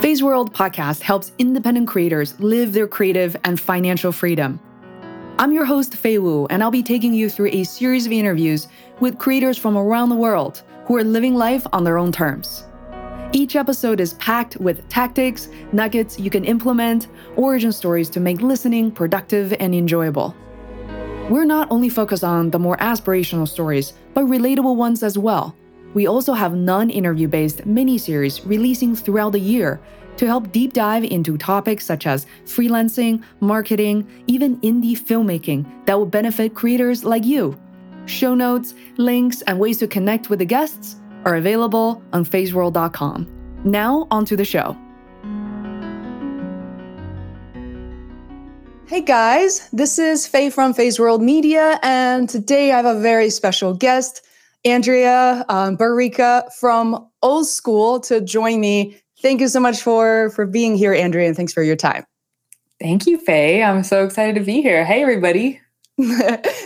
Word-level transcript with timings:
Feisworld 0.00 0.52
podcast 0.52 1.00
helps 1.00 1.32
independent 1.38 1.88
creators 1.88 2.38
live 2.38 2.74
their 2.74 2.86
creative 2.86 3.34
and 3.44 3.58
financial 3.58 4.12
freedom. 4.12 4.60
I'm 5.38 5.52
your 5.52 5.64
host, 5.64 5.94
Fei 5.94 6.18
Wu, 6.18 6.46
and 6.50 6.62
I'll 6.62 6.70
be 6.70 6.82
taking 6.82 7.14
you 7.14 7.30
through 7.30 7.48
a 7.48 7.64
series 7.64 8.04
of 8.04 8.12
interviews 8.12 8.68
with 9.00 9.18
creators 9.18 9.56
from 9.56 9.74
around 9.74 10.10
the 10.10 10.14
world 10.14 10.62
who 10.84 10.96
are 10.96 11.02
living 11.02 11.34
life 11.34 11.66
on 11.72 11.82
their 11.82 11.96
own 11.96 12.12
terms. 12.12 12.66
Each 13.32 13.56
episode 13.56 13.98
is 13.98 14.12
packed 14.14 14.58
with 14.58 14.86
tactics, 14.90 15.48
nuggets 15.72 16.20
you 16.20 16.28
can 16.28 16.44
implement, 16.44 17.08
origin 17.36 17.72
stories 17.72 18.10
to 18.10 18.20
make 18.20 18.42
listening 18.42 18.90
productive 18.90 19.54
and 19.60 19.74
enjoyable. 19.74 20.36
We're 21.30 21.46
not 21.46 21.68
only 21.70 21.88
focused 21.88 22.22
on 22.22 22.50
the 22.50 22.58
more 22.58 22.76
aspirational 22.76 23.48
stories, 23.48 23.94
but 24.12 24.26
relatable 24.26 24.76
ones 24.76 25.02
as 25.02 25.16
well. 25.16 25.56
We 25.96 26.06
also 26.06 26.34
have 26.34 26.54
non 26.54 26.90
interview 26.90 27.26
based 27.26 27.64
mini 27.64 27.96
series 27.96 28.44
releasing 28.44 28.94
throughout 28.94 29.32
the 29.32 29.40
year 29.40 29.80
to 30.18 30.26
help 30.26 30.52
deep 30.52 30.74
dive 30.74 31.04
into 31.04 31.38
topics 31.38 31.86
such 31.86 32.06
as 32.06 32.26
freelancing, 32.44 33.22
marketing, 33.40 34.06
even 34.26 34.60
indie 34.60 34.92
filmmaking 34.92 35.64
that 35.86 35.96
will 35.96 36.04
benefit 36.04 36.54
creators 36.54 37.02
like 37.02 37.24
you. 37.24 37.58
Show 38.04 38.34
notes, 38.34 38.74
links, 38.98 39.40
and 39.46 39.58
ways 39.58 39.78
to 39.78 39.86
connect 39.86 40.28
with 40.28 40.40
the 40.40 40.44
guests 40.44 40.96
are 41.24 41.36
available 41.36 42.02
on 42.12 42.26
feisworld.com. 42.26 43.26
Now, 43.64 44.06
onto 44.10 44.36
the 44.36 44.44
show. 44.44 44.76
Hey 48.86 49.00
guys, 49.00 49.70
this 49.70 49.98
is 49.98 50.26
Fei 50.26 50.50
from 50.50 50.74
Feisworld 50.74 51.22
Media, 51.22 51.80
and 51.82 52.28
today 52.28 52.70
I 52.70 52.76
have 52.76 52.84
a 52.84 53.00
very 53.00 53.30
special 53.30 53.72
guest, 53.72 54.25
Andrea 54.66 55.44
um, 55.48 55.76
Barrica 55.76 56.44
from 56.58 57.08
O 57.22 57.44
School, 57.44 58.00
to 58.00 58.20
join 58.20 58.60
me. 58.60 59.00
Thank 59.22 59.40
you 59.40 59.48
so 59.48 59.60
much 59.60 59.80
for 59.80 60.30
for 60.30 60.44
being 60.44 60.76
here, 60.76 60.92
Andrea, 60.92 61.28
and 61.28 61.36
thanks 61.36 61.52
for 61.52 61.62
your 61.62 61.76
time. 61.76 62.04
Thank 62.80 63.06
you, 63.06 63.16
Fei. 63.16 63.62
I'm 63.62 63.84
so 63.84 64.04
excited 64.04 64.34
to 64.34 64.44
be 64.44 64.60
here. 64.60 64.84
Hey, 64.84 65.00
everybody. 65.00 65.60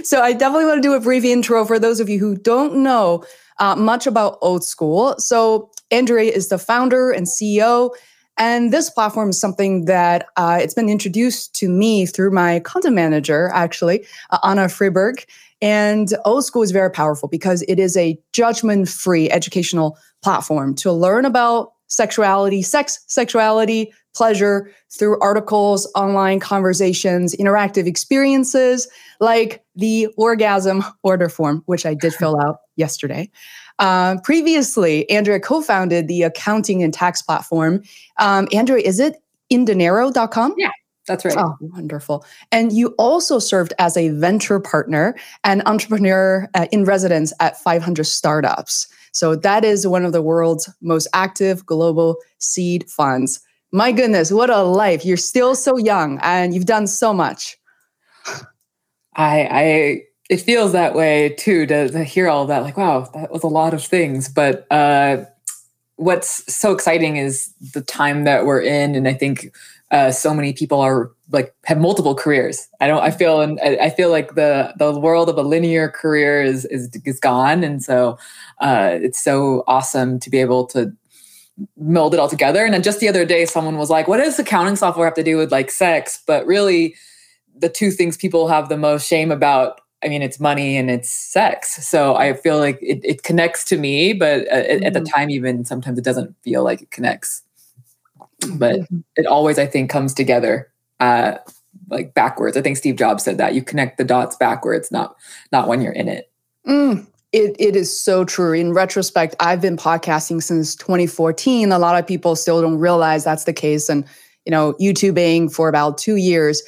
so 0.03 0.23
I 0.23 0.33
definitely 0.33 0.65
want 0.65 0.83
to 0.83 0.89
do 0.89 0.95
a 0.95 1.01
brief 1.01 1.25
intro 1.25 1.65
for 1.65 1.79
those 1.79 2.01
of 2.01 2.09
you 2.09 2.19
who 2.19 2.37
don't 2.37 2.83
know 2.83 3.23
uh, 3.59 3.77
much 3.77 4.07
about 4.07 4.39
O 4.43 4.59
School. 4.59 5.15
So 5.19 5.71
Andrea 5.91 6.33
is 6.33 6.49
the 6.49 6.59
founder 6.59 7.11
and 7.11 7.27
CEO. 7.27 7.91
And 8.39 8.73
this 8.73 8.89
platform 8.89 9.31
is 9.31 9.39
something 9.39 9.85
that 9.85 10.27
uh, 10.39 10.59
it's 10.61 10.73
been 10.73 10.89
introduced 10.89 11.55
to 11.57 11.69
me 11.69 12.07
through 12.07 12.31
my 12.31 12.61
content 12.61 12.95
manager, 12.95 13.51
actually, 13.53 14.07
uh, 14.31 14.39
Anna 14.43 14.65
Friberg. 14.65 15.27
And 15.63 16.15
O 16.25 16.41
School 16.41 16.63
is 16.63 16.71
very 16.71 16.91
powerful 16.91 17.29
because 17.29 17.63
it 17.63 17.79
is 17.79 17.97
a 17.97 18.19
judgment-free 18.33 19.31
educational 19.31 19.99
platform 20.23 20.75
to 20.77 20.93
learn 20.93 21.25
about 21.25 21.73
sexuality, 21.87 22.63
sex, 22.63 23.01
sexuality, 23.09 23.93
pleasure 24.15 24.71
through 24.91 25.19
articles, 25.21 25.91
online 25.95 26.41
conversations, 26.41 27.35
interactive 27.37 27.87
experiences 27.87 28.89
like 29.21 29.63
the 29.77 30.09
orgasm 30.17 30.83
order 31.03 31.29
form, 31.29 31.63
which 31.67 31.87
I 31.87 31.95
did 31.95 32.15
fill 32.15 32.41
out 32.41 32.59
yesterday. 32.77 33.31
Uh, 33.79 34.21
previously, 34.23 35.09
Andrea 35.11 35.41
co 35.41 35.63
founded 35.63 36.09
the 36.09 36.23
accounting 36.23 36.83
and 36.83 36.93
tax 36.93 37.23
platform. 37.23 37.83
Um, 38.19 38.49
Andrea, 38.53 38.83
is 38.85 39.01
it 39.01 39.17
indinero.com? 39.53 40.55
Yeah. 40.59 40.71
That's 41.07 41.25
right. 41.25 41.37
Oh, 41.37 41.57
wonderful. 41.61 42.25
And 42.53 42.73
you 42.73 42.95
also 42.99 43.39
served 43.39 43.73
as 43.79 43.97
a 43.97 44.11
venture 44.11 44.61
partner 44.61 45.17
and 45.45 45.63
entrepreneur 45.67 46.49
uh, 46.55 46.67
in 46.71 46.85
residence 46.85 47.33
at 47.41 47.59
500 47.59 48.05
startups. 48.05 48.87
So 49.13 49.35
that 49.35 49.65
is 49.65 49.87
one 49.87 50.05
of 50.05 50.13
the 50.13 50.23
world's 50.23 50.69
most 50.81 51.09
active 51.13 51.67
global 51.67 52.17
seed 52.39 52.89
funds. 52.89 53.41
My 53.73 53.93
goodness, 53.93 54.33
what 54.33 54.51
a 54.51 54.63
life. 54.63 55.05
You're 55.05 55.17
still 55.17 55.55
so 55.55 55.77
young 55.77 56.19
and 56.23 56.55
you've 56.55 56.67
done 56.67 56.87
so 56.87 57.13
much. 57.13 57.57
I 59.15 59.49
I 59.51 60.03
it 60.29 60.41
feels 60.41 60.73
that 60.73 60.95
way 60.95 61.31
too 61.31 61.67
to, 61.67 61.89
to 61.89 62.05
hear 62.05 62.29
all 62.29 62.47
that 62.47 62.63
like 62.63 62.77
wow, 62.77 63.09
that 63.15 63.33
was 63.33 63.43
a 63.43 63.49
lot 63.49 63.75
of 63.75 63.85
things, 63.85 64.29
but 64.29 64.67
uh 64.71 65.25
what's 65.97 66.53
so 66.53 66.73
exciting 66.73 67.17
is 67.17 67.53
the 67.75 67.83
time 67.83 68.25
that 68.25 68.47
we're 68.47 68.63
in 68.63 68.95
and 68.95 69.07
I 69.07 69.13
think 69.13 69.55
uh, 69.91 70.13
so 70.13 70.33
many 70.33 70.53
people 70.53 70.81
are 70.81 71.11
like 71.31 71.55
have 71.65 71.79
multiple 71.79 72.15
careers. 72.15 72.69
I 72.81 72.87
don't. 72.87 73.03
I 73.03 73.11
feel 73.11 73.41
and 73.41 73.61
I 73.61 73.91
feel 73.91 74.11
like 74.11 74.35
the 74.35 74.73
the 74.79 74.99
world 74.99 75.29
of 75.29 75.37
a 75.37 75.43
linear 75.43 75.89
career 75.89 76.43
is 76.43 76.65
is 76.67 76.91
is 77.05 77.19
gone, 77.19 77.65
and 77.65 77.83
so 77.83 78.19
uh, 78.61 78.91
it's 79.01 79.23
so 79.23 79.65
awesome 79.67 80.21
to 80.21 80.31
be 80.31 80.39
able 80.39 80.67
to 80.67 80.93
meld 81.77 82.15
it 82.15 82.21
all 82.21 82.29
together. 82.29 82.65
And 82.65 82.73
then 82.73 82.83
just 82.83 83.01
the 83.01 83.09
other 83.09 83.25
day, 83.25 83.47
someone 83.47 83.79
was 83.79 83.91
like, 83.91 84.07
"What 84.07 84.19
does 84.19 84.39
accounting 84.39 84.77
software 84.77 85.07
have 85.07 85.15
to 85.15 85.25
do 85.25 85.37
with 85.37 85.51
like 85.51 85.71
sex?" 85.71 86.23
But 86.25 86.47
really, 86.47 86.95
the 87.57 87.69
two 87.69 87.91
things 87.91 88.17
people 88.17 88.49
have 88.49 88.69
the 88.69 88.79
most 88.79 89.07
shame 89.07 89.31
about. 89.33 89.81
I 90.03 90.09
mean, 90.09 90.23
it's 90.23 90.41
money 90.41 90.79
and 90.79 90.91
it's 90.91 91.11
sex. 91.11 91.87
So 91.87 92.17
I 92.17 92.33
feel 92.33 92.59
like 92.59 92.79
it, 92.81 93.01
it 93.05 93.23
connects 93.23 93.67
to 93.67 93.77
me, 93.77 94.15
but 94.15 94.51
uh, 94.51 94.55
mm. 94.55 94.87
at 94.87 94.95
the 94.95 95.01
mm-hmm. 95.01 95.15
time, 95.15 95.29
even 95.29 95.67
sometimes 95.67 95.99
it 95.99 96.05
doesn't 96.05 96.35
feel 96.43 96.65
like 96.65 96.81
it 96.81 96.91
connects. 96.91 97.43
But 98.55 98.81
mm-hmm. 98.81 99.01
it 99.17 99.27
always, 99.27 99.59
I 99.59 99.67
think, 99.67 99.91
comes 99.91 100.15
together 100.15 100.71
uh, 101.01 101.35
like 101.89 102.15
backwards. 102.15 102.57
I 102.57 102.63
think 102.63 102.77
Steve 102.77 102.97
Jobs 102.97 103.25
said 103.25 103.39
that 103.39 103.55
you 103.55 103.63
connect 103.63 103.99
the 103.99 104.05
dots 104.05 104.37
backwards, 104.37 104.91
not 104.91 105.17
not 105.53 105.69
when 105.69 105.81
you're 105.81 105.93
in 105.93 106.09
it. 106.09 106.31
Mm, 106.67 107.07
it, 107.33 107.55
it 107.59 107.77
is 107.77 108.03
so 108.03 108.25
true. 108.25 108.53
In 108.53 108.73
retrospect, 108.73 109.37
I've 109.41 109.61
been 109.61 109.77
podcasting 109.77 110.43
since 110.43 110.75
2014. 110.77 111.73
A 111.73 111.79
lot 111.79 111.99
of 111.99 112.07
people 112.07 112.35
still 112.37 112.61
don't 112.61 112.79
realize 112.79 113.25
that's 113.25 113.45
the 113.45 113.53
case. 113.53 113.89
And, 113.89 114.05
you 114.45 114.51
know, 114.51 114.75
YouTubing 114.75 115.53
for 115.53 115.69
about 115.69 115.97
two 115.97 116.17
years. 116.17 116.63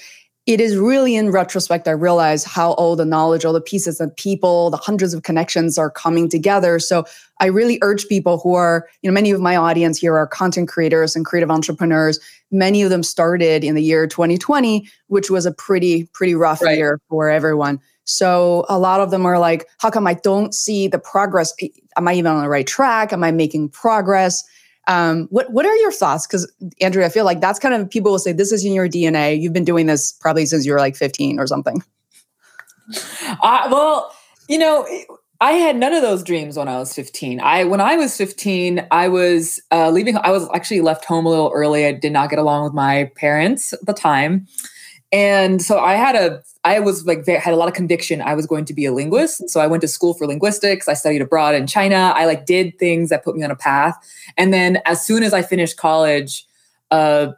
It 0.45 0.61
is 0.61 0.77
really 0.77 1.15
in 1.15 1.31
retrospect, 1.31 1.87
I 1.87 1.93
realize 1.93 2.43
how 2.43 2.73
all 2.73 2.97
the 2.97 3.05
knowledge, 3.05 3.45
all 3.45 3.53
the 3.53 3.61
pieces 3.61 4.01
and 4.01 4.15
people, 4.17 4.71
the 4.71 4.77
hundreds 4.77 5.15
of 5.15 5.23
connections 5.23 5.79
are 5.79 5.89
coming 5.89 6.29
together. 6.29 6.81
So 6.81 7.05
I 7.39 7.47
really 7.47 7.79
urge 7.81 8.09
people 8.09 8.39
who 8.39 8.55
are, 8.55 8.89
you 9.03 9.11
know, 9.11 9.15
many 9.15 9.31
of 9.31 9.41
my 9.41 9.55
audience 9.55 9.99
here 9.99 10.17
are 10.17 10.27
content 10.27 10.69
creators 10.69 11.15
and 11.15 11.25
creative 11.25 11.51
entrepreneurs. 11.51 12.19
Many 12.51 12.83
of 12.83 12.91
them 12.91 13.05
started 13.05 13.63
in 13.63 13.77
the 13.77 13.83
year 13.85 14.09
2020, 14.09 14.89
which 15.07 15.31
was 15.31 15.47
a 15.47 15.53
pretty, 15.53 16.09
pretty 16.13 16.35
rough 16.35 16.61
right. 16.61 16.77
year 16.77 17.01
for 17.09 17.31
everyone. 17.31 17.81
So 18.05 18.67
a 18.69 18.81
lot 18.81 19.01
of 19.01 19.13
them 19.13 19.25
are 19.25 19.39
like, 19.39 19.69
how 19.79 19.91
come 19.91 20.09
I 20.09 20.15
don't 20.15 20.53
see 20.53 20.89
the 20.89 20.99
progress? 20.99 21.55
Am 21.97 22.09
I 22.09 22.15
even 22.15 22.33
on 22.33 22.43
the 22.43 22.49
right 22.49 22.67
track? 22.67 23.13
Am 23.13 23.23
I 23.23 23.31
making 23.31 23.69
progress? 23.69 24.43
Um, 24.89 25.29
what 25.31 25.53
what 25.53 25.65
are 25.65 25.77
your 25.77 25.93
thoughts? 25.93 26.27
Because 26.27 26.51
Andrea, 26.81 27.07
I 27.07 27.09
feel 27.09 27.25
like 27.25 27.41
that's 27.41 27.59
kind 27.59 27.75
of 27.75 27.89
people 27.89 28.11
will 28.11 28.19
say 28.19 28.33
this 28.33 28.53
is 28.53 28.65
in 28.65 28.73
your 28.73 28.89
DNA. 28.89 29.41
You've 29.41 29.53
been 29.53 29.65
doing 29.65 29.87
this 29.87 30.13
probably 30.13 30.47
since 30.47 30.67
you 30.67 30.73
were 30.73 30.79
like 30.79 30.97
15 30.97 31.39
or 31.39 31.47
something. 31.47 31.83
Uh, 33.43 33.69
well, 33.71 34.15
you 34.49 34.59
know, 34.59 34.87
I 35.43 35.53
had 35.53 35.77
none 35.77 35.93
of 35.93 36.03
those 36.03 36.23
dreams 36.23 36.57
when 36.57 36.69
I 36.69 36.79
was 36.79 36.95
15. 36.95 37.41
I 37.41 37.65
when 37.65 37.81
I 37.81 37.97
was 37.97 38.17
15, 38.17 38.87
I 38.93 39.09
was 39.09 39.61
uh, 39.73 39.91
leaving. 39.91 40.17
I 40.19 40.31
was 40.31 40.49
actually 40.55 40.83
left 40.83 41.05
home 41.05 41.27
a 41.27 41.29
little 41.29 41.51
early. 41.53 41.85
I 41.85 41.93
did 41.93 42.13
not 42.13 42.31
get 42.31 42.39
along 42.39 42.63
with 42.63 42.73
my 42.73 43.11
parents 43.17 43.73
at 43.73 43.85
the 43.85 43.93
time, 43.93 44.47
and 45.13 45.61
so 45.61 45.79
I 45.79 45.95
had 45.95 46.17
a 46.17 46.43
I 46.65 46.81
was 46.81 47.05
like 47.07 47.27
had 47.27 47.53
a 47.53 47.57
lot 47.57 47.69
of 47.69 47.75
conviction 47.75 48.23
I 48.23 48.35
was 48.35 48.47
going 48.47 48.65
to 48.67 48.73
be 48.73 48.87
a 48.87 48.93
linguist. 48.93 49.51
So 49.51 49.61
I 49.61 49.67
went 49.67 49.83
to 49.83 49.89
school 49.89 50.15
for 50.15 50.27
linguistics. 50.27 50.89
I 50.89 50.95
studied 50.95 51.21
abroad 51.21 51.55
in 51.55 51.67
China. 51.67 52.13
I 52.17 52.25
like 52.25 52.47
did 52.47 52.79
things 52.79 53.11
that 53.11 53.25
put 53.25 53.37
me 53.37 53.43
on 53.43 53.51
a 53.51 53.57
path. 53.57 53.97
And 54.37 54.55
then 54.55 54.81
as 54.87 55.05
soon 55.05 55.23
as 55.23 55.35
I 55.35 55.43
finished 55.43 55.77
college, 55.77 56.47
uh, 56.91 57.33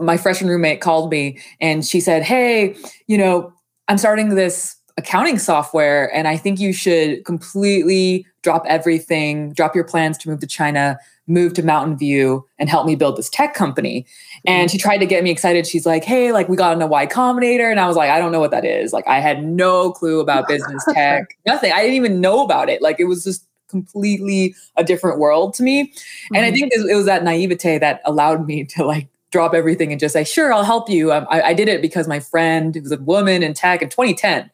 my 0.00 0.16
freshman 0.16 0.50
roommate 0.50 0.80
called 0.80 1.10
me 1.10 1.38
and 1.60 1.84
she 1.84 2.00
said, 2.00 2.22
"Hey, 2.22 2.74
you 3.06 3.18
know, 3.18 3.52
I'm 3.88 3.98
starting 3.98 4.30
this 4.30 4.76
accounting 4.96 5.38
software 5.38 6.14
and 6.14 6.26
I 6.26 6.36
think 6.36 6.58
you 6.58 6.72
should 6.72 7.24
completely 7.24 8.26
drop 8.42 8.64
everything, 8.66 9.52
drop 9.52 9.74
your 9.74 9.84
plans 9.84 10.16
to 10.18 10.30
move 10.30 10.40
to 10.40 10.46
China, 10.46 10.98
move 11.26 11.54
to 11.54 11.62
Mountain 11.62 11.96
View 11.96 12.46
and 12.58 12.68
help 12.68 12.86
me 12.86 12.96
build 12.96 13.16
this 13.16 13.30
tech 13.30 13.54
company. 13.54 14.06
And 14.46 14.70
she 14.70 14.78
tried 14.78 14.98
to 14.98 15.06
get 15.06 15.24
me 15.24 15.30
excited. 15.30 15.66
She's 15.66 15.86
like, 15.86 16.04
hey, 16.04 16.32
like 16.32 16.48
we 16.48 16.56
got 16.56 16.76
in 16.76 16.82
a 16.82 16.86
Y 16.86 17.06
Combinator. 17.06 17.70
And 17.70 17.80
I 17.80 17.86
was 17.86 17.96
like, 17.96 18.10
I 18.10 18.18
don't 18.18 18.32
know 18.32 18.40
what 18.40 18.50
that 18.50 18.64
is. 18.64 18.92
Like 18.92 19.06
I 19.06 19.20
had 19.20 19.44
no 19.44 19.92
clue 19.92 20.20
about 20.20 20.48
business 20.48 20.84
tech, 20.92 21.36
nothing. 21.46 21.72
I 21.72 21.80
didn't 21.80 21.96
even 21.96 22.20
know 22.20 22.44
about 22.44 22.68
it. 22.68 22.82
Like 22.82 23.00
it 23.00 23.04
was 23.04 23.24
just 23.24 23.46
completely 23.68 24.54
a 24.76 24.84
different 24.84 25.18
world 25.18 25.54
to 25.54 25.62
me. 25.62 25.84
Mm-hmm. 25.86 26.36
And 26.36 26.44
I 26.44 26.48
mm-hmm. 26.48 26.68
think 26.68 26.72
it 26.74 26.94
was 26.94 27.06
that 27.06 27.24
naivete 27.24 27.78
that 27.78 28.02
allowed 28.04 28.46
me 28.46 28.64
to 28.64 28.84
like 28.84 29.08
drop 29.30 29.54
everything 29.54 29.90
and 29.90 29.98
just 29.98 30.12
say, 30.12 30.24
sure, 30.24 30.52
I'll 30.52 30.62
help 30.62 30.88
you. 30.88 31.12
Um, 31.12 31.26
I, 31.28 31.42
I, 31.42 31.54
did 31.54 31.68
it 31.68 31.82
because 31.82 32.06
my 32.06 32.20
friend 32.20 32.72
who 32.72 32.82
was 32.82 32.92
a 32.92 32.98
woman 32.98 33.42
in 33.42 33.52
tech 33.52 33.82
in 33.82 33.88
2010, 33.88 34.48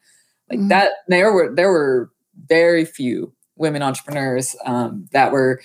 like 0.48 0.58
mm-hmm. 0.58 0.68
that, 0.68 0.92
there 1.06 1.32
were, 1.34 1.54
there 1.54 1.70
were 1.70 2.10
very 2.48 2.86
few 2.86 3.30
women 3.60 3.82
entrepreneurs 3.82 4.56
um, 4.64 5.08
that 5.12 5.30
were, 5.30 5.60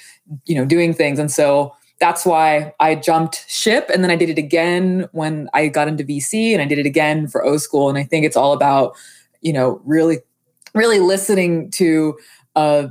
you 0.46 0.54
know, 0.54 0.66
doing 0.66 0.94
things. 0.94 1.18
And 1.18 1.32
so 1.32 1.74
that's 2.00 2.26
why 2.26 2.74
I 2.80 2.96
jumped 2.96 3.50
ship. 3.50 3.90
And 3.92 4.04
then 4.04 4.12
I 4.12 4.16
did 4.16 4.30
it 4.30 4.38
again 4.38 5.08
when 5.14 5.50
I 5.54 5.70
got 5.70 5.88
into 5.88 6.04
VC 6.04 6.52
and 6.52 6.62
I 6.62 6.66
did 6.66 6.78
it 6.78 6.86
again 6.86 7.28
for 7.28 7.44
O 7.44 7.58
School. 7.58 7.90
And 7.90 7.98
I 7.98 8.04
think 8.04 8.26
it's 8.26 8.36
all 8.36 8.54
about, 8.54 8.96
you 9.42 9.54
know, 9.54 9.82
really, 9.86 10.20
really 10.74 11.00
listening 11.00 11.72
to 11.72 12.18
uh, 12.56 12.88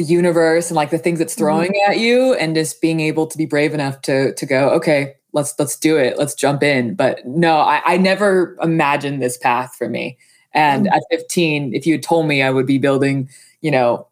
the 0.00 0.04
universe 0.04 0.70
and 0.70 0.76
like 0.76 0.90
the 0.90 0.98
things 0.98 1.20
it's 1.20 1.34
throwing 1.34 1.72
mm-hmm. 1.72 1.90
at 1.90 1.98
you 1.98 2.34
and 2.34 2.54
just 2.54 2.80
being 2.80 3.00
able 3.00 3.26
to 3.26 3.36
be 3.36 3.44
brave 3.44 3.74
enough 3.74 4.00
to 4.00 4.32
to 4.34 4.46
go 4.46 4.70
okay 4.70 5.14
let's 5.34 5.54
let's 5.58 5.76
do 5.76 5.98
it 5.98 6.16
let's 6.16 6.34
jump 6.34 6.62
in 6.62 6.94
but 6.94 7.20
no 7.26 7.58
i, 7.58 7.82
I 7.84 7.96
never 7.98 8.56
imagined 8.62 9.20
this 9.20 9.36
path 9.36 9.74
for 9.76 9.90
me 9.90 10.16
and 10.54 10.86
mm-hmm. 10.86 10.94
at 10.94 11.02
15 11.10 11.74
if 11.74 11.86
you 11.86 11.94
had 11.94 12.02
told 12.02 12.26
me 12.26 12.40
i 12.40 12.50
would 12.50 12.64
be 12.64 12.78
building 12.78 13.28
you 13.60 13.70
know 13.70 14.06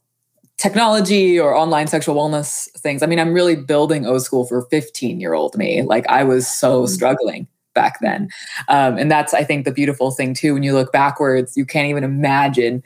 technology 0.57 1.39
or 1.39 1.55
online 1.55 1.87
sexual 1.87 2.17
wellness 2.17 2.69
things 2.79 3.03
i 3.03 3.07
mean 3.07 3.19
i'm 3.19 3.33
really 3.33 3.57
building 3.57 4.07
o 4.07 4.19
school 4.19 4.45
for 4.47 4.63
15 4.63 5.21
year 5.21 5.35
old 5.35 5.57
me 5.57 5.83
like 5.83 6.07
i 6.09 6.25
was 6.25 6.47
so 6.47 6.83
mm-hmm. 6.83 6.93
struggling 6.93 7.49
back 7.79 8.01
then. 8.01 8.29
Um, 8.69 8.99
and 8.99 9.09
that's, 9.09 9.33
I 9.33 9.45
think, 9.45 9.65
the 9.65 9.71
beautiful 9.71 10.11
thing 10.11 10.35
too. 10.35 10.55
When 10.55 10.65
you 10.65 10.73
look 10.73 10.91
backwards, 10.91 11.57
you 11.57 11.65
can't 11.65 11.87
even 11.87 12.03
imagine 12.03 12.83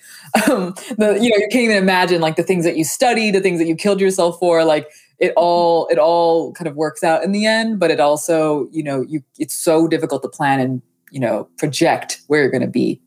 um, 0.50 0.74
the, 0.98 1.18
you 1.18 1.30
know, 1.30 1.36
you 1.38 1.48
can't 1.50 1.64
even 1.64 1.78
imagine 1.78 2.20
like 2.20 2.36
the 2.36 2.42
things 2.42 2.64
that 2.66 2.76
you 2.76 2.84
study, 2.84 3.30
the 3.30 3.40
things 3.40 3.58
that 3.58 3.66
you 3.66 3.74
killed 3.74 4.02
yourself 4.02 4.38
for. 4.38 4.64
Like 4.66 4.90
it 5.18 5.32
all, 5.34 5.86
it 5.86 5.98
all 5.98 6.52
kind 6.52 6.68
of 6.68 6.76
works 6.76 7.02
out 7.02 7.24
in 7.24 7.32
the 7.32 7.46
end. 7.46 7.78
But 7.78 7.90
it 7.90 8.00
also, 8.00 8.68
you 8.70 8.82
know, 8.82 9.00
you 9.08 9.22
it's 9.38 9.54
so 9.54 9.88
difficult 9.88 10.22
to 10.22 10.28
plan 10.28 10.60
and 10.60 10.82
you 11.10 11.20
know 11.20 11.48
project 11.56 12.20
where 12.26 12.42
you're 12.42 12.50
going 12.50 12.60
to 12.60 12.66
be. 12.66 13.00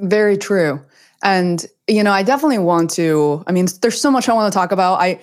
Very 0.00 0.38
true. 0.38 0.80
And 1.22 1.66
you 1.86 2.02
know, 2.02 2.12
I 2.12 2.22
definitely 2.22 2.58
want 2.58 2.90
to. 2.92 3.44
I 3.46 3.52
mean, 3.52 3.66
there's 3.82 4.00
so 4.00 4.10
much 4.10 4.28
I 4.28 4.32
want 4.32 4.52
to 4.52 4.56
talk 4.56 4.72
about. 4.72 5.00
I 5.00 5.20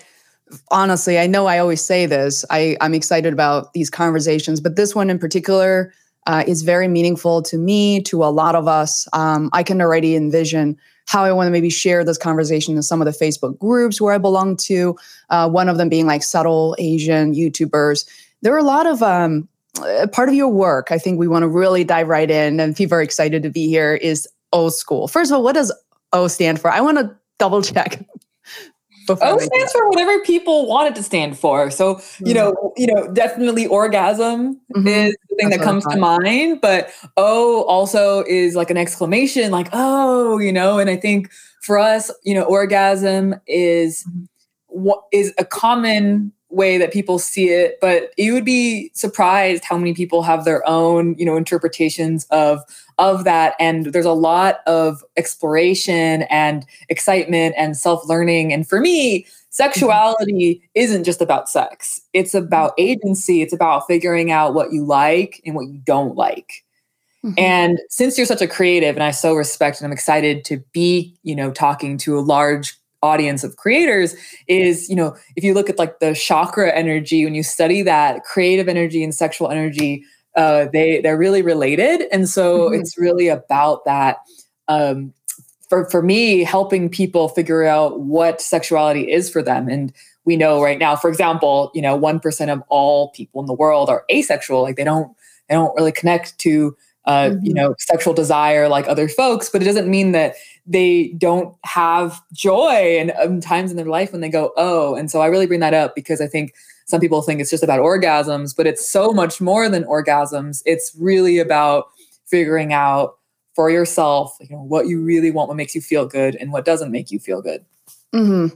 honestly, 0.69 1.17
I 1.17 1.27
know 1.27 1.47
I 1.47 1.59
always 1.59 1.81
say 1.81 2.05
this. 2.05 2.45
I, 2.49 2.77
I'm 2.81 2.93
excited 2.93 3.33
about 3.33 3.73
these 3.73 3.89
conversations, 3.89 4.59
but 4.59 4.75
this 4.75 4.93
one 4.93 5.09
in 5.09 5.17
particular 5.17 5.93
uh, 6.27 6.43
is 6.45 6.61
very 6.61 6.87
meaningful 6.87 7.41
to 7.43 7.57
me, 7.57 8.01
to 8.03 8.23
a 8.23 8.27
lot 8.27 8.55
of 8.55 8.67
us. 8.67 9.07
Um, 9.13 9.49
I 9.53 9.63
can 9.63 9.81
already 9.81 10.15
envision 10.15 10.77
how 11.07 11.23
I 11.23 11.31
want 11.31 11.47
to 11.47 11.51
maybe 11.51 11.69
share 11.69 12.03
this 12.03 12.17
conversation 12.17 12.75
in 12.75 12.83
some 12.83 13.01
of 13.01 13.05
the 13.05 13.11
Facebook 13.25 13.57
groups 13.57 13.99
where 13.99 14.13
I 14.13 14.17
belong 14.17 14.55
to. 14.57 14.95
Uh, 15.29 15.49
one 15.49 15.67
of 15.67 15.77
them 15.77 15.89
being 15.89 16.05
like 16.05 16.23
subtle 16.23 16.75
Asian 16.77 17.33
YouTubers. 17.33 18.07
There 18.41 18.53
are 18.53 18.59
a 18.59 18.63
lot 18.63 18.85
of 18.85 19.01
um, 19.01 19.47
uh, 19.81 20.07
part 20.11 20.29
of 20.29 20.35
your 20.35 20.49
work. 20.49 20.91
I 20.91 20.97
think 20.97 21.17
we 21.17 21.27
want 21.27 21.43
to 21.43 21.47
really 21.47 21.83
dive 21.83 22.07
right 22.07 22.29
in, 22.29 22.59
and 22.59 22.75
people 22.75 22.97
are 22.97 23.01
excited 23.01 23.41
to 23.43 23.49
be 23.49 23.67
here. 23.67 23.95
Is 23.95 24.27
O 24.53 24.69
School. 24.69 25.07
First 25.07 25.31
of 25.31 25.37
all, 25.37 25.43
what 25.43 25.53
does 25.53 25.73
O 26.13 26.27
stand 26.27 26.59
for? 26.59 26.69
I 26.69 26.81
want 26.81 26.97
to 26.97 27.15
double 27.39 27.61
check 27.61 28.05
O 29.09 29.37
stands 29.37 29.71
for 29.71 29.89
whatever 29.89 30.19
people 30.21 30.67
want 30.67 30.87
it 30.87 30.95
to 30.95 31.03
stand 31.03 31.37
for. 31.37 31.71
So, 31.71 31.95
mm-hmm. 31.95 32.27
you 32.27 32.33
know, 32.33 32.73
you 32.77 32.87
know, 32.87 33.11
definitely 33.11 33.67
orgasm 33.67 34.59
mm-hmm. 34.75 34.87
is 34.87 35.15
the 35.29 35.35
thing 35.35 35.49
That's 35.49 35.61
that 35.61 35.65
comes 35.65 35.85
to 35.87 35.97
mind, 35.97 36.61
but 36.61 36.91
O 37.17 37.63
also 37.63 38.23
is 38.27 38.55
like 38.55 38.69
an 38.69 38.77
exclamation, 38.77 39.51
like, 39.51 39.69
oh, 39.73 40.39
you 40.39 40.53
know, 40.53 40.79
and 40.79 40.89
I 40.89 40.95
think 40.95 41.31
for 41.61 41.77
us, 41.77 42.11
you 42.23 42.33
know, 42.33 42.43
orgasm 42.43 43.35
is 43.47 44.03
mm-hmm. 44.07 44.23
what 44.67 45.03
is 45.11 45.33
a 45.37 45.45
common 45.45 46.31
way 46.51 46.77
that 46.77 46.91
people 46.91 47.17
see 47.17 47.49
it 47.49 47.77
but 47.81 48.13
you 48.17 48.33
would 48.33 48.45
be 48.45 48.91
surprised 48.93 49.63
how 49.63 49.77
many 49.77 49.93
people 49.93 50.21
have 50.21 50.45
their 50.45 50.67
own 50.67 51.15
you 51.17 51.25
know 51.25 51.37
interpretations 51.37 52.25
of 52.31 52.63
of 53.01 53.23
that. 53.23 53.55
And 53.59 53.87
there's 53.87 54.05
a 54.05 54.13
lot 54.13 54.59
of 54.67 55.03
exploration 55.17 56.21
and 56.23 56.65
excitement 56.87 57.55
and 57.57 57.75
self-learning. 57.75 58.53
And 58.53 58.67
for 58.67 58.79
me 58.79 59.25
sexuality 59.49 60.55
mm-hmm. 60.55 60.65
isn't 60.75 61.03
just 61.03 61.21
about 61.21 61.49
sex. 61.49 61.99
It's 62.13 62.33
about 62.33 62.73
agency. 62.77 63.41
It's 63.41 63.51
about 63.51 63.85
figuring 63.87 64.31
out 64.31 64.53
what 64.53 64.71
you 64.71 64.85
like 64.85 65.41
and 65.45 65.55
what 65.55 65.67
you 65.67 65.79
don't 65.79 66.15
like. 66.15 66.63
Mm-hmm. 67.23 67.35
and 67.37 67.79
since 67.89 68.17
you're 68.17 68.25
such 68.25 68.41
a 68.41 68.47
creative 68.47 68.95
and 68.95 69.03
i 69.03 69.11
so 69.11 69.35
respect 69.35 69.79
and 69.79 69.85
i'm 69.85 69.93
excited 69.93 70.43
to 70.45 70.57
be 70.73 71.15
you 71.21 71.35
know 71.35 71.51
talking 71.51 71.95
to 71.99 72.17
a 72.17 72.19
large 72.19 72.80
audience 73.01 73.43
of 73.43 73.55
creators 73.57 74.15
is 74.47 74.89
you 74.89 74.95
know 74.95 75.15
if 75.35 75.43
you 75.43 75.53
look 75.53 75.69
at 75.69 75.79
like 75.79 75.99
the 75.99 76.13
chakra 76.13 76.71
energy 76.71 77.25
when 77.25 77.33
you 77.33 77.41
study 77.41 77.81
that 77.81 78.23
creative 78.23 78.69
energy 78.69 79.03
and 79.03 79.15
sexual 79.15 79.49
energy 79.49 80.03
uh, 80.35 80.67
they 80.71 81.01
they're 81.01 81.17
really 81.17 81.41
related 81.41 82.03
and 82.11 82.29
so 82.29 82.69
mm-hmm. 82.69 82.79
it's 82.79 82.97
really 82.97 83.27
about 83.27 83.83
that 83.85 84.17
um, 84.67 85.13
for 85.67 85.89
for 85.89 86.01
me 86.01 86.43
helping 86.43 86.89
people 86.89 87.27
figure 87.29 87.63
out 87.63 88.01
what 88.01 88.39
sexuality 88.39 89.11
is 89.11 89.29
for 89.29 89.41
them 89.41 89.67
and 89.67 89.91
we 90.23 90.37
know 90.37 90.61
right 90.61 90.79
now 90.79 90.95
for 90.95 91.09
example 91.09 91.71
you 91.73 91.81
know 91.81 91.99
1% 91.99 92.53
of 92.53 92.63
all 92.69 93.09
people 93.11 93.41
in 93.41 93.47
the 93.47 93.53
world 93.53 93.89
are 93.89 94.05
asexual 94.11 94.61
like 94.61 94.75
they 94.75 94.83
don't 94.83 95.15
they 95.49 95.55
don't 95.55 95.75
really 95.75 95.91
connect 95.91 96.37
to 96.37 96.75
uh, 97.05 97.29
mm-hmm. 97.29 97.45
you 97.45 97.53
know 97.53 97.73
sexual 97.79 98.13
desire 98.13 98.69
like 98.69 98.87
other 98.87 99.09
folks 99.09 99.49
but 99.49 99.61
it 99.61 99.65
doesn't 99.65 99.89
mean 99.89 100.11
that 100.11 100.35
they 100.65 101.09
don't 101.17 101.55
have 101.63 102.21
joy 102.33 102.97
and 102.99 103.11
um, 103.21 103.41
times 103.41 103.71
in 103.71 103.77
their 103.77 103.85
life 103.85 104.11
when 104.11 104.21
they 104.21 104.29
go 104.29 104.51
oh 104.57 104.95
and 104.95 105.09
so 105.09 105.21
i 105.21 105.27
really 105.27 105.47
bring 105.47 105.59
that 105.59 105.73
up 105.73 105.95
because 105.95 106.21
i 106.21 106.27
think 106.27 106.53
some 106.85 106.99
people 106.99 107.21
think 107.21 107.39
it's 107.39 107.49
just 107.49 107.63
about 107.63 107.79
orgasms 107.79 108.55
but 108.55 108.67
it's 108.67 108.89
so 108.89 109.11
much 109.11 109.39
more 109.39 109.69
than 109.69 109.83
orgasms. 109.85 110.61
It's 110.65 110.95
really 110.99 111.39
about 111.39 111.85
figuring 112.25 112.73
out 112.73 113.15
for 113.55 113.69
yourself 113.69 114.37
you 114.39 114.55
know 114.55 114.61
what 114.61 114.87
you 114.87 115.01
really 115.01 115.31
want 115.31 115.47
what 115.47 115.57
makes 115.57 115.75
you 115.75 115.81
feel 115.81 116.05
good 116.05 116.35
and 116.35 116.51
what 116.51 116.65
doesn't 116.65 116.91
make 116.91 117.11
you 117.11 117.19
feel 117.19 117.41
good. 117.41 117.65
Mm-hmm. 118.13 118.55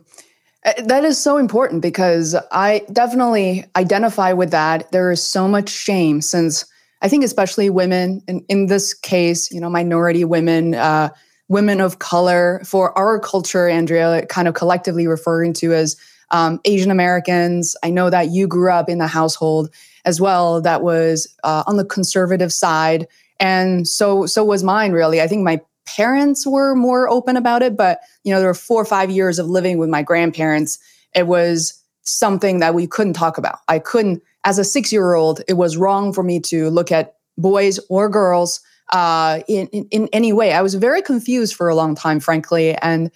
Uh, 0.65 0.73
that 0.83 1.05
is 1.05 1.21
so 1.21 1.37
important 1.37 1.81
because 1.81 2.35
i 2.51 2.81
definitely 2.91 3.65
identify 3.75 4.33
with 4.33 4.51
that. 4.51 4.91
There 4.91 5.11
is 5.11 5.23
so 5.23 5.47
much 5.47 5.69
shame 5.69 6.21
since 6.21 6.65
I 7.01 7.07
think 7.07 7.23
especially 7.23 7.69
women, 7.69 8.21
in, 8.27 8.43
in 8.49 8.65
this 8.65 8.93
case, 8.93 9.51
you 9.51 9.61
know, 9.61 9.69
minority 9.69 10.25
women, 10.25 10.73
uh, 10.73 11.09
women 11.47 11.79
of 11.79 11.99
color, 11.99 12.61
for 12.65 12.97
our 12.97 13.19
culture, 13.19 13.67
Andrea, 13.67 14.25
kind 14.27 14.47
of 14.47 14.53
collectively 14.53 15.07
referring 15.07 15.53
to 15.53 15.73
as 15.73 15.95
um, 16.31 16.59
Asian 16.65 16.91
Americans. 16.91 17.75
I 17.83 17.89
know 17.89 18.09
that 18.09 18.29
you 18.29 18.47
grew 18.47 18.71
up 18.71 18.89
in 18.89 18.99
a 19.01 19.07
household 19.07 19.69
as 20.05 20.19
well 20.19 20.61
that 20.61 20.81
was 20.81 21.27
uh, 21.43 21.63
on 21.67 21.77
the 21.77 21.85
conservative 21.85 22.51
side, 22.51 23.07
and 23.39 23.87
so 23.87 24.25
so 24.25 24.43
was 24.43 24.63
mine. 24.63 24.91
Really, 24.91 25.21
I 25.21 25.27
think 25.27 25.43
my 25.43 25.61
parents 25.85 26.47
were 26.47 26.75
more 26.75 27.07
open 27.09 27.37
about 27.37 27.61
it, 27.61 27.77
but 27.77 27.99
you 28.23 28.33
know, 28.33 28.39
there 28.39 28.49
were 28.49 28.55
four 28.55 28.81
or 28.81 28.85
five 28.85 29.11
years 29.11 29.37
of 29.37 29.47
living 29.47 29.77
with 29.77 29.89
my 29.89 30.01
grandparents. 30.01 30.79
It 31.13 31.27
was 31.27 31.79
something 32.01 32.59
that 32.59 32.73
we 32.73 32.87
couldn't 32.87 33.13
talk 33.13 33.37
about. 33.37 33.59
I 33.67 33.79
couldn't 33.79 34.21
as 34.45 34.59
a 34.59 34.63
six 34.63 34.93
year 34.93 35.15
old, 35.15 35.41
it 35.47 35.53
was 35.53 35.75
wrong 35.75 36.13
for 36.13 36.23
me 36.23 36.39
to 36.39 36.69
look 36.69 36.91
at 36.91 37.15
boys 37.37 37.79
or 37.89 38.07
girls 38.07 38.61
uh, 38.91 39.39
in, 39.47 39.67
in, 39.67 39.87
in 39.91 40.09
any 40.13 40.33
way. 40.33 40.53
I 40.53 40.61
was 40.61 40.75
very 40.75 41.01
confused 41.01 41.55
for 41.55 41.67
a 41.69 41.75
long 41.75 41.95
time, 41.95 42.19
frankly. 42.19 42.75
And 42.75 43.11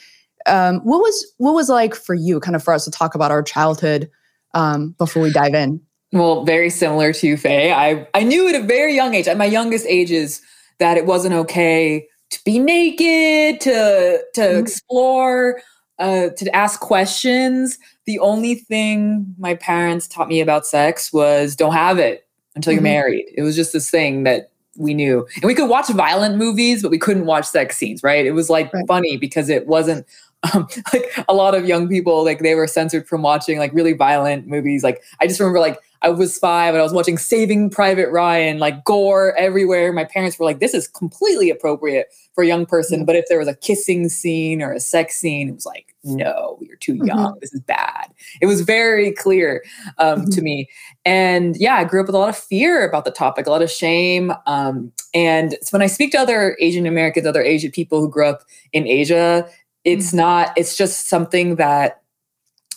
um, 0.45 0.79
what 0.79 0.99
was 0.99 1.33
what 1.37 1.53
was 1.53 1.69
like 1.69 1.95
for 1.95 2.15
you, 2.15 2.39
kind 2.39 2.55
of 2.55 2.63
for 2.63 2.73
us 2.73 2.85
to 2.85 2.91
talk 2.91 3.15
about 3.15 3.31
our 3.31 3.43
childhood 3.43 4.09
um, 4.53 4.95
before 4.97 5.21
we 5.21 5.31
dive 5.31 5.53
in? 5.53 5.81
Well, 6.11 6.43
very 6.43 6.69
similar 6.69 7.13
to 7.13 7.27
you, 7.27 7.37
Fei. 7.37 7.71
I 7.71 8.07
I 8.13 8.23
knew 8.23 8.47
at 8.47 8.55
a 8.55 8.63
very 8.63 8.95
young 8.95 9.13
age, 9.13 9.27
at 9.27 9.37
my 9.37 9.45
youngest 9.45 9.85
ages, 9.87 10.41
that 10.79 10.97
it 10.97 11.05
wasn't 11.05 11.35
okay 11.35 12.07
to 12.31 12.43
be 12.43 12.57
naked, 12.57 13.61
to 13.61 14.23
to 14.33 14.41
mm-hmm. 14.41 14.59
explore, 14.59 15.61
uh, 15.99 16.29
to 16.29 16.55
ask 16.55 16.79
questions 16.79 17.77
the 18.05 18.19
only 18.19 18.55
thing 18.55 19.35
my 19.37 19.53
parents 19.53 20.07
taught 20.07 20.27
me 20.27 20.41
about 20.41 20.65
sex 20.65 21.13
was 21.13 21.55
don't 21.55 21.73
have 21.73 21.99
it 21.99 22.27
until 22.55 22.73
you're 22.73 22.79
mm-hmm. 22.79 22.85
married. 22.85 23.25
It 23.35 23.43
was 23.43 23.55
just 23.55 23.71
this 23.71 23.91
thing 23.91 24.23
that 24.23 24.51
we 24.79 24.93
knew. 24.93 25.27
And 25.35 25.43
we 25.43 25.53
could 25.53 25.69
watch 25.69 25.89
violent 25.89 26.37
movies, 26.37 26.81
but 26.81 26.89
we 26.89 26.97
couldn't 26.97 27.25
watch 27.25 27.45
sex 27.45 27.77
scenes, 27.77 28.01
right? 28.01 28.25
It 28.25 28.31
was 28.31 28.49
like 28.49 28.73
right. 28.73 28.87
funny 28.87 29.17
because 29.17 29.49
it 29.49 29.67
wasn't 29.67 30.07
um, 30.53 30.67
like 30.93 31.11
a 31.27 31.33
lot 31.33 31.53
of 31.53 31.65
young 31.65 31.87
people, 31.87 32.23
like 32.23 32.39
they 32.39 32.55
were 32.55 32.67
censored 32.67 33.07
from 33.07 33.21
watching 33.21 33.59
like 33.59 33.73
really 33.73 33.93
violent 33.93 34.47
movies. 34.47 34.83
Like 34.83 35.03
I 35.19 35.27
just 35.27 35.39
remember 35.39 35.59
like 35.59 35.79
I 36.01 36.09
was 36.09 36.39
five 36.39 36.73
and 36.73 36.79
I 36.79 36.83
was 36.83 36.93
watching 36.93 37.17
Saving 37.17 37.69
Private 37.69 38.09
Ryan, 38.09 38.57
like 38.57 38.85
gore 38.85 39.35
everywhere. 39.37 39.91
My 39.91 40.05
parents 40.05 40.39
were 40.39 40.45
like, 40.45 40.59
this 40.59 40.73
is 40.73 40.87
completely 40.87 41.49
appropriate 41.49 42.07
for 42.33 42.43
a 42.43 42.47
young 42.47 42.65
person. 42.65 43.03
But 43.03 43.17
if 43.17 43.25
there 43.27 43.39
was 43.39 43.49
a 43.49 43.55
kissing 43.55 44.07
scene 44.07 44.61
or 44.61 44.71
a 44.71 44.79
sex 44.79 45.17
scene, 45.17 45.49
it 45.49 45.55
was 45.55 45.65
like, 45.65 45.88
no, 46.03 46.57
you're 46.61 46.77
too 46.77 46.93
mm-hmm. 46.93 47.05
young. 47.05 47.17
Mm-hmm. 47.17 47.39
This 47.41 47.53
is 47.53 47.61
bad. 47.61 48.13
It 48.41 48.45
was 48.45 48.61
very 48.61 49.11
clear 49.11 49.63
um, 49.97 50.21
mm-hmm. 50.21 50.29
to 50.31 50.41
me. 50.41 50.69
And 51.05 51.57
yeah, 51.57 51.75
I 51.75 51.83
grew 51.83 52.01
up 52.01 52.07
with 52.07 52.15
a 52.15 52.19
lot 52.19 52.29
of 52.29 52.37
fear 52.37 52.87
about 52.87 53.05
the 53.05 53.11
topic, 53.11 53.47
a 53.47 53.51
lot 53.51 53.61
of 53.61 53.71
shame. 53.71 54.33
Um, 54.45 54.91
and 55.13 55.57
so 55.61 55.69
when 55.71 55.81
I 55.81 55.87
speak 55.87 56.11
to 56.11 56.19
other 56.19 56.57
Asian 56.59 56.85
Americans, 56.85 57.27
other 57.27 57.43
Asian 57.43 57.71
people 57.71 57.99
who 57.99 58.09
grew 58.09 58.27
up 58.27 58.43
in 58.73 58.87
Asia, 58.87 59.47
it's 59.83 60.07
mm-hmm. 60.07 60.17
not, 60.17 60.53
it's 60.57 60.77
just 60.77 61.09
something 61.09 61.55
that 61.55 62.01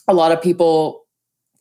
a 0.08 0.14
lot 0.14 0.32
of 0.32 0.42
people 0.42 1.04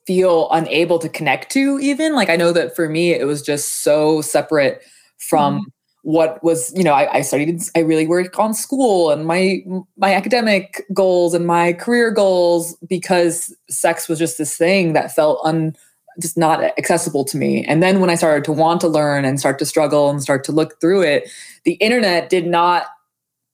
feel 0.07 0.49
unable 0.51 0.97
to 0.97 1.07
connect 1.07 1.51
to 1.51 1.77
even 1.79 2.15
like 2.15 2.27
i 2.27 2.35
know 2.35 2.51
that 2.51 2.75
for 2.75 2.89
me 2.89 3.11
it 3.11 3.27
was 3.27 3.39
just 3.43 3.83
so 3.83 4.19
separate 4.19 4.81
from. 5.21 5.71
What 6.03 6.43
was 6.43 6.73
you 6.75 6.83
know 6.83 6.93
I, 6.93 7.17
I, 7.17 7.21
studied 7.21 7.61
i 7.75 7.79
really 7.79 8.07
worked 8.07 8.35
on 8.37 8.53
school 8.53 9.11
and 9.11 9.25
my 9.25 9.63
my 9.97 10.13
academic 10.13 10.85
goals 10.93 11.33
and 11.33 11.45
my 11.45 11.73
career 11.73 12.11
goals 12.11 12.75
because 12.87 13.55
sex 13.69 14.09
was 14.09 14.17
just 14.17 14.37
this 14.37 14.57
thing 14.57 14.93
that 14.93 15.13
felt 15.13 15.39
un 15.45 15.75
just 16.19 16.37
not 16.37 16.63
accessible 16.77 17.23
to 17.25 17.37
me 17.37 17.63
and 17.65 17.83
then 17.83 17.99
when 17.99 18.09
i 18.09 18.15
started 18.15 18.43
to 18.45 18.51
want 18.51 18.81
to 18.81 18.87
learn 18.87 19.25
and 19.25 19.39
start 19.39 19.59
to 19.59 19.65
struggle 19.65 20.09
and 20.09 20.21
start 20.21 20.43
to 20.43 20.51
look 20.51 20.79
through 20.81 21.01
it 21.01 21.29
the 21.65 21.73
internet 21.73 22.29
did 22.29 22.47
not 22.47 22.85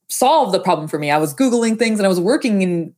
solve 0.10 0.52
the 0.54 0.60
problem 0.60 0.88
for 0.88 0.98
me 0.98 1.12
i 1.12 1.18
was 1.18 1.36
googling 1.36 1.78
things 1.78 2.00
and 2.00 2.06
i 2.06 2.10
was 2.10 2.20
working 2.20 2.62
in 2.62 2.94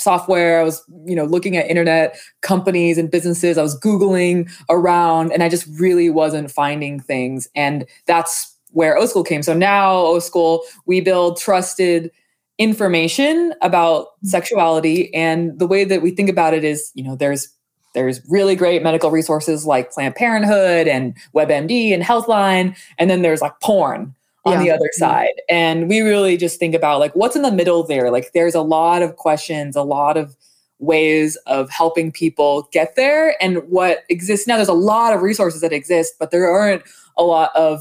software. 0.00 0.60
I 0.60 0.62
was, 0.62 0.82
you 1.06 1.16
know, 1.16 1.24
looking 1.24 1.56
at 1.56 1.68
internet 1.68 2.16
companies 2.40 2.98
and 2.98 3.10
businesses. 3.10 3.58
I 3.58 3.62
was 3.62 3.78
Googling 3.80 4.48
around 4.70 5.32
and 5.32 5.42
I 5.42 5.48
just 5.48 5.66
really 5.78 6.08
wasn't 6.08 6.50
finding 6.50 7.00
things. 7.00 7.48
And 7.54 7.84
that's 8.06 8.57
where 8.72 8.96
O 8.96 9.06
School 9.06 9.24
came. 9.24 9.42
So 9.42 9.54
now 9.54 9.92
O 9.92 10.18
School, 10.18 10.62
we 10.86 11.00
build 11.00 11.38
trusted 11.38 12.10
information 12.58 13.54
about 13.62 14.08
sexuality. 14.24 15.14
And 15.14 15.58
the 15.58 15.66
way 15.66 15.84
that 15.84 16.02
we 16.02 16.10
think 16.10 16.28
about 16.28 16.54
it 16.54 16.64
is, 16.64 16.90
you 16.94 17.04
know, 17.04 17.16
there's 17.16 17.48
there's 17.94 18.20
really 18.28 18.54
great 18.54 18.82
medical 18.82 19.10
resources 19.10 19.64
like 19.64 19.90
Planned 19.90 20.14
Parenthood 20.14 20.86
and 20.86 21.16
WebMD 21.34 21.92
and 21.92 22.02
Healthline. 22.02 22.76
And 22.98 23.08
then 23.08 23.22
there's 23.22 23.40
like 23.40 23.58
porn 23.60 24.14
on 24.44 24.52
yeah. 24.52 24.62
the 24.62 24.70
other 24.70 24.84
mm-hmm. 24.84 25.00
side. 25.00 25.42
And 25.48 25.88
we 25.88 26.00
really 26.00 26.36
just 26.36 26.58
think 26.58 26.74
about 26.74 27.00
like 27.00 27.14
what's 27.16 27.34
in 27.34 27.42
the 27.42 27.50
middle 27.50 27.82
there. 27.82 28.10
Like 28.10 28.32
there's 28.34 28.54
a 28.54 28.60
lot 28.60 29.02
of 29.02 29.16
questions, 29.16 29.74
a 29.74 29.82
lot 29.82 30.16
of 30.16 30.36
ways 30.78 31.36
of 31.46 31.70
helping 31.70 32.12
people 32.12 32.68
get 32.72 32.94
there. 32.94 33.34
And 33.42 33.58
what 33.68 34.04
exists 34.08 34.46
now, 34.46 34.56
there's 34.56 34.68
a 34.68 34.74
lot 34.74 35.12
of 35.12 35.22
resources 35.22 35.60
that 35.62 35.72
exist, 35.72 36.14
but 36.20 36.30
there 36.30 36.48
aren't 36.48 36.82
a 37.16 37.24
lot 37.24 37.50
of, 37.56 37.80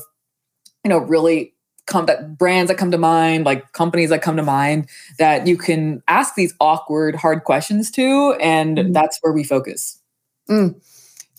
you 0.87 0.89
know, 0.89 0.99
really 0.99 1.53
come 1.85 2.05
that 2.05 2.37
brands 2.37 2.69
that 2.69 2.77
come 2.77 2.91
to 2.91 2.97
mind, 2.97 3.43
like 3.43 3.73
companies 3.73 4.09
that 4.09 4.21
come 4.21 4.37
to 4.37 4.43
mind 4.43 4.87
that 5.19 5.45
you 5.45 5.57
can 5.57 6.01
ask 6.07 6.35
these 6.35 6.53
awkward, 6.61 7.13
hard 7.13 7.43
questions 7.43 7.91
to. 7.91 8.37
And 8.39 8.77
mm. 8.77 8.93
that's 8.93 9.19
where 9.21 9.33
we 9.33 9.43
focus. 9.43 10.01
Mm. 10.49 10.81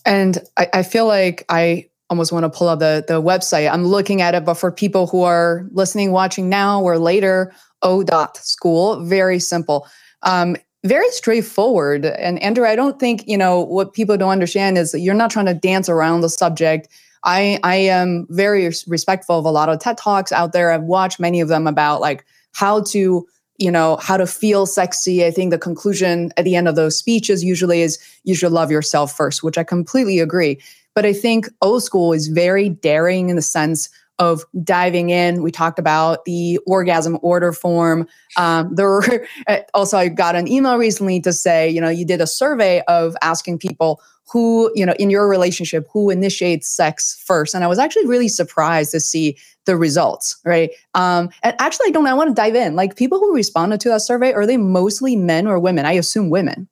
And 0.05 0.37
I, 0.55 0.67
I 0.71 0.83
feel 0.83 1.07
like 1.07 1.45
I 1.49 1.89
almost 2.11 2.31
want 2.31 2.43
to 2.43 2.49
pull 2.49 2.67
up 2.67 2.77
the, 2.77 3.03
the 3.07 3.19
website. 3.23 3.71
I'm 3.71 3.87
looking 3.87 4.21
at 4.21 4.35
it, 4.35 4.45
but 4.45 4.53
for 4.53 4.71
people 4.71 5.07
who 5.07 5.23
are 5.23 5.67
listening, 5.71 6.11
watching 6.11 6.47
now 6.47 6.79
or 6.83 6.99
later, 6.99 7.51
O 7.81 8.03
dot 8.03 8.37
school, 8.37 9.03
very 9.03 9.39
simple. 9.39 9.87
Um, 10.21 10.57
very 10.83 11.09
straightforward. 11.09 12.05
And 12.05 12.37
Andrea, 12.43 12.69
I 12.69 12.75
don't 12.75 12.99
think, 12.99 13.23
you 13.27 13.37
know, 13.37 13.61
what 13.61 13.93
people 13.93 14.15
don't 14.15 14.29
understand 14.29 14.77
is 14.77 14.91
that 14.91 14.99
you're 14.99 15.15
not 15.15 15.31
trying 15.31 15.47
to 15.47 15.55
dance 15.55 15.89
around 15.89 16.21
the 16.21 16.29
subject. 16.29 16.87
I 17.23 17.59
I 17.63 17.75
am 17.75 18.27
very 18.29 18.69
respectful 18.87 19.39
of 19.39 19.45
a 19.45 19.51
lot 19.51 19.69
of 19.69 19.79
TED 19.79 19.97
Talks 19.97 20.31
out 20.31 20.53
there. 20.53 20.71
I've 20.71 20.83
watched 20.83 21.19
many 21.19 21.41
of 21.41 21.47
them 21.47 21.67
about 21.67 22.01
like 22.01 22.25
how 22.53 22.81
to 22.83 23.27
you 23.57 23.71
know 23.71 23.97
how 23.97 24.15
to 24.15 24.25
feel 24.25 24.65
sexy 24.65 25.25
i 25.25 25.29
think 25.29 25.51
the 25.51 25.57
conclusion 25.57 26.31
at 26.37 26.45
the 26.45 26.55
end 26.55 26.69
of 26.69 26.75
those 26.75 26.97
speeches 26.97 27.43
usually 27.43 27.81
is 27.81 27.99
you 28.23 28.33
should 28.33 28.53
love 28.53 28.71
yourself 28.71 29.11
first 29.11 29.43
which 29.43 29.57
i 29.57 29.65
completely 29.65 30.19
agree 30.19 30.57
but 30.99 31.05
I 31.05 31.13
think 31.13 31.47
O 31.61 31.79
School 31.79 32.11
is 32.13 32.27
very 32.27 32.69
daring 32.69 33.29
in 33.29 33.35
the 33.37 33.41
sense 33.41 33.89
of 34.17 34.43
diving 34.63 35.11
in. 35.11 35.41
We 35.41 35.49
talked 35.49 35.79
about 35.79 36.25
the 36.25 36.59
orgasm 36.67 37.17
order 37.21 37.53
form. 37.53 38.05
Um, 38.35 38.75
there 38.75 38.89
were, 38.89 39.25
also, 39.73 39.97
I 39.97 40.09
got 40.09 40.35
an 40.35 40.47
email 40.49 40.75
recently 40.75 41.21
to 41.21 41.31
say, 41.31 41.69
you 41.69 41.79
know, 41.79 41.87
you 41.87 42.05
did 42.05 42.19
a 42.19 42.27
survey 42.27 42.81
of 42.89 43.15
asking 43.21 43.59
people 43.59 44.01
who, 44.31 44.71
you 44.75 44.85
know, 44.85 44.93
in 44.99 45.09
your 45.09 45.27
relationship, 45.27 45.87
who 45.91 46.09
initiates 46.09 46.67
sex 46.67 47.21
first. 47.25 47.53
And 47.53 47.63
I 47.63 47.67
was 47.67 47.79
actually 47.79 48.07
really 48.07 48.27
surprised 48.27 48.91
to 48.91 48.99
see 48.99 49.37
the 49.65 49.75
results, 49.77 50.39
right? 50.45 50.71
Um, 50.93 51.29
and 51.43 51.55
actually, 51.59 51.87
I 51.87 51.91
don't, 51.91 52.07
I 52.07 52.13
want 52.13 52.29
to 52.29 52.33
dive 52.33 52.55
in. 52.55 52.75
Like 52.75 52.95
people 52.95 53.19
who 53.19 53.35
responded 53.35 53.79
to 53.81 53.89
that 53.89 54.01
survey, 54.01 54.33
are 54.33 54.45
they 54.45 54.57
mostly 54.57 55.15
men 55.15 55.47
or 55.47 55.59
women? 55.59 55.85
I 55.85 55.93
assume 55.93 56.29
women. 56.29 56.67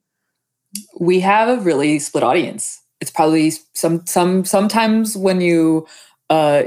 We 1.00 1.20
have 1.20 1.48
a 1.48 1.62
really 1.62 2.00
split 2.00 2.24
audience 2.24 2.82
it's 3.00 3.12
probably 3.12 3.52
some 3.74 4.06
some 4.06 4.46
sometimes 4.46 5.16
when 5.16 5.42
you 5.42 5.88
uh 6.30 6.64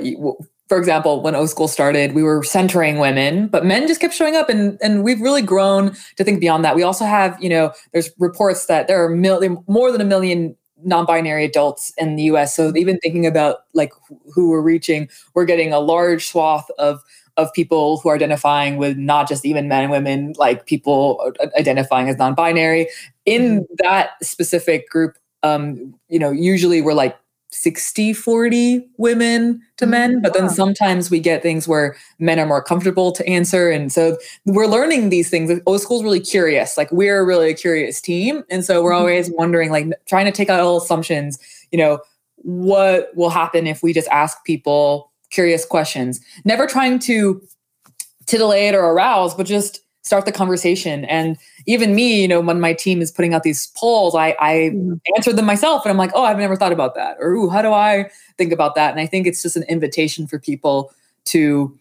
for 0.68 0.78
example 0.78 1.22
when 1.22 1.34
o 1.34 1.46
school 1.46 1.68
started 1.68 2.14
we 2.14 2.22
were 2.22 2.42
centering 2.42 2.98
women 2.98 3.48
but 3.48 3.64
men 3.64 3.86
just 3.86 4.00
kept 4.00 4.14
showing 4.14 4.36
up 4.36 4.48
and 4.48 4.78
and 4.82 5.02
we've 5.02 5.20
really 5.20 5.42
grown 5.42 5.94
to 6.16 6.24
think 6.24 6.40
beyond 6.40 6.64
that 6.64 6.76
we 6.76 6.82
also 6.82 7.04
have 7.04 7.40
you 7.42 7.48
know 7.48 7.72
there's 7.92 8.10
reports 8.18 8.66
that 8.66 8.86
there 8.86 9.04
are 9.04 9.08
mil- 9.08 9.64
more 9.66 9.90
than 9.90 10.00
a 10.00 10.04
million 10.04 10.56
non-binary 10.84 11.44
adults 11.44 11.92
in 11.98 12.16
the 12.16 12.24
us 12.24 12.54
so 12.54 12.74
even 12.76 12.98
thinking 12.98 13.26
about 13.26 13.58
like 13.74 13.92
who 14.34 14.48
we're 14.50 14.60
reaching 14.60 15.08
we're 15.34 15.44
getting 15.44 15.72
a 15.72 15.80
large 15.80 16.26
swath 16.28 16.70
of 16.78 17.02
of 17.36 17.52
people 17.52 17.98
who 17.98 18.08
are 18.08 18.14
identifying 18.14 18.76
with 18.76 18.96
not 18.96 19.28
just 19.28 19.44
even 19.44 19.68
men 19.68 19.84
and 19.84 19.90
women 19.90 20.34
like 20.36 20.66
people 20.66 21.32
identifying 21.58 22.08
as 22.08 22.16
non-binary 22.18 22.88
in 23.24 23.60
mm-hmm. 23.60 23.74
that 23.78 24.10
specific 24.22 24.88
group 24.88 25.16
um, 25.42 25.94
you 26.08 26.18
know, 26.18 26.30
usually 26.30 26.82
we're 26.82 26.94
like 26.94 27.16
60 27.52 28.12
40 28.12 28.88
women 28.96 29.60
to 29.76 29.84
mm-hmm. 29.84 29.90
men 29.90 30.22
but 30.22 30.34
then 30.34 30.48
sometimes 30.48 31.10
we 31.10 31.18
get 31.18 31.42
things 31.42 31.66
where 31.66 31.96
men 32.18 32.38
are 32.38 32.46
more 32.46 32.62
comfortable 32.62 33.10
to 33.10 33.26
answer 33.26 33.70
and 33.70 33.92
so 33.92 34.16
we're 34.46 34.66
learning 34.66 35.08
these 35.08 35.28
things 35.28 35.50
o 35.66 35.76
school's 35.76 36.04
really 36.04 36.20
curious 36.20 36.76
like 36.76 36.90
we're 36.92 37.24
really 37.24 37.50
a 37.50 37.54
curious 37.54 38.00
team 38.00 38.44
and 38.50 38.64
so 38.64 38.82
we're 38.82 38.92
mm-hmm. 38.92 39.00
always 39.00 39.30
wondering 39.32 39.70
like 39.70 39.86
trying 40.06 40.26
to 40.26 40.32
take 40.32 40.48
out 40.48 40.60
all 40.60 40.76
assumptions 40.76 41.38
you 41.72 41.78
know 41.78 41.98
what 42.36 43.10
will 43.16 43.30
happen 43.30 43.66
if 43.66 43.82
we 43.82 43.92
just 43.92 44.08
ask 44.08 44.44
people 44.44 45.10
curious 45.30 45.64
questions 45.64 46.20
never 46.44 46.66
trying 46.66 46.98
to 46.98 47.42
titillate 48.26 48.74
or 48.74 48.84
arouse 48.92 49.34
but 49.34 49.44
just 49.44 49.80
start 50.02 50.24
the 50.24 50.32
conversation. 50.32 51.04
And 51.06 51.36
even 51.66 51.94
me, 51.94 52.22
you 52.22 52.28
know, 52.28 52.40
when 52.40 52.60
my 52.60 52.72
team 52.72 53.02
is 53.02 53.10
putting 53.10 53.34
out 53.34 53.42
these 53.42 53.68
polls, 53.76 54.14
I, 54.14 54.34
I 54.40 54.54
mm-hmm. 54.72 54.94
answer 55.16 55.32
them 55.32 55.44
myself 55.44 55.84
and 55.84 55.90
I'm 55.90 55.98
like, 55.98 56.12
oh, 56.14 56.24
I've 56.24 56.38
never 56.38 56.56
thought 56.56 56.72
about 56.72 56.94
that. 56.94 57.16
Or, 57.20 57.32
ooh, 57.32 57.48
how 57.48 57.62
do 57.62 57.72
I 57.72 58.10
think 58.38 58.52
about 58.52 58.74
that? 58.74 58.90
And 58.90 59.00
I 59.00 59.06
think 59.06 59.26
it's 59.26 59.42
just 59.42 59.56
an 59.56 59.64
invitation 59.64 60.26
for 60.26 60.38
people 60.38 60.92
to, 61.26 61.76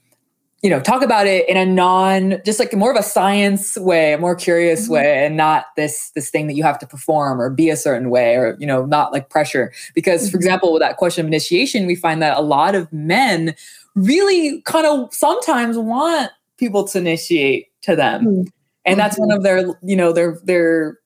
you 0.61 0.69
know, 0.69 0.81
talk 0.81 1.01
about 1.01 1.25
it 1.25 1.47
in 1.47 1.55
a 1.55 1.65
non, 1.65 2.41
just 2.45 2.59
like 2.59 2.73
more 2.73 2.91
of 2.91 2.97
a 2.97 3.03
science 3.03 3.77
way, 3.77 4.13
a 4.13 4.17
more 4.17 4.35
curious 4.35 4.83
mm-hmm. 4.83 4.93
way, 4.93 5.25
and 5.25 5.37
not 5.37 5.67
this 5.77 6.11
this 6.15 6.29
thing 6.29 6.47
that 6.47 6.55
you 6.55 6.63
have 6.63 6.77
to 6.79 6.85
perform 6.87 7.39
or 7.39 7.49
be 7.49 7.69
a 7.69 7.77
certain 7.77 8.09
way, 8.09 8.35
or 8.35 8.57
you 8.59 8.67
know, 8.67 8.85
not 8.85 9.13
like 9.13 9.29
pressure. 9.29 9.71
Because, 9.95 10.23
mm-hmm. 10.23 10.31
for 10.31 10.37
example, 10.37 10.73
with 10.73 10.81
that 10.81 10.97
question 10.97 11.25
of 11.25 11.27
initiation, 11.29 11.87
we 11.87 11.95
find 11.95 12.21
that 12.21 12.37
a 12.37 12.41
lot 12.41 12.75
of 12.75 12.91
men 12.91 13.55
really 13.95 14.61
kind 14.63 14.85
of 14.85 15.13
sometimes 15.13 15.77
want 15.77 16.29
people 16.57 16.85
to 16.89 16.97
initiate 16.97 17.68
to 17.83 17.95
them. 17.95 18.25
Mm-hmm. 18.25 18.41
And 18.85 18.99
that's 18.99 19.17
one 19.17 19.31
of 19.31 19.43
their, 19.43 19.67
you 19.83 19.95
know, 19.95 20.11
their 20.11 20.39
their 20.43 20.97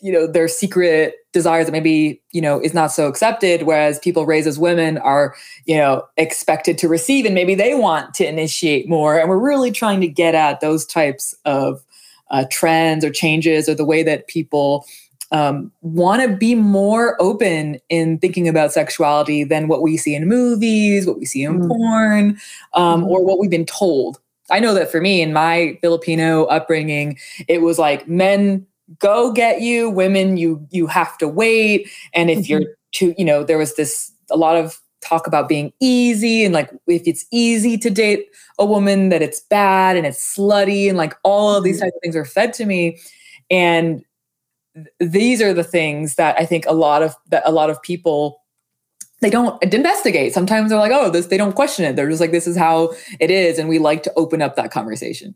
you 0.00 0.12
know 0.12 0.26
their 0.26 0.48
secret 0.48 1.14
desires 1.32 1.66
that 1.66 1.72
maybe 1.72 2.20
you 2.32 2.40
know 2.40 2.60
is 2.60 2.74
not 2.74 2.92
so 2.92 3.06
accepted 3.06 3.62
whereas 3.62 3.98
people 3.98 4.26
raised 4.26 4.46
as 4.46 4.58
women 4.58 4.98
are 4.98 5.34
you 5.64 5.76
know 5.76 6.06
expected 6.16 6.76
to 6.78 6.88
receive 6.88 7.24
and 7.24 7.34
maybe 7.34 7.54
they 7.54 7.74
want 7.74 8.14
to 8.14 8.26
initiate 8.26 8.88
more 8.88 9.18
and 9.18 9.28
we're 9.28 9.38
really 9.38 9.70
trying 9.70 10.00
to 10.00 10.08
get 10.08 10.34
at 10.34 10.60
those 10.60 10.84
types 10.84 11.34
of 11.44 11.84
uh, 12.30 12.44
trends 12.50 13.04
or 13.04 13.10
changes 13.10 13.68
or 13.68 13.74
the 13.74 13.84
way 13.84 14.02
that 14.02 14.26
people 14.26 14.84
um, 15.32 15.72
want 15.80 16.22
to 16.22 16.36
be 16.36 16.54
more 16.54 17.20
open 17.20 17.80
in 17.88 18.18
thinking 18.18 18.48
about 18.48 18.72
sexuality 18.72 19.42
than 19.42 19.66
what 19.66 19.82
we 19.82 19.96
see 19.96 20.14
in 20.14 20.28
movies 20.28 21.06
what 21.06 21.18
we 21.18 21.24
see 21.24 21.42
in 21.42 21.60
mm. 21.60 21.68
porn 21.68 22.38
um, 22.74 23.02
mm. 23.02 23.06
or 23.08 23.24
what 23.24 23.38
we've 23.38 23.50
been 23.50 23.66
told 23.66 24.20
I 24.50 24.60
know 24.60 24.74
that 24.74 24.90
for 24.90 25.00
me 25.00 25.22
in 25.22 25.32
my 25.32 25.78
Filipino 25.80 26.44
upbringing, 26.44 27.18
it 27.48 27.62
was 27.62 27.78
like 27.78 28.08
men 28.08 28.66
go 28.98 29.32
get 29.32 29.60
you, 29.60 29.90
women 29.90 30.36
you 30.36 30.66
you 30.70 30.86
have 30.86 31.18
to 31.18 31.28
wait, 31.28 31.88
and 32.14 32.30
if 32.30 32.40
mm-hmm. 32.40 32.52
you're 32.52 32.76
too, 32.92 33.14
you 33.18 33.24
know, 33.24 33.44
there 33.44 33.58
was 33.58 33.74
this 33.74 34.12
a 34.30 34.36
lot 34.36 34.56
of 34.56 34.80
talk 35.02 35.26
about 35.26 35.48
being 35.48 35.72
easy 35.78 36.44
and 36.44 36.52
like 36.52 36.70
if 36.88 37.06
it's 37.06 37.26
easy 37.30 37.78
to 37.78 37.90
date 37.90 38.26
a 38.58 38.64
woman 38.64 39.08
that 39.10 39.22
it's 39.22 39.40
bad 39.40 39.96
and 39.96 40.04
it's 40.04 40.36
slutty 40.36 40.88
and 40.88 40.98
like 40.98 41.14
all 41.22 41.54
of 41.54 41.62
these 41.62 41.76
mm-hmm. 41.76 41.84
types 41.84 41.96
of 41.96 42.00
things 42.02 42.16
are 42.16 42.24
fed 42.24 42.52
to 42.52 42.64
me 42.64 42.98
and 43.50 44.04
these 44.98 45.40
are 45.40 45.54
the 45.54 45.64
things 45.64 46.16
that 46.16 46.36
I 46.38 46.44
think 46.44 46.66
a 46.66 46.72
lot 46.72 47.02
of 47.02 47.14
that 47.28 47.42
a 47.46 47.52
lot 47.52 47.70
of 47.70 47.80
people 47.82 48.42
they 49.20 49.30
don't 49.30 49.62
investigate. 49.62 50.34
Sometimes 50.34 50.70
they're 50.70 50.78
like, 50.78 50.92
oh, 50.92 51.10
this, 51.10 51.26
they 51.26 51.36
don't 51.36 51.54
question 51.54 51.84
it. 51.84 51.96
They're 51.96 52.08
just 52.08 52.20
like, 52.20 52.32
this 52.32 52.46
is 52.46 52.56
how 52.56 52.92
it 53.18 53.30
is. 53.30 53.58
And 53.58 53.68
we 53.68 53.78
like 53.78 54.02
to 54.02 54.12
open 54.16 54.42
up 54.42 54.56
that 54.56 54.70
conversation. 54.70 55.34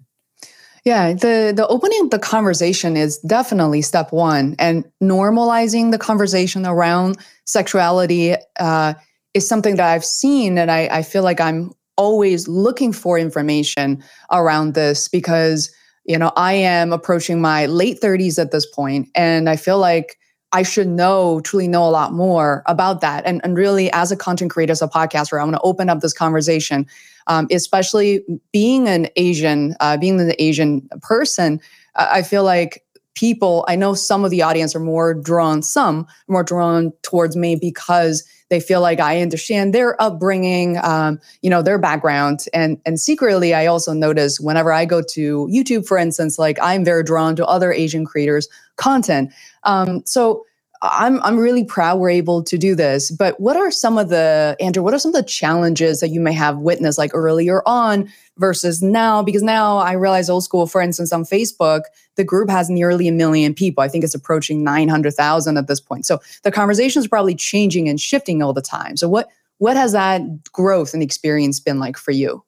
Yeah, 0.85 1.13
the 1.13 1.53
the 1.55 1.67
opening 1.67 2.01
of 2.03 2.11
the 2.11 2.19
conversation 2.19 2.97
is 2.97 3.19
definitely 3.19 3.83
step 3.83 4.13
one, 4.13 4.57
and 4.59 4.91
normalizing 5.03 5.91
the 5.91 5.99
conversation 5.99 6.65
around 6.65 7.19
sexuality 7.45 8.35
uh, 8.59 8.95
is 9.35 9.47
something 9.47 9.77
that 9.77 9.93
I've 9.93 10.07
seen, 10.07 10.57
and 10.57 10.71
I, 10.71 10.89
I 10.91 11.03
feel 11.03 11.23
like 11.23 11.39
I'm 11.39 11.73
always 11.99 12.49
looking 12.49 12.95
for 12.95 13.19
information 13.19 14.03
around 14.33 14.73
this 14.73 15.07
because 15.07 15.71
you 16.05 16.17
know 16.17 16.33
I 16.35 16.55
am 16.55 16.95
approaching 16.95 17.43
my 17.43 17.67
late 17.67 18.01
30s 18.01 18.39
at 18.39 18.51
this 18.51 18.65
point, 18.65 19.09
and 19.15 19.51
I 19.51 19.57
feel 19.57 19.79
like 19.79 20.17
I 20.53 20.63
should 20.63 20.89
know, 20.89 21.41
truly 21.41 21.69
know 21.69 21.85
a 21.85 21.91
lot 21.91 22.13
more 22.13 22.63
about 22.67 23.01
that. 23.03 23.25
And, 23.25 23.41
and 23.45 23.57
really, 23.57 23.91
as 23.93 24.11
a 24.11 24.17
content 24.17 24.51
creator, 24.51 24.73
as 24.73 24.83
a 24.83 24.89
podcaster, 24.89 25.41
I 25.41 25.45
want 25.45 25.55
to 25.55 25.63
open 25.63 25.89
up 25.89 26.01
this 26.01 26.13
conversation, 26.13 26.87
um, 27.29 27.47
especially 27.51 28.25
being 28.53 28.89
an 28.89 29.09
Asian, 29.17 29.77
uh, 29.81 29.97
being 29.97 30.21
an 30.21 30.33
Asian 30.39 30.89
person. 31.03 31.61
I 31.95 32.23
feel 32.23 32.45
like 32.45 32.85
people, 33.15 33.65
I 33.69 33.77
know 33.77 33.95
some 33.95 34.25
of 34.25 34.31
the 34.31 34.43
audience 34.43 34.75
are 34.75 34.81
more 34.81 35.15
drawn, 35.15 35.63
some 35.63 36.07
more 36.27 36.43
drawn 36.43 36.93
towards 37.03 37.37
me 37.37 37.55
because 37.55 38.25
they 38.49 38.61
feel 38.61 38.81
like 38.81 38.99
I 38.99 39.21
understand 39.21 39.73
their 39.73 40.01
upbringing, 40.03 40.79
um, 40.83 41.21
you 41.43 41.51
know, 41.51 41.63
their 41.63 41.79
background. 41.79 42.47
And 42.53 42.81
and 42.85 42.99
secretly, 42.99 43.55
I 43.55 43.67
also 43.67 43.93
notice 43.93 44.41
whenever 44.41 44.73
I 44.73 44.85
go 44.85 45.03
to 45.11 45.49
YouTube, 45.53 45.87
for 45.87 45.99
instance, 45.99 46.39
like 46.39 46.59
I'm 46.61 46.85
very 46.85 47.05
drawn 47.05 47.37
to 47.37 47.47
other 47.47 47.73
Asian 47.73 48.05
creators' 48.05 48.49
content. 48.77 49.33
Um, 49.65 50.03
so 50.07 50.45
I'm 50.83 51.23
I'm 51.23 51.39
really 51.39 51.65
proud 51.65 51.99
we're 51.99 52.09
able 52.09 52.43
to 52.43 52.57
do 52.57 52.75
this. 52.75 53.11
But 53.11 53.39
what 53.39 53.57
are 53.57 53.71
some 53.71 53.99
of 53.99 54.09
the 54.09 54.57
Andrea? 54.61 54.83
What 54.83 54.95
are 54.95 54.99
some 54.99 55.11
of 55.11 55.15
the 55.15 55.29
challenges 55.29 56.01
that 56.01 56.09
you 56.09 56.21
may 56.21 56.33
have 56.33 56.59
witnessed 56.59 56.97
like 56.97 57.11
earlier 57.13 57.63
on 57.67 58.11
versus 58.39 58.83
now? 58.83 59.23
Because 59.23 59.43
now 59.43 59.77
I 59.77 59.93
realize 59.93 60.31
O 60.31 60.41
school, 60.41 60.67
for 60.67 60.81
instance, 60.81 61.13
on 61.13 61.25
Facebook, 61.25 61.83
the 62.17 62.25
group 62.25 62.49
has 62.49 62.71
nearly 62.71 63.09
a 63.09 63.13
million 63.13 63.53
people. 63.53 63.83
I 63.83 63.89
think 63.89 64.05
it's 64.05 64.15
approaching 64.15 64.65
nine 64.65 64.89
hundred 64.89 65.13
thousand 65.13 65.59
at 65.59 65.67
this 65.67 65.81
point. 65.81 66.07
So 66.07 66.19
the 66.45 66.53
conversation 66.53 67.01
is 67.01 67.09
probably 67.09 67.35
changing 67.35 67.89
and 67.89 68.01
shifting 68.01 68.43
all 68.43 68.55
the 68.55 68.63
time. 68.63 68.97
So 68.97 69.07
what 69.07 69.29
what 69.59 69.77
has 69.77 69.93
that 69.93 70.23
growth 70.53 70.95
and 70.95 71.03
experience 71.03 71.61
been 71.61 71.79
like 71.79 71.99
for 71.99 72.13
you? 72.13 72.43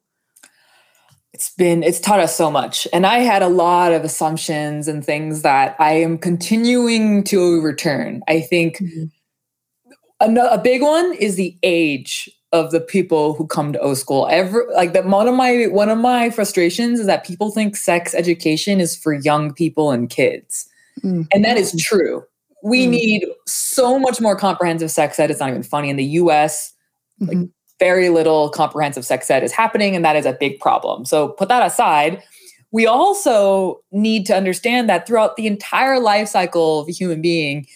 It's 1.33 1.49
been 1.55 1.81
it's 1.83 1.99
taught 1.99 2.19
us 2.19 2.35
so 2.35 2.49
much. 2.51 2.87
And 2.93 3.05
i 3.05 3.19
had 3.19 3.41
a 3.41 3.47
lot 3.47 3.91
of 3.91 4.03
assumptions 4.03 4.87
and 4.87 5.03
things 5.03 5.41
that 5.41 5.75
i 5.79 5.93
am 5.93 6.17
continuing 6.17 7.23
to 7.25 7.41
overturn. 7.41 8.21
I 8.27 8.41
think 8.41 8.77
mm-hmm. 8.77 10.37
a, 10.37 10.41
a, 10.45 10.57
big 10.57 10.81
one 10.81 11.13
is 11.13 11.35
the 11.35 11.57
age 11.63 12.29
of 12.51 12.71
the 12.71 12.79
people 12.79 13.33
who 13.33 13.47
come 13.47 13.73
to 13.73 13.79
o 13.79 13.93
school. 13.95 14.27
Every 14.29 14.63
like 14.73 14.93
that 14.93 15.05
one 15.05 15.27
of 15.27 15.35
my 15.35 15.65
one 15.65 15.89
of 15.89 15.97
my 15.97 16.29
frustrations 16.29 16.99
is 16.99 17.07
that 17.07 17.25
people 17.25 17.51
think 17.51 17.75
sex 17.75 18.13
education 18.13 18.79
is 18.79 18.95
for 18.95 19.13
young 19.13 19.53
people 19.53 19.91
and 19.91 20.09
kids. 20.09 20.69
Mm-hmm. 21.03 21.23
and 21.33 21.43
that 21.43 21.57
is 21.57 21.75
true. 21.81 22.23
We 22.61 22.83
mm-hmm. 22.83 22.91
need 22.91 23.25
so 23.47 23.97
much 23.97 24.21
more 24.21 24.35
comprehensive 24.35 24.91
sex 24.91 25.19
ed 25.19 25.31
it's 25.31 25.39
not 25.39 25.49
even 25.49 25.63
funny 25.63 25.89
in 25.89 25.95
the 25.95 26.05
us 26.05 26.71
like 27.19 27.37
mm-hmm 27.37 27.45
very 27.83 28.07
little 28.07 28.49
comprehensive 28.49 29.05
sex 29.05 29.29
ed 29.29 29.43
is 29.43 29.51
happening, 29.51 29.93
and 29.93 30.05
that 30.05 30.15
is 30.15 30.25
a 30.25 30.31
big 30.31 30.57
problem. 30.61 31.03
So 31.03 31.29
put 31.39 31.49
that 31.49 31.65
aside. 31.65 32.23
We 32.71 32.87
also 32.87 33.81
need 33.91 34.25
to 34.27 34.35
understand 34.35 34.87
that 34.87 35.05
throughout 35.05 35.35
the 35.35 35.47
entire 35.47 35.99
life 35.99 36.29
cycle 36.29 36.79
of 36.79 36.87
a 36.87 36.91
human 36.93 37.21
being, 37.21 37.67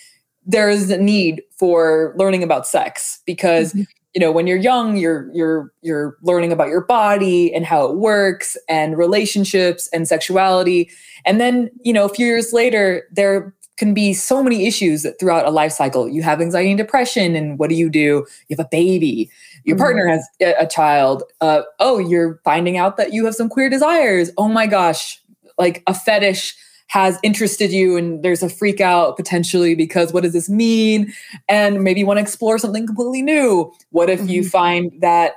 there 0.46 0.70
is 0.70 0.90
a 0.90 0.98
need 0.98 1.44
for 1.60 2.16
learning 2.18 2.42
about 2.42 2.66
sex 2.66 3.20
because 3.26 3.74
mm-hmm. 3.74 3.84
you 4.14 4.22
know 4.22 4.32
when 4.32 4.48
you're 4.48 4.64
young 4.72 4.96
you're 4.96 5.30
you're 5.34 5.74
you're 5.82 6.18
learning 6.22 6.54
about 6.54 6.70
your 6.70 6.86
body 6.86 7.54
and 7.54 7.66
how 7.66 7.86
it 7.86 7.98
works 7.98 8.56
and 8.70 8.98
relationships 8.98 9.90
and 9.92 10.08
sexuality 10.08 10.90
and 11.26 11.42
then 11.42 11.70
you 11.82 11.92
know 11.92 12.06
a 12.06 12.14
few 12.18 12.26
years 12.26 12.54
later 12.54 13.04
there 13.12 13.54
can 13.78 13.94
be 13.94 14.14
so 14.14 14.44
many 14.44 14.68
issues 14.68 15.06
throughout 15.20 15.46
a 15.46 15.52
life 15.52 15.72
cycle. 15.72 16.10
You 16.10 16.24
have 16.24 16.42
anxiety 16.42 16.72
and 16.72 16.78
depression, 16.78 17.36
and 17.36 17.58
what 17.58 17.70
do 17.70 17.76
you 17.76 17.90
do? 17.90 18.26
You 18.50 18.58
have 18.58 18.66
a 18.66 18.70
baby, 18.70 19.30
your 19.68 19.76
mm-hmm. 19.76 19.84
partner 19.84 20.08
has 20.08 20.28
a, 20.42 20.66
child. 20.66 21.24
Uh, 21.42 21.62
oh, 21.80 22.00
you're 22.00 22.40
finding 22.46 22.78
out 22.78 22.96
that 22.96 23.12
you 23.12 23.26
have 23.26 23.36
some 23.36 23.50
queer 23.50 23.70
desires. 23.70 24.32
Oh 24.38 24.48
my 24.48 24.66
gosh, 24.66 25.22
like 25.58 25.84
a 25.88 25.94
fetish 25.94 26.56
has 26.88 27.20
interested 27.22 27.70
you 27.70 27.98
and 27.98 28.24
there's 28.24 28.42
a 28.42 28.48
freak 28.48 28.80
out 28.80 29.18
potentially 29.18 29.76
because 29.76 30.14
what 30.14 30.24
does 30.24 30.32
this 30.32 30.50
mean 30.50 31.14
and 31.50 31.84
maybe 31.84 32.00
you 32.00 32.06
want 32.06 32.16
to 32.18 32.22
explore 32.22 32.58
something 32.58 32.88
completely 32.88 33.22
new 33.22 33.70
what 33.90 34.10
if 34.10 34.22
mm-hmm. 34.22 34.30
you 34.30 34.48
find 34.48 34.90
that 35.02 35.34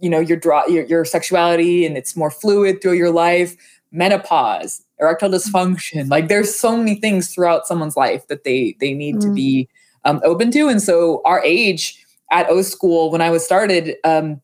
you 0.00 0.10
know 0.10 0.18
your 0.18 0.36
draw 0.36 0.66
your, 0.66 0.84
your 0.86 1.04
sexuality 1.04 1.86
and 1.86 1.96
it's 1.96 2.16
more 2.16 2.32
fluid 2.32 2.82
through 2.82 2.94
your 2.94 3.12
life 3.12 3.54
menopause 3.92 4.82
erectile 4.98 5.30
dysfunction 5.30 6.10
like 6.10 6.26
there's 6.26 6.52
so 6.52 6.76
many 6.76 6.96
things 6.96 7.32
throughout 7.32 7.64
someone's 7.64 7.96
life 7.96 8.26
that 8.26 8.42
they 8.42 8.76
they 8.80 8.92
need 8.92 9.14
mm. 9.14 9.20
to 9.20 9.32
be 9.32 9.68
um, 10.04 10.20
open 10.24 10.50
to 10.50 10.66
and 10.68 10.82
so 10.82 11.22
our 11.24 11.40
age 11.44 12.04
at 12.30 12.48
o 12.50 12.62
school 12.62 13.10
when 13.10 13.20
i 13.20 13.30
was 13.30 13.44
started 13.44 13.96
um, 14.04 14.40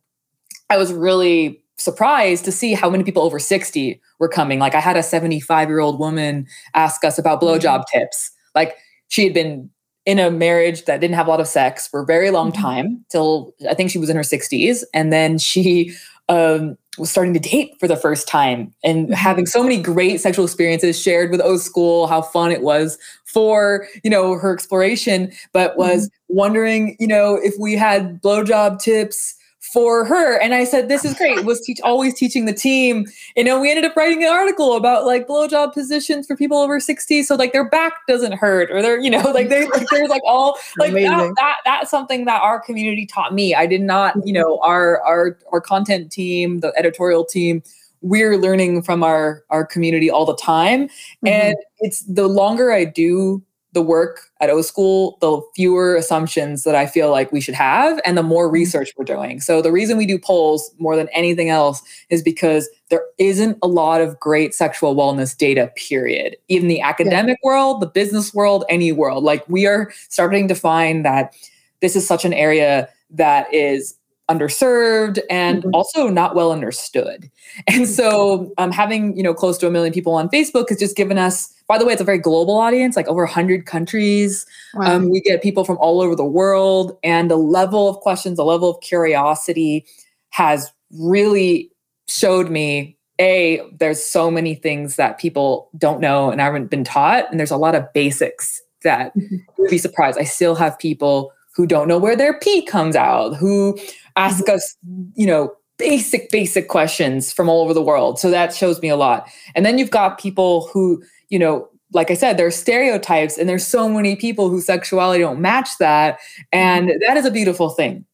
i 0.70 0.76
was 0.76 0.92
really 0.92 1.62
surprised 1.76 2.44
to 2.44 2.52
see 2.52 2.72
how 2.72 2.88
many 2.88 3.02
people 3.02 3.22
over 3.22 3.38
60 3.38 4.00
were 4.18 4.28
coming 4.28 4.58
like 4.58 4.74
i 4.74 4.80
had 4.80 4.96
a 4.96 5.02
75 5.02 5.68
year 5.68 5.80
old 5.80 5.98
woman 5.98 6.46
ask 6.74 7.04
us 7.04 7.18
about 7.18 7.40
blowjob 7.40 7.80
mm. 7.80 7.84
tips 7.92 8.30
like 8.54 8.76
she 9.08 9.24
had 9.24 9.34
been 9.34 9.70
in 10.06 10.18
a 10.18 10.30
marriage 10.30 10.84
that 10.84 11.00
didn't 11.00 11.16
have 11.16 11.26
a 11.26 11.30
lot 11.30 11.40
of 11.40 11.48
sex 11.48 11.86
for 11.88 12.02
a 12.02 12.06
very 12.06 12.30
long 12.30 12.52
mm-hmm. 12.52 12.62
time 12.62 13.04
till 13.10 13.54
i 13.68 13.74
think 13.74 13.90
she 13.90 13.98
was 13.98 14.10
in 14.10 14.16
her 14.16 14.22
60s 14.22 14.84
and 14.92 15.12
then 15.12 15.38
she 15.38 15.92
um, 16.28 16.78
was 16.98 17.10
starting 17.10 17.34
to 17.34 17.40
date 17.40 17.74
for 17.80 17.88
the 17.88 17.96
first 17.96 18.28
time 18.28 18.72
and 18.84 19.06
mm-hmm. 19.06 19.14
having 19.14 19.46
so 19.46 19.62
many 19.62 19.80
great 19.80 20.20
sexual 20.20 20.44
experiences 20.44 21.00
shared 21.00 21.30
with 21.30 21.40
O 21.40 21.56
School, 21.56 22.06
how 22.06 22.22
fun 22.22 22.52
it 22.52 22.62
was 22.62 22.98
for, 23.24 23.86
you 24.02 24.10
know, 24.10 24.34
her 24.34 24.52
exploration, 24.52 25.32
but 25.52 25.76
was 25.76 26.08
mm-hmm. 26.08 26.36
wondering, 26.36 26.96
you 27.00 27.06
know, 27.06 27.36
if 27.36 27.54
we 27.58 27.74
had 27.74 28.22
blowjob 28.22 28.80
tips 28.80 29.34
for 29.74 30.04
her. 30.04 30.40
And 30.40 30.54
I 30.54 30.62
said, 30.62 30.88
this 30.88 31.04
is 31.04 31.14
great. 31.18 31.44
Was 31.44 31.60
teach 31.60 31.80
always 31.82 32.14
teaching 32.14 32.44
the 32.44 32.52
team. 32.54 33.06
You 33.36 33.42
know, 33.42 33.60
we 33.60 33.68
ended 33.68 33.84
up 33.84 33.96
writing 33.96 34.22
an 34.22 34.32
article 34.32 34.76
about 34.76 35.04
like 35.04 35.26
blowjob 35.26 35.74
positions 35.74 36.28
for 36.28 36.36
people 36.36 36.58
over 36.58 36.78
60. 36.78 37.24
So 37.24 37.34
like 37.34 37.52
their 37.52 37.68
back 37.68 37.92
doesn't 38.06 38.32
hurt 38.32 38.70
or 38.70 38.80
they're, 38.80 39.00
you 39.00 39.10
know, 39.10 39.32
like 39.32 39.48
they 39.48 39.66
like 39.66 39.86
there's 39.90 40.08
like 40.08 40.22
all 40.24 40.56
like 40.78 40.92
that, 40.92 41.34
that 41.36 41.56
that's 41.64 41.90
something 41.90 42.24
that 42.26 42.40
our 42.40 42.60
community 42.60 43.04
taught 43.04 43.34
me. 43.34 43.54
I 43.54 43.66
did 43.66 43.80
not, 43.80 44.14
you 44.24 44.32
know, 44.32 44.60
our 44.60 45.02
our 45.02 45.36
our 45.52 45.60
content 45.60 46.12
team, 46.12 46.60
the 46.60 46.72
editorial 46.78 47.24
team, 47.24 47.60
we're 48.00 48.36
learning 48.36 48.82
from 48.82 49.02
our 49.02 49.42
our 49.50 49.66
community 49.66 50.08
all 50.08 50.24
the 50.24 50.36
time. 50.36 50.86
Mm-hmm. 50.86 51.26
And 51.26 51.56
it's 51.80 52.02
the 52.02 52.28
longer 52.28 52.70
I 52.70 52.84
do 52.84 53.42
the 53.74 53.82
work 53.82 54.30
at 54.40 54.48
O 54.48 54.62
School, 54.62 55.18
the 55.20 55.42
fewer 55.54 55.96
assumptions 55.96 56.62
that 56.62 56.74
I 56.74 56.86
feel 56.86 57.10
like 57.10 57.32
we 57.32 57.40
should 57.40 57.54
have 57.54 58.00
and 58.04 58.16
the 58.16 58.22
more 58.22 58.46
mm-hmm. 58.46 58.54
research 58.54 58.92
we're 58.96 59.04
doing. 59.04 59.40
So 59.40 59.60
the 59.60 59.72
reason 59.72 59.98
we 59.98 60.06
do 60.06 60.18
polls 60.18 60.70
more 60.78 60.96
than 60.96 61.08
anything 61.08 61.50
else 61.50 61.82
is 62.08 62.22
because 62.22 62.68
there 62.88 63.02
isn't 63.18 63.58
a 63.62 63.66
lot 63.66 64.00
of 64.00 64.18
great 64.20 64.54
sexual 64.54 64.94
wellness 64.94 65.36
data, 65.36 65.70
period. 65.76 66.36
Even 66.48 66.68
the 66.68 66.80
academic 66.80 67.38
yeah. 67.42 67.48
world, 67.48 67.82
the 67.82 67.86
business 67.86 68.32
world, 68.32 68.64
any 68.68 68.92
world. 68.92 69.24
Like 69.24 69.46
we 69.48 69.66
are 69.66 69.92
starting 70.08 70.48
to 70.48 70.54
find 70.54 71.04
that 71.04 71.34
this 71.80 71.96
is 71.96 72.06
such 72.06 72.24
an 72.24 72.32
area 72.32 72.88
that 73.10 73.52
is 73.52 73.94
underserved 74.30 75.18
and 75.28 75.62
mm-hmm. 75.62 75.74
also 75.74 76.08
not 76.08 76.34
well 76.34 76.52
understood. 76.52 77.30
And 77.68 77.88
so 77.88 78.52
um, 78.58 78.70
having, 78.70 79.16
you 79.16 79.22
know, 79.22 79.34
close 79.34 79.58
to 79.58 79.66
a 79.66 79.70
million 79.70 79.92
people 79.92 80.14
on 80.14 80.28
Facebook 80.28 80.68
has 80.70 80.78
just 80.78 80.96
given 80.96 81.18
us, 81.18 81.52
by 81.68 81.78
the 81.78 81.84
way, 81.84 81.92
it's 81.92 82.02
a 82.02 82.04
very 82.04 82.18
global 82.18 82.56
audience, 82.56 82.96
like 82.96 83.06
over 83.06 83.22
100 83.22 83.66
countries. 83.66 84.46
Wow. 84.74 84.96
Um, 84.96 85.10
we 85.10 85.20
get 85.20 85.42
people 85.42 85.64
from 85.64 85.78
all 85.78 86.00
over 86.00 86.16
the 86.16 86.24
world 86.24 86.96
and 87.02 87.30
the 87.30 87.36
level 87.36 87.88
of 87.88 87.96
questions, 87.98 88.36
the 88.36 88.44
level 88.44 88.70
of 88.70 88.80
curiosity 88.80 89.86
has 90.30 90.72
really 90.90 91.70
showed 92.08 92.50
me 92.50 92.96
a 93.20 93.62
there's 93.78 94.02
so 94.02 94.30
many 94.30 94.54
things 94.54 94.96
that 94.96 95.18
people 95.18 95.70
don't 95.78 96.00
know 96.00 96.30
and 96.30 96.40
haven't 96.40 96.66
been 96.66 96.84
taught 96.84 97.30
and 97.30 97.38
there's 97.38 97.50
a 97.50 97.56
lot 97.56 97.74
of 97.74 97.92
basics 97.92 98.60
that 98.82 99.16
mm-hmm. 99.16 99.36
you'd 99.58 99.70
be 99.70 99.78
surprised 99.78 100.18
i 100.18 100.24
still 100.24 100.54
have 100.54 100.78
people 100.78 101.32
who 101.54 101.66
don't 101.66 101.86
know 101.86 101.98
where 101.98 102.16
their 102.16 102.38
pee 102.40 102.62
comes 102.62 102.96
out 102.96 103.34
who 103.36 103.78
ask 104.16 104.48
us, 104.48 104.76
you 105.14 105.26
know, 105.26 105.54
basic, 105.78 106.30
basic 106.30 106.68
questions 106.68 107.32
from 107.32 107.48
all 107.48 107.62
over 107.62 107.74
the 107.74 107.82
world. 107.82 108.18
So 108.18 108.30
that 108.30 108.54
shows 108.54 108.80
me 108.80 108.88
a 108.88 108.96
lot. 108.96 109.28
And 109.54 109.66
then 109.66 109.78
you've 109.78 109.90
got 109.90 110.18
people 110.18 110.68
who, 110.72 111.02
you 111.28 111.38
know, 111.38 111.68
like 111.92 112.10
I 112.10 112.14
said, 112.14 112.36
there 112.36 112.46
are 112.46 112.52
stereotypes, 112.52 113.38
and 113.38 113.48
there's 113.48 113.66
so 113.66 113.88
many 113.88 114.16
people 114.16 114.48
whose 114.48 114.66
sexuality 114.66 115.20
don't 115.20 115.40
match 115.40 115.78
that. 115.78 116.18
And 116.52 116.92
that 117.06 117.16
is 117.16 117.24
a 117.24 117.30
beautiful 117.30 117.70
thing. 117.70 118.04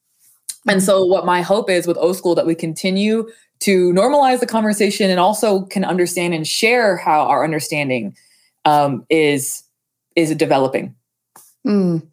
And 0.69 0.83
so, 0.83 1.05
what 1.05 1.25
my 1.25 1.41
hope 1.41 1.71
is 1.71 1.87
with 1.87 1.97
O 1.97 2.13
School 2.13 2.35
that 2.35 2.45
we 2.45 2.55
continue 2.55 3.27
to 3.61 3.93
normalize 3.93 4.41
the 4.41 4.47
conversation 4.47 5.11
and 5.11 5.19
also 5.19 5.63
can 5.67 5.85
understand 5.85 6.35
and 6.35 6.47
share 6.47 6.99
how 6.99 7.23
our 7.23 7.43
understanding 7.43 8.15
um, 8.67 9.07
is 9.09 9.63
is 10.15 10.35
developing. 10.35 10.95
Mm 11.67 12.10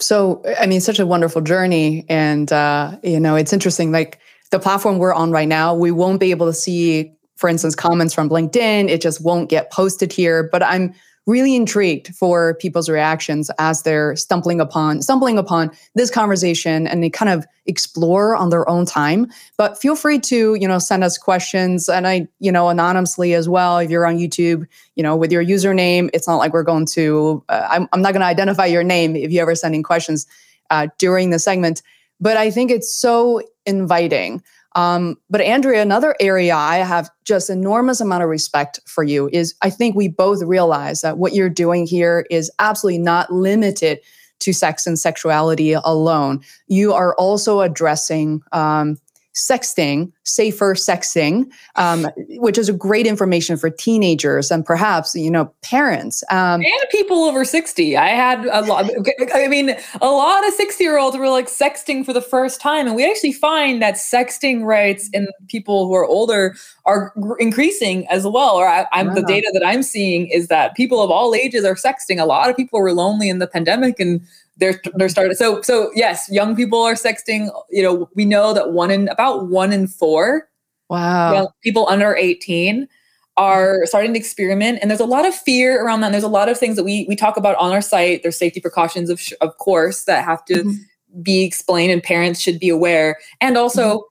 so 0.00 0.42
i 0.60 0.66
mean 0.66 0.80
such 0.80 0.98
a 0.98 1.06
wonderful 1.06 1.42
journey. 1.42 2.04
And 2.08 2.52
uh, 2.52 2.98
you 3.02 3.20
know 3.20 3.36
it's 3.36 3.52
interesting 3.52 3.92
like 3.92 4.18
the 4.50 4.58
platform 4.58 4.98
we're 4.98 5.14
on 5.14 5.30
right 5.30 5.48
now 5.48 5.74
we 5.74 5.90
won't 5.90 6.20
be 6.20 6.30
able 6.30 6.46
to 6.46 6.54
see 6.54 7.12
for 7.36 7.48
instance 7.48 7.74
comments 7.74 8.14
from 8.14 8.28
linkedin. 8.28 8.88
It 8.88 9.00
just 9.00 9.22
won't 9.22 9.48
get 9.48 9.70
posted 9.70 10.12
here. 10.12 10.48
But 10.50 10.62
i'm 10.62 10.94
really 11.28 11.54
intrigued 11.54 12.14
for 12.14 12.54
people's 12.54 12.88
reactions 12.88 13.50
as 13.58 13.82
they're 13.82 14.16
stumbling 14.16 14.62
upon 14.62 15.02
stumbling 15.02 15.36
upon 15.36 15.70
this 15.94 16.10
conversation 16.10 16.86
and 16.86 17.04
they 17.04 17.10
kind 17.10 17.28
of 17.28 17.46
explore 17.66 18.34
on 18.34 18.48
their 18.48 18.66
own 18.66 18.86
time. 18.86 19.30
But 19.58 19.78
feel 19.78 19.94
free 19.94 20.18
to 20.20 20.54
you 20.54 20.66
know 20.66 20.78
send 20.78 21.04
us 21.04 21.18
questions 21.18 21.88
and 21.88 22.08
i 22.08 22.26
you 22.40 22.50
know 22.50 22.70
anonymously 22.70 23.34
as 23.34 23.46
well 23.46 23.78
if 23.78 23.90
you're 23.90 24.06
on 24.06 24.16
youtube 24.16 24.66
you 24.96 25.02
know 25.02 25.14
with 25.14 25.30
your 25.30 25.44
username. 25.44 26.08
It's 26.14 26.26
not 26.26 26.36
like 26.36 26.54
we're 26.54 26.62
going 26.62 26.86
to 26.86 27.44
uh, 27.50 27.68
I'm, 27.70 27.88
I'm 27.92 28.00
not 28.00 28.12
going 28.12 28.22
to 28.22 28.26
identify 28.26 28.64
your 28.64 28.82
name 28.82 29.14
if 29.14 29.30
you 29.30 29.42
ever 29.42 29.54
sending 29.54 29.82
questions 29.82 30.26
uh, 30.70 30.88
during 30.96 31.28
the 31.28 31.38
segment. 31.38 31.82
But 32.20 32.38
i 32.38 32.50
think 32.50 32.70
it's 32.70 32.92
so 32.92 33.42
inviting 33.66 34.42
Um, 34.78 35.16
but 35.28 35.40
Andrea, 35.40 35.82
another 35.82 36.14
area 36.20 36.54
I 36.54 36.76
have 36.76 37.10
just 37.24 37.50
enormous 37.50 38.00
amount 38.00 38.22
of 38.22 38.28
respect 38.28 38.78
for 38.86 39.02
you 39.02 39.28
is 39.32 39.56
I 39.60 39.70
think 39.70 39.96
we 39.96 40.06
both 40.06 40.40
realize 40.40 41.00
that 41.00 41.18
what 41.18 41.34
you're 41.34 41.50
doing 41.50 41.84
here 41.84 42.24
is 42.30 42.48
absolutely 42.60 43.00
not 43.00 43.32
limited 43.32 43.98
to 44.38 44.52
sex 44.52 44.86
and 44.86 44.96
sexuality 44.96 45.72
alone. 45.72 46.44
You 46.68 46.92
are 46.92 47.16
also 47.16 47.60
addressing 47.60 48.40
um, 48.52 48.98
sexting, 49.38 50.10
safer 50.24 50.74
sexting, 50.74 51.46
um, 51.76 52.08
which 52.38 52.58
is 52.58 52.68
a 52.68 52.72
great 52.72 53.06
information 53.06 53.56
for 53.56 53.70
teenagers 53.70 54.50
and 54.50 54.66
perhaps 54.66 55.14
you 55.14 55.30
know 55.30 55.50
parents 55.62 56.24
um, 56.30 56.60
and 56.60 56.90
people 56.90 57.22
over 57.22 57.44
sixty. 57.44 57.96
I 57.96 58.08
had 58.08 58.44
a 58.46 58.62
lot. 58.62 58.90
I 59.32 59.46
mean, 59.46 59.76
a 60.00 60.06
lot 60.06 60.46
of 60.46 60.52
sixty-year-olds 60.54 61.16
were 61.16 61.28
like 61.28 61.46
sexting 61.46 62.04
for 62.04 62.12
the 62.12 62.20
first 62.20 62.60
time, 62.60 62.86
and 62.86 62.96
we 62.96 63.08
actually 63.08 63.32
find 63.32 63.80
that 63.80 63.94
sexting 63.94 64.66
rates 64.66 65.08
in 65.12 65.28
people 65.46 65.86
who 65.86 65.94
are 65.94 66.04
older 66.04 66.56
are 66.84 67.14
increasing 67.38 68.08
as 68.08 68.26
well. 68.26 68.56
Or 68.56 68.68
I, 68.68 68.86
am 68.92 69.14
the 69.14 69.22
data 69.22 69.50
that 69.54 69.64
I'm 69.64 69.84
seeing 69.84 70.26
is 70.28 70.48
that 70.48 70.74
people 70.74 71.00
of 71.00 71.10
all 71.10 71.34
ages 71.34 71.64
are 71.64 71.76
sexting. 71.76 72.20
A 72.20 72.26
lot 72.26 72.50
of 72.50 72.56
people 72.56 72.80
were 72.80 72.92
lonely 72.92 73.28
in 73.28 73.38
the 73.38 73.46
pandemic 73.46 74.00
and 74.00 74.20
they're 74.58 74.80
they're 74.94 75.08
started 75.08 75.36
so 75.36 75.62
so 75.62 75.90
yes 75.94 76.28
young 76.30 76.54
people 76.54 76.82
are 76.82 76.94
sexting 76.94 77.50
you 77.70 77.82
know 77.82 78.08
we 78.14 78.24
know 78.24 78.52
that 78.52 78.72
one 78.72 78.90
in 78.90 79.08
about 79.08 79.48
one 79.48 79.72
in 79.72 79.86
four 79.86 80.48
wow 80.88 81.48
people 81.62 81.88
under 81.88 82.14
18 82.14 82.88
are 83.36 83.86
starting 83.86 84.12
to 84.12 84.18
experiment 84.18 84.78
and 84.82 84.90
there's 84.90 85.00
a 85.00 85.06
lot 85.06 85.26
of 85.26 85.34
fear 85.34 85.84
around 85.84 86.00
that 86.00 86.08
and 86.08 86.14
there's 86.14 86.24
a 86.24 86.28
lot 86.28 86.48
of 86.48 86.58
things 86.58 86.76
that 86.76 86.84
we 86.84 87.06
we 87.08 87.16
talk 87.16 87.36
about 87.36 87.56
on 87.56 87.72
our 87.72 87.82
site 87.82 88.22
there's 88.22 88.36
safety 88.36 88.60
precautions 88.60 89.08
of 89.08 89.20
of 89.40 89.56
course 89.58 90.04
that 90.04 90.24
have 90.24 90.44
to 90.44 90.54
mm-hmm. 90.54 91.22
be 91.22 91.44
explained 91.44 91.92
and 91.92 92.02
parents 92.02 92.40
should 92.40 92.58
be 92.58 92.68
aware 92.68 93.16
and 93.40 93.56
also 93.56 93.98
mm-hmm 93.98 94.02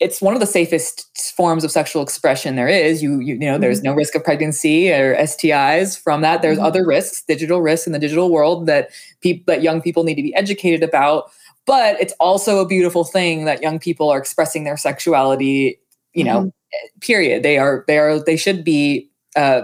it's 0.00 0.22
one 0.22 0.34
of 0.34 0.40
the 0.40 0.46
safest 0.46 1.32
forms 1.34 1.64
of 1.64 1.70
sexual 1.70 2.02
expression 2.02 2.56
there 2.56 2.68
is. 2.68 3.02
You 3.02 3.20
you, 3.20 3.34
you 3.34 3.38
know, 3.38 3.52
mm-hmm. 3.54 3.62
there's 3.62 3.82
no 3.82 3.94
risk 3.94 4.14
of 4.14 4.24
pregnancy 4.24 4.92
or 4.92 5.16
STIs 5.16 6.00
from 6.00 6.20
that. 6.22 6.42
There's 6.42 6.58
mm-hmm. 6.58 6.66
other 6.66 6.86
risks, 6.86 7.22
digital 7.22 7.60
risks 7.60 7.86
in 7.86 7.92
the 7.92 7.98
digital 7.98 8.30
world 8.30 8.66
that 8.66 8.90
people 9.20 9.44
that 9.52 9.62
young 9.62 9.80
people 9.80 10.04
need 10.04 10.16
to 10.16 10.22
be 10.22 10.34
educated 10.34 10.82
about. 10.82 11.30
But 11.66 12.00
it's 12.00 12.14
also 12.18 12.60
a 12.60 12.66
beautiful 12.66 13.04
thing 13.04 13.44
that 13.44 13.62
young 13.62 13.78
people 13.78 14.08
are 14.10 14.18
expressing 14.18 14.64
their 14.64 14.76
sexuality. 14.76 15.78
You 16.14 16.24
know, 16.24 16.40
mm-hmm. 16.40 16.98
period. 17.00 17.42
They 17.42 17.58
are 17.58 17.84
they 17.86 17.98
are 17.98 18.18
they 18.22 18.36
should 18.36 18.64
be. 18.64 19.10
Uh, 19.36 19.62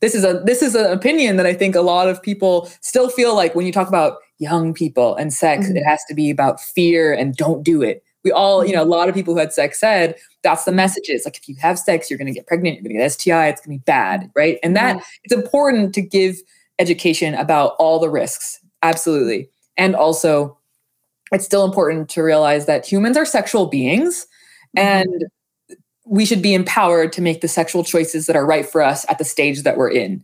this 0.00 0.14
is 0.14 0.24
a 0.24 0.42
this 0.44 0.62
is 0.62 0.74
an 0.74 0.90
opinion 0.90 1.36
that 1.36 1.46
I 1.46 1.54
think 1.54 1.74
a 1.74 1.80
lot 1.80 2.08
of 2.08 2.22
people 2.22 2.70
still 2.80 3.08
feel 3.08 3.34
like 3.34 3.54
when 3.54 3.66
you 3.66 3.72
talk 3.72 3.88
about 3.88 4.18
young 4.38 4.72
people 4.72 5.14
and 5.16 5.32
sex, 5.32 5.68
it 5.68 5.74
mm-hmm. 5.74 5.88
has 5.88 6.02
to 6.08 6.14
be 6.14 6.30
about 6.30 6.60
fear 6.60 7.12
and 7.12 7.36
don't 7.36 7.62
do 7.62 7.82
it 7.82 8.02
we 8.24 8.32
all, 8.32 8.64
you 8.64 8.72
know, 8.72 8.80
a 8.80 8.82
mm-hmm. 8.82 8.92
lot 8.92 9.08
of 9.08 9.14
people 9.14 9.34
who 9.34 9.40
had 9.40 9.52
sex 9.52 9.80
said 9.80 10.16
that's 10.42 10.64
the 10.64 10.72
message. 10.72 11.04
messages. 11.08 11.24
Like 11.24 11.36
if 11.36 11.48
you 11.48 11.56
have 11.60 11.78
sex, 11.78 12.10
you're 12.10 12.18
going 12.18 12.26
to 12.26 12.32
get 12.32 12.46
pregnant, 12.46 12.76
you're 12.76 12.82
going 12.82 12.96
to 12.96 13.02
get 13.02 13.12
STI, 13.12 13.48
it's 13.48 13.60
going 13.60 13.78
to 13.78 13.80
be 13.80 13.84
bad, 13.84 14.30
right? 14.34 14.58
And 14.62 14.76
that 14.76 14.96
yeah. 14.96 15.02
it's 15.24 15.34
important 15.34 15.94
to 15.94 16.02
give 16.02 16.36
education 16.78 17.34
about 17.34 17.74
all 17.78 17.98
the 17.98 18.08
risks, 18.08 18.59
absolutely. 18.82 19.48
And 19.76 19.94
also, 19.94 20.58
it's 21.32 21.44
still 21.44 21.64
important 21.64 22.08
to 22.10 22.22
realize 22.22 22.66
that 22.66 22.86
humans 22.86 23.16
are 23.16 23.24
sexual 23.24 23.66
beings, 23.66 24.26
mm-hmm. 24.76 24.86
and 24.86 25.24
we 26.04 26.24
should 26.24 26.42
be 26.42 26.54
empowered 26.54 27.12
to 27.12 27.22
make 27.22 27.40
the 27.40 27.46
sexual 27.46 27.84
choices 27.84 28.26
that 28.26 28.34
are 28.34 28.44
right 28.44 28.66
for 28.66 28.82
us 28.82 29.06
at 29.08 29.18
the 29.18 29.24
stage 29.24 29.62
that 29.62 29.76
we're 29.76 29.90
in. 29.90 30.22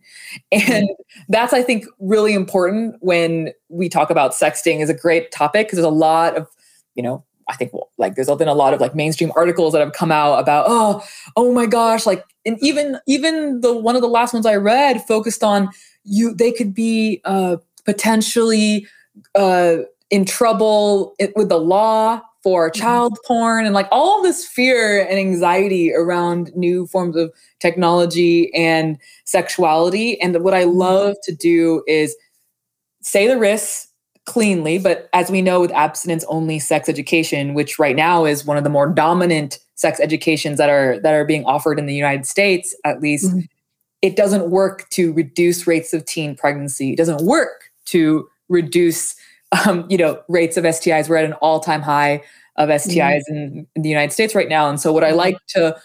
Mm-hmm. 0.52 0.72
And 0.72 0.88
that's, 1.28 1.52
I 1.52 1.62
think, 1.62 1.86
really 2.00 2.34
important 2.34 2.96
when 3.00 3.52
we 3.68 3.88
talk 3.88 4.10
about 4.10 4.32
sexting 4.32 4.80
is 4.80 4.90
a 4.90 4.94
great 4.94 5.30
topic 5.30 5.66
because 5.66 5.76
there's 5.76 5.86
a 5.86 5.90
lot 5.90 6.36
of, 6.36 6.48
you 6.94 7.02
know, 7.02 7.24
I 7.48 7.54
think 7.54 7.72
well, 7.72 7.90
like 7.98 8.16
there's 8.16 8.28
been 8.28 8.48
a 8.48 8.54
lot 8.54 8.74
of 8.74 8.80
like 8.80 8.94
mainstream 8.94 9.32
articles 9.36 9.72
that 9.72 9.80
have 9.80 9.92
come 9.92 10.10
out 10.10 10.40
about 10.40 10.66
oh 10.68 11.04
oh 11.36 11.52
my 11.52 11.66
gosh 11.66 12.04
like 12.04 12.24
and 12.44 12.58
even 12.60 12.98
even 13.06 13.60
the 13.60 13.76
one 13.76 13.94
of 13.94 14.02
the 14.02 14.08
last 14.08 14.34
ones 14.34 14.46
I 14.46 14.56
read 14.56 15.02
focused 15.02 15.44
on 15.44 15.70
you 16.02 16.34
they 16.34 16.50
could 16.50 16.74
be 16.74 17.20
uh, 17.24 17.58
potentially 17.86 18.86
uh, 19.34 19.76
in 20.10 20.24
trouble 20.24 21.14
with 21.34 21.48
the 21.48 21.58
law 21.58 22.20
for 22.42 22.70
mm-hmm. 22.70 22.80
child 22.80 23.18
porn 23.26 23.64
and 23.64 23.74
like 23.74 23.88
all 23.90 24.22
this 24.22 24.46
fear 24.46 25.02
and 25.02 25.18
anxiety 25.18 25.92
around 25.92 26.54
new 26.54 26.86
forms 26.86 27.16
of 27.16 27.32
technology 27.60 28.54
and 28.54 28.98
sexuality 29.24 30.20
and 30.20 30.36
what 30.42 30.54
I 30.54 30.64
mm-hmm. 30.64 30.78
love 30.78 31.16
to 31.24 31.34
do 31.34 31.82
is 31.86 32.14
say 33.02 33.26
the 33.26 33.38
risks 33.38 33.88
cleanly. 34.26 34.78
But 34.78 35.08
as 35.12 35.30
we 35.30 35.40
know, 35.40 35.60
with 35.60 35.70
abstinence 35.72 36.24
only 36.28 36.58
sex 36.58 36.88
education, 36.88 37.54
which 37.54 37.78
right 37.78 37.96
now 37.96 38.24
is 38.24 38.44
one 38.44 38.56
of 38.56 38.64
the 38.64 38.70
more 38.70 38.88
dominant 38.88 39.58
sex 39.76 40.00
educations 40.00 40.58
that 40.58 40.68
are 40.68 40.98
that 41.00 41.14
are 41.14 41.24
being 41.24 41.44
offered 41.44 41.78
in 41.78 41.86
the 41.86 41.94
United 41.94 42.26
States, 42.26 42.74
at 42.84 43.00
least, 43.00 43.30
mm-hmm. 43.30 43.40
it 44.02 44.16
doesn't 44.16 44.50
work 44.50 44.88
to 44.90 45.12
reduce 45.12 45.66
rates 45.66 45.94
of 45.94 46.04
teen 46.04 46.36
pregnancy. 46.36 46.92
It 46.92 46.96
doesn't 46.96 47.24
work 47.24 47.65
to 47.86 48.28
reduce, 48.48 49.16
um, 49.66 49.86
you 49.88 49.96
know, 49.96 50.22
rates 50.28 50.56
of 50.56 50.64
STIs. 50.64 51.08
We're 51.08 51.16
at 51.16 51.24
an 51.24 51.34
all-time 51.34 51.82
high 51.82 52.22
of 52.56 52.68
STIs 52.68 53.22
mm-hmm. 53.30 53.36
in, 53.36 53.66
in 53.74 53.82
the 53.82 53.88
United 53.88 54.12
States 54.12 54.34
right 54.34 54.48
now. 54.48 54.68
And 54.68 54.80
so, 54.80 54.92
what 54.92 55.04
I 55.04 55.08
mm-hmm. 55.08 55.18
like 55.18 55.38
to 55.48 55.76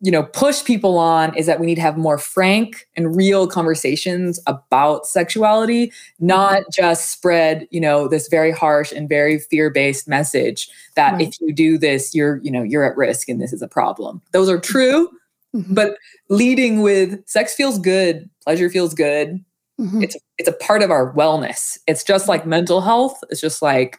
you 0.00 0.10
know 0.10 0.24
push 0.24 0.62
people 0.64 0.98
on 0.98 1.34
is 1.36 1.46
that 1.46 1.58
we 1.58 1.66
need 1.66 1.76
to 1.76 1.80
have 1.80 1.96
more 1.96 2.18
frank 2.18 2.86
and 2.96 3.16
real 3.16 3.46
conversations 3.46 4.38
about 4.46 5.06
sexuality 5.06 5.90
not 6.20 6.62
just 6.72 7.10
spread 7.10 7.66
you 7.70 7.80
know 7.80 8.06
this 8.06 8.28
very 8.28 8.50
harsh 8.50 8.92
and 8.92 9.08
very 9.08 9.38
fear-based 9.38 10.06
message 10.06 10.68
that 10.96 11.14
right. 11.14 11.22
if 11.22 11.40
you 11.40 11.52
do 11.52 11.78
this 11.78 12.14
you're 12.14 12.36
you 12.42 12.50
know 12.50 12.62
you're 12.62 12.84
at 12.84 12.96
risk 12.96 13.28
and 13.28 13.40
this 13.40 13.52
is 13.52 13.62
a 13.62 13.68
problem 13.68 14.20
those 14.32 14.50
are 14.50 14.60
true 14.60 15.08
mm-hmm. 15.54 15.74
but 15.74 15.96
leading 16.28 16.82
with 16.82 17.26
sex 17.26 17.54
feels 17.54 17.78
good 17.78 18.28
pleasure 18.42 18.68
feels 18.68 18.92
good 18.92 19.42
mm-hmm. 19.80 20.02
it's 20.02 20.16
it's 20.38 20.48
a 20.48 20.52
part 20.52 20.82
of 20.82 20.90
our 20.90 21.12
wellness 21.14 21.78
it's 21.86 22.04
just 22.04 22.28
like 22.28 22.46
mental 22.46 22.80
health 22.80 23.18
it's 23.30 23.40
just 23.40 23.62
like 23.62 23.98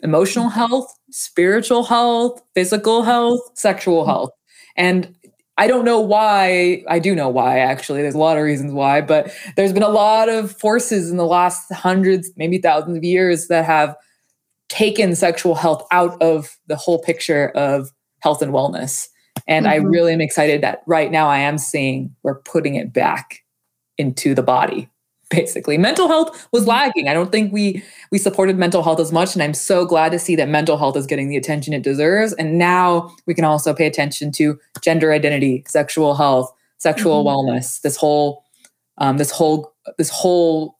emotional 0.00 0.48
health 0.48 0.92
spiritual 1.10 1.84
health 1.84 2.40
physical 2.54 3.02
health 3.02 3.40
sexual 3.54 4.02
mm-hmm. 4.02 4.10
health 4.10 4.30
and 4.76 5.14
I 5.56 5.68
don't 5.68 5.84
know 5.84 6.00
why. 6.00 6.82
I 6.88 6.98
do 6.98 7.14
know 7.14 7.28
why, 7.28 7.58
actually. 7.60 8.02
There's 8.02 8.16
a 8.16 8.18
lot 8.18 8.36
of 8.36 8.42
reasons 8.42 8.72
why, 8.72 9.00
but 9.00 9.32
there's 9.56 9.72
been 9.72 9.84
a 9.84 9.88
lot 9.88 10.28
of 10.28 10.50
forces 10.50 11.10
in 11.10 11.16
the 11.16 11.26
last 11.26 11.72
hundreds, 11.72 12.30
maybe 12.36 12.58
thousands 12.58 12.96
of 12.96 13.04
years 13.04 13.46
that 13.48 13.64
have 13.64 13.94
taken 14.68 15.14
sexual 15.14 15.54
health 15.54 15.86
out 15.92 16.20
of 16.20 16.58
the 16.66 16.74
whole 16.74 17.00
picture 17.00 17.50
of 17.50 17.90
health 18.20 18.42
and 18.42 18.52
wellness. 18.52 19.06
And 19.46 19.66
mm-hmm. 19.66 19.72
I 19.72 19.76
really 19.76 20.12
am 20.12 20.20
excited 20.20 20.60
that 20.62 20.82
right 20.86 21.10
now 21.10 21.28
I 21.28 21.38
am 21.38 21.58
seeing 21.58 22.14
we're 22.24 22.40
putting 22.40 22.74
it 22.74 22.92
back 22.92 23.43
into 23.98 24.34
the 24.34 24.42
body 24.42 24.88
basically. 25.30 25.78
Mental 25.78 26.08
health 26.08 26.46
was 26.52 26.66
lagging. 26.66 27.08
I 27.08 27.14
don't 27.14 27.32
think 27.32 27.52
we 27.52 27.82
we 28.10 28.18
supported 28.18 28.56
mental 28.56 28.82
health 28.82 29.00
as 29.00 29.12
much 29.12 29.34
and 29.34 29.42
i'm 29.42 29.54
so 29.54 29.84
glad 29.84 30.12
to 30.12 30.18
see 30.18 30.36
that 30.36 30.48
mental 30.48 30.76
health 30.76 30.96
is 30.96 31.06
getting 31.06 31.28
the 31.28 31.36
attention 31.36 31.72
it 31.72 31.82
deserves. 31.82 32.32
And 32.34 32.58
now 32.58 33.14
we 33.26 33.34
can 33.34 33.44
also 33.44 33.74
pay 33.74 33.86
attention 33.86 34.32
to 34.32 34.58
gender 34.82 35.12
identity 35.12 35.64
sexual 35.66 36.14
health 36.14 36.52
sexual 36.78 37.24
mm-hmm. 37.24 37.50
wellness 37.50 37.80
this 37.80 37.96
whole 37.96 38.44
um, 38.98 39.16
this 39.16 39.30
whole 39.30 39.74
this 39.98 40.10
whole 40.10 40.76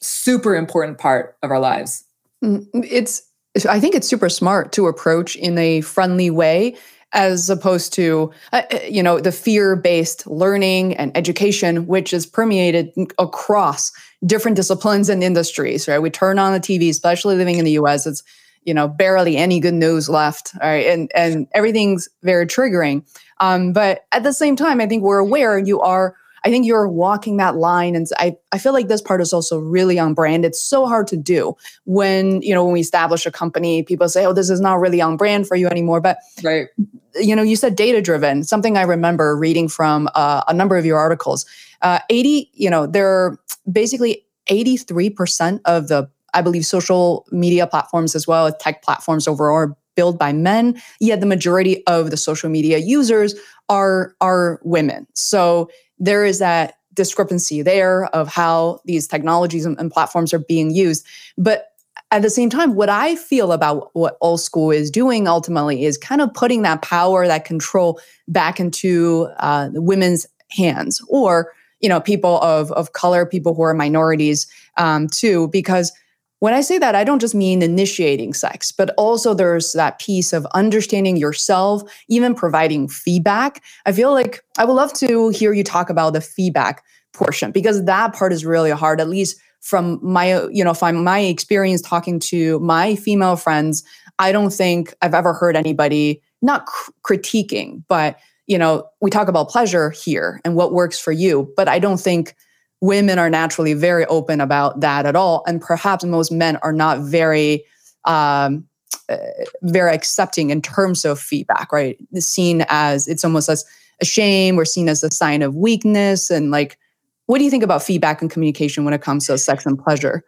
super 0.00 0.54
important 0.54 0.98
part 0.98 1.36
of 1.42 1.50
our 1.50 1.60
lives. 1.60 2.04
Mm, 2.44 2.66
it's 2.74 3.22
i 3.70 3.80
think 3.80 3.94
it's 3.94 4.06
super 4.06 4.28
smart 4.28 4.70
to 4.70 4.86
approach 4.86 5.34
in 5.36 5.56
a 5.56 5.80
friendly 5.80 6.28
way 6.28 6.76
as 7.12 7.48
opposed 7.48 7.92
to 7.94 8.32
uh, 8.52 8.62
uh, 8.72 8.78
you 8.88 9.02
know 9.02 9.20
the 9.20 9.32
fear-based 9.32 10.26
learning 10.26 10.96
and 10.96 11.16
education 11.16 11.86
which 11.86 12.12
is 12.12 12.26
permeated 12.26 12.90
across 13.18 13.92
different 14.24 14.56
disciplines 14.56 15.08
and 15.08 15.22
industries 15.22 15.88
right? 15.88 16.00
We 16.00 16.10
turn 16.10 16.38
on 16.38 16.52
the 16.52 16.60
tv 16.60 16.88
especially 16.88 17.36
living 17.36 17.58
in 17.58 17.64
the 17.64 17.72
us 17.72 18.06
it's 18.06 18.22
you 18.64 18.74
know 18.74 18.88
barely 18.88 19.36
any 19.36 19.60
good 19.60 19.74
news 19.74 20.08
left 20.08 20.52
right? 20.60 20.86
And 20.86 21.10
and 21.14 21.46
everything's 21.54 22.08
very 22.22 22.46
triggering. 22.46 23.04
Um, 23.38 23.72
but 23.72 24.06
at 24.12 24.22
the 24.22 24.32
same 24.32 24.56
time 24.56 24.80
i 24.80 24.86
think 24.86 25.02
we're 25.02 25.18
aware 25.18 25.58
you 25.58 25.80
are 25.80 26.16
I 26.46 26.48
think 26.48 26.64
you're 26.64 26.86
walking 26.86 27.38
that 27.38 27.56
line. 27.56 27.96
And 27.96 28.06
I, 28.18 28.36
I 28.52 28.58
feel 28.58 28.72
like 28.72 28.86
this 28.86 29.02
part 29.02 29.20
is 29.20 29.32
also 29.32 29.58
really 29.58 29.98
on 29.98 30.14
brand. 30.14 30.44
It's 30.44 30.62
so 30.62 30.86
hard 30.86 31.08
to 31.08 31.16
do 31.16 31.56
when, 31.86 32.40
you 32.40 32.54
know, 32.54 32.62
when 32.62 32.72
we 32.72 32.78
establish 32.78 33.26
a 33.26 33.32
company, 33.32 33.82
people 33.82 34.08
say, 34.08 34.24
oh, 34.24 34.32
this 34.32 34.48
is 34.48 34.60
not 34.60 34.78
really 34.78 35.00
on 35.00 35.16
brand 35.16 35.48
for 35.48 35.56
you 35.56 35.66
anymore. 35.66 36.00
But, 36.00 36.18
right. 36.44 36.68
you 37.16 37.34
know, 37.34 37.42
you 37.42 37.56
said 37.56 37.74
data 37.74 38.00
driven, 38.00 38.44
something 38.44 38.76
I 38.76 38.82
remember 38.82 39.36
reading 39.36 39.66
from 39.66 40.08
uh, 40.14 40.44
a 40.46 40.54
number 40.54 40.76
of 40.76 40.86
your 40.86 40.98
articles. 40.98 41.46
Uh, 41.82 41.98
80, 42.10 42.48
you 42.52 42.70
know, 42.70 42.86
there 42.86 43.08
are 43.08 43.40
basically 43.72 44.24
83% 44.48 45.60
of 45.64 45.88
the, 45.88 46.08
I 46.32 46.42
believe, 46.42 46.64
social 46.64 47.26
media 47.32 47.66
platforms 47.66 48.14
as 48.14 48.28
well 48.28 48.46
as 48.46 48.54
tech 48.60 48.82
platforms 48.82 49.26
overall 49.26 49.56
are 49.56 49.76
built 49.96 50.16
by 50.16 50.32
men, 50.32 50.80
yet 51.00 51.18
the 51.18 51.26
majority 51.26 51.84
of 51.86 52.10
the 52.10 52.16
social 52.16 52.48
media 52.48 52.78
users 52.78 53.34
are 53.68 54.14
are 54.20 54.60
women. 54.62 55.06
So 55.14 55.70
there 55.98 56.24
is 56.24 56.38
that 56.38 56.74
discrepancy 56.94 57.62
there 57.62 58.06
of 58.06 58.28
how 58.28 58.80
these 58.84 59.06
technologies 59.06 59.66
and, 59.66 59.78
and 59.78 59.90
platforms 59.90 60.32
are 60.32 60.38
being 60.38 60.74
used. 60.74 61.06
But 61.36 61.72
at 62.10 62.22
the 62.22 62.30
same 62.30 62.50
time, 62.50 62.74
what 62.74 62.88
I 62.88 63.16
feel 63.16 63.52
about 63.52 63.90
what 63.94 64.16
O 64.22 64.36
school 64.36 64.70
is 64.70 64.90
doing 64.90 65.26
ultimately 65.26 65.84
is 65.84 65.98
kind 65.98 66.20
of 66.20 66.32
putting 66.34 66.62
that 66.62 66.82
power, 66.82 67.26
that 67.26 67.44
control 67.44 68.00
back 68.28 68.60
into 68.60 69.28
uh, 69.38 69.70
women's 69.72 70.26
hands 70.50 71.02
or 71.08 71.52
you 71.80 71.88
know 71.88 72.00
people 72.00 72.40
of 72.40 72.70
of 72.72 72.92
color 72.92 73.26
people 73.26 73.54
who 73.54 73.62
are 73.62 73.74
minorities 73.74 74.46
um, 74.76 75.08
too 75.08 75.48
because 75.48 75.92
when 76.40 76.52
I 76.52 76.60
say 76.60 76.78
that, 76.78 76.94
I 76.94 77.04
don't 77.04 77.18
just 77.18 77.34
mean 77.34 77.62
initiating 77.62 78.34
sex, 78.34 78.70
but 78.70 78.90
also 78.96 79.32
there's 79.32 79.72
that 79.72 79.98
piece 79.98 80.32
of 80.32 80.46
understanding 80.54 81.16
yourself, 81.16 81.82
even 82.08 82.34
providing 82.34 82.88
feedback. 82.88 83.62
I 83.86 83.92
feel 83.92 84.12
like 84.12 84.42
I 84.58 84.64
would 84.64 84.74
love 84.74 84.92
to 84.94 85.30
hear 85.30 85.52
you 85.52 85.64
talk 85.64 85.88
about 85.88 86.12
the 86.12 86.20
feedback 86.20 86.84
portion 87.14 87.52
because 87.52 87.84
that 87.84 88.14
part 88.14 88.32
is 88.32 88.44
really 88.44 88.70
hard, 88.70 89.00
at 89.00 89.08
least 89.08 89.40
from 89.60 89.98
my, 90.02 90.44
you 90.50 90.62
know, 90.62 90.74
from 90.74 91.02
my 91.02 91.20
experience 91.20 91.80
talking 91.80 92.20
to 92.20 92.60
my 92.60 92.94
female 92.96 93.36
friends. 93.36 93.82
I 94.18 94.30
don't 94.30 94.52
think 94.52 94.94
I've 95.02 95.14
ever 95.14 95.32
heard 95.32 95.56
anybody 95.56 96.22
not 96.42 96.66
cr- 96.66 96.90
critiquing, 97.02 97.82
but 97.88 98.18
you 98.46 98.58
know, 98.58 98.88
we 99.00 99.10
talk 99.10 99.26
about 99.26 99.48
pleasure 99.48 99.90
here 99.90 100.40
and 100.44 100.54
what 100.54 100.72
works 100.72 100.98
for 101.00 101.10
you, 101.10 101.52
but 101.56 101.66
I 101.68 101.78
don't 101.78 101.98
think 101.98 102.36
women 102.80 103.18
are 103.18 103.30
naturally 103.30 103.74
very 103.74 104.04
open 104.06 104.40
about 104.40 104.80
that 104.80 105.06
at 105.06 105.16
all. 105.16 105.42
And 105.46 105.60
perhaps 105.60 106.04
most 106.04 106.30
men 106.30 106.56
are 106.56 106.72
not 106.72 107.00
very, 107.00 107.64
um, 108.04 108.66
uh, 109.08 109.16
very 109.62 109.92
accepting 109.92 110.50
in 110.50 110.60
terms 110.60 111.04
of 111.04 111.18
feedback, 111.18 111.72
right? 111.72 111.96
It's 112.12 112.26
seen 112.26 112.64
as 112.68 113.08
it's 113.08 113.24
almost 113.24 113.48
as 113.48 113.64
a 114.00 114.04
shame 114.04 114.58
or 114.58 114.64
seen 114.64 114.88
as 114.88 115.02
a 115.02 115.10
sign 115.10 115.42
of 115.42 115.54
weakness. 115.54 116.30
And 116.30 116.50
like, 116.50 116.78
what 117.26 117.38
do 117.38 117.44
you 117.44 117.50
think 117.50 117.64
about 117.64 117.82
feedback 117.82 118.20
and 118.20 118.30
communication 118.30 118.84
when 118.84 118.94
it 118.94 119.02
comes 119.02 119.26
to 119.26 119.38
sex 119.38 119.64
and 119.64 119.78
pleasure? 119.78 120.24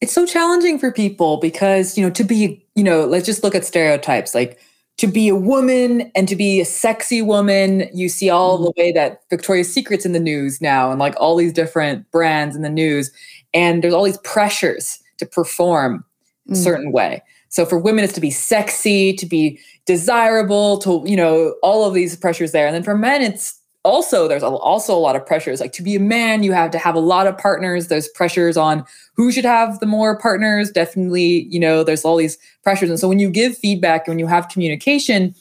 It's 0.00 0.12
so 0.12 0.26
challenging 0.26 0.78
for 0.78 0.92
people 0.92 1.38
because, 1.38 1.96
you 1.96 2.04
know, 2.04 2.10
to 2.10 2.24
be, 2.24 2.66
you 2.74 2.84
know, 2.84 3.04
let's 3.04 3.26
just 3.26 3.42
look 3.42 3.54
at 3.54 3.64
stereotypes. 3.64 4.34
Like, 4.34 4.58
to 4.96 5.06
be 5.06 5.28
a 5.28 5.34
woman 5.34 6.10
and 6.14 6.28
to 6.28 6.36
be 6.36 6.60
a 6.60 6.64
sexy 6.64 7.20
woman. 7.20 7.88
You 7.92 8.08
see 8.08 8.30
all 8.30 8.56
mm-hmm. 8.56 8.64
the 8.64 8.72
way 8.76 8.92
that 8.92 9.22
Victoria's 9.30 9.72
Secret's 9.72 10.06
in 10.06 10.12
the 10.12 10.20
news 10.20 10.60
now 10.60 10.90
and 10.90 11.00
like 11.00 11.14
all 11.18 11.36
these 11.36 11.52
different 11.52 12.10
brands 12.10 12.54
in 12.54 12.62
the 12.62 12.70
news. 12.70 13.10
And 13.52 13.82
there's 13.82 13.94
all 13.94 14.04
these 14.04 14.18
pressures 14.18 15.00
to 15.18 15.26
perform 15.26 16.04
a 16.48 16.52
mm. 16.52 16.56
certain 16.56 16.92
way. 16.92 17.22
So 17.48 17.64
for 17.64 17.78
women, 17.78 18.04
it's 18.04 18.12
to 18.14 18.20
be 18.20 18.30
sexy, 18.30 19.12
to 19.12 19.26
be 19.26 19.60
desirable, 19.86 20.78
to, 20.78 21.02
you 21.06 21.16
know, 21.16 21.54
all 21.62 21.86
of 21.86 21.94
these 21.94 22.16
pressures 22.16 22.52
there. 22.52 22.66
And 22.66 22.74
then 22.74 22.82
for 22.82 22.96
men, 22.96 23.22
it's 23.22 23.60
also 23.84 24.26
there's 24.26 24.42
also 24.42 24.96
a 24.96 24.98
lot 24.98 25.14
of 25.14 25.24
pressures. 25.24 25.60
Like 25.60 25.72
to 25.72 25.82
be 25.82 25.94
a 25.94 26.00
man 26.00 26.42
you 26.42 26.52
have 26.52 26.70
to 26.72 26.78
have 26.78 26.94
a 26.94 27.00
lot 27.00 27.26
of 27.26 27.36
partners. 27.38 27.88
There's 27.88 28.08
pressures 28.08 28.56
on 28.56 28.84
who 29.14 29.30
should 29.30 29.44
have 29.44 29.78
the 29.78 29.86
more 29.86 30.18
partners. 30.18 30.70
Definitely 30.70 31.46
you 31.50 31.60
know 31.60 31.84
there's 31.84 32.04
all 32.04 32.16
these 32.16 32.38
pressures. 32.62 32.90
And 32.90 32.98
so 32.98 33.08
when 33.08 33.18
you 33.18 33.30
give 33.30 33.56
feedback 33.56 34.06
and 34.06 34.12
when 34.12 34.18
you 34.18 34.26
have 34.26 34.48
communication 34.48 35.34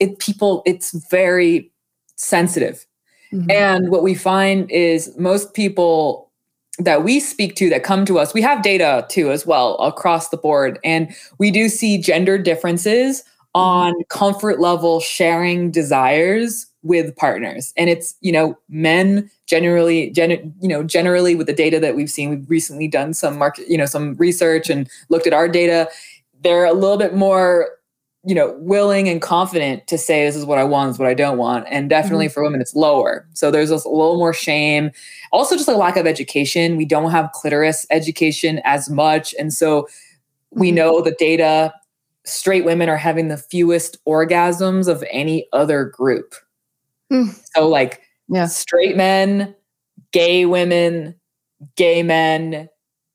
it 0.00 0.18
people 0.18 0.62
it's 0.64 0.92
very 1.10 1.70
sensitive. 2.16 2.86
Mm-hmm. 3.32 3.50
and 3.50 3.90
what 3.90 4.02
we 4.02 4.14
find 4.14 4.70
is 4.70 5.10
most 5.16 5.54
people 5.54 6.30
that 6.78 7.02
we 7.02 7.18
speak 7.18 7.56
to 7.56 7.70
that 7.70 7.82
come 7.82 8.04
to 8.04 8.18
us 8.18 8.34
we 8.34 8.42
have 8.42 8.62
data 8.62 9.06
too 9.08 9.32
as 9.32 9.46
well 9.46 9.76
across 9.76 10.28
the 10.28 10.36
board. 10.36 10.78
And 10.84 11.14
we 11.38 11.50
do 11.50 11.68
see 11.68 11.98
gender 11.98 12.38
differences 12.38 13.22
mm-hmm. 13.22 13.60
on 13.60 13.94
comfort 14.08 14.60
level 14.60 15.00
sharing 15.00 15.70
desires 15.70 16.66
with 16.82 17.14
partners. 17.16 17.72
And 17.76 17.88
it's 17.88 18.14
you 18.20 18.32
know 18.32 18.58
men 18.68 19.30
generally 19.46 20.10
gen- 20.10 20.54
you 20.60 20.68
know 20.68 20.82
generally 20.82 21.34
with 21.34 21.46
the 21.46 21.52
data 21.52 21.78
that 21.80 21.94
we've 21.94 22.10
seen 22.10 22.30
we've 22.30 22.50
recently 22.50 22.88
done 22.88 23.14
some 23.14 23.38
market 23.38 23.68
you 23.68 23.78
know 23.78 23.86
some 23.86 24.14
research 24.14 24.68
and 24.68 24.88
looked 25.08 25.26
at 25.26 25.32
our 25.32 25.48
data 25.48 25.88
they're 26.42 26.64
a 26.64 26.72
little 26.72 26.96
bit 26.96 27.14
more 27.14 27.68
you 28.24 28.34
know 28.34 28.56
willing 28.58 29.08
and 29.08 29.20
confident 29.20 29.86
to 29.86 29.98
say 29.98 30.24
this 30.24 30.36
is 30.36 30.44
what 30.44 30.58
i 30.58 30.64
want 30.64 30.88
this 30.88 30.96
is 30.96 30.98
what 30.98 31.08
i 31.08 31.14
don't 31.14 31.38
want. 31.38 31.66
And 31.68 31.88
definitely 31.88 32.26
mm-hmm. 32.26 32.34
for 32.34 32.42
women 32.42 32.60
it's 32.60 32.74
lower. 32.74 33.26
So 33.34 33.50
there's 33.50 33.70
a 33.70 33.76
little 33.76 34.16
more 34.16 34.34
shame. 34.34 34.90
Also 35.32 35.56
just 35.56 35.68
a 35.68 35.76
lack 35.76 35.96
of 35.96 36.06
education. 36.06 36.76
We 36.76 36.84
don't 36.84 37.10
have 37.10 37.30
clitoris 37.32 37.86
education 37.90 38.60
as 38.64 38.90
much. 38.90 39.34
And 39.38 39.52
so 39.52 39.88
we 40.50 40.68
mm-hmm. 40.68 40.76
know 40.76 41.00
the 41.02 41.16
data 41.18 41.72
straight 42.24 42.64
women 42.64 42.88
are 42.88 42.96
having 42.96 43.28
the 43.28 43.36
fewest 43.36 43.98
orgasms 44.06 44.88
of 44.88 45.02
any 45.10 45.48
other 45.52 45.84
group 45.84 46.34
Mm. 47.12 47.38
So 47.54 47.68
like 47.68 48.00
yeah. 48.28 48.46
straight 48.46 48.96
men, 48.96 49.54
gay 50.12 50.46
women, 50.46 51.14
gay 51.76 52.02
men, 52.02 52.68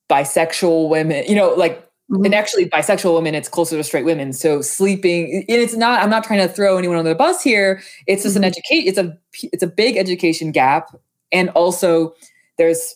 bisexual 0.10 0.90
women, 0.90 1.26
you 1.28 1.36
know, 1.36 1.54
like 1.56 1.80
mm-hmm. 2.12 2.26
and 2.26 2.36
actually 2.36 2.70
bisexual 2.70 3.14
women, 3.14 3.36
it's 3.36 3.50
closer 3.50 3.76
to 3.76 3.84
straight 3.84 4.06
women. 4.06 4.34
So 4.34 4.62
sleeping, 4.62 5.46
and 5.50 5.62
it's 5.62 5.76
not, 5.76 6.02
I'm 6.02 6.10
not 6.10 6.24
trying 6.24 6.48
to 6.48 6.54
throw 6.54 6.78
anyone 6.78 6.98
under 6.98 7.10
the 7.10 7.16
bus 7.16 7.42
here. 7.42 7.82
It's 8.06 8.24
just 8.24 8.36
mm-hmm. 8.36 8.44
an 8.44 8.48
educate, 8.48 8.88
it's 8.88 8.98
a 8.98 9.18
it's 9.52 9.64
a 9.64 9.68
big 9.68 9.98
education 9.98 10.52
gap. 10.52 10.96
And 11.32 11.50
also 11.50 12.14
there's 12.58 12.96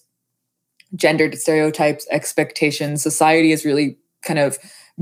gendered 0.96 1.38
stereotypes, 1.38 2.06
expectations. 2.12 3.02
Society 3.02 3.52
is 3.52 3.66
really 3.66 3.98
kind 4.24 4.40
of 4.40 4.58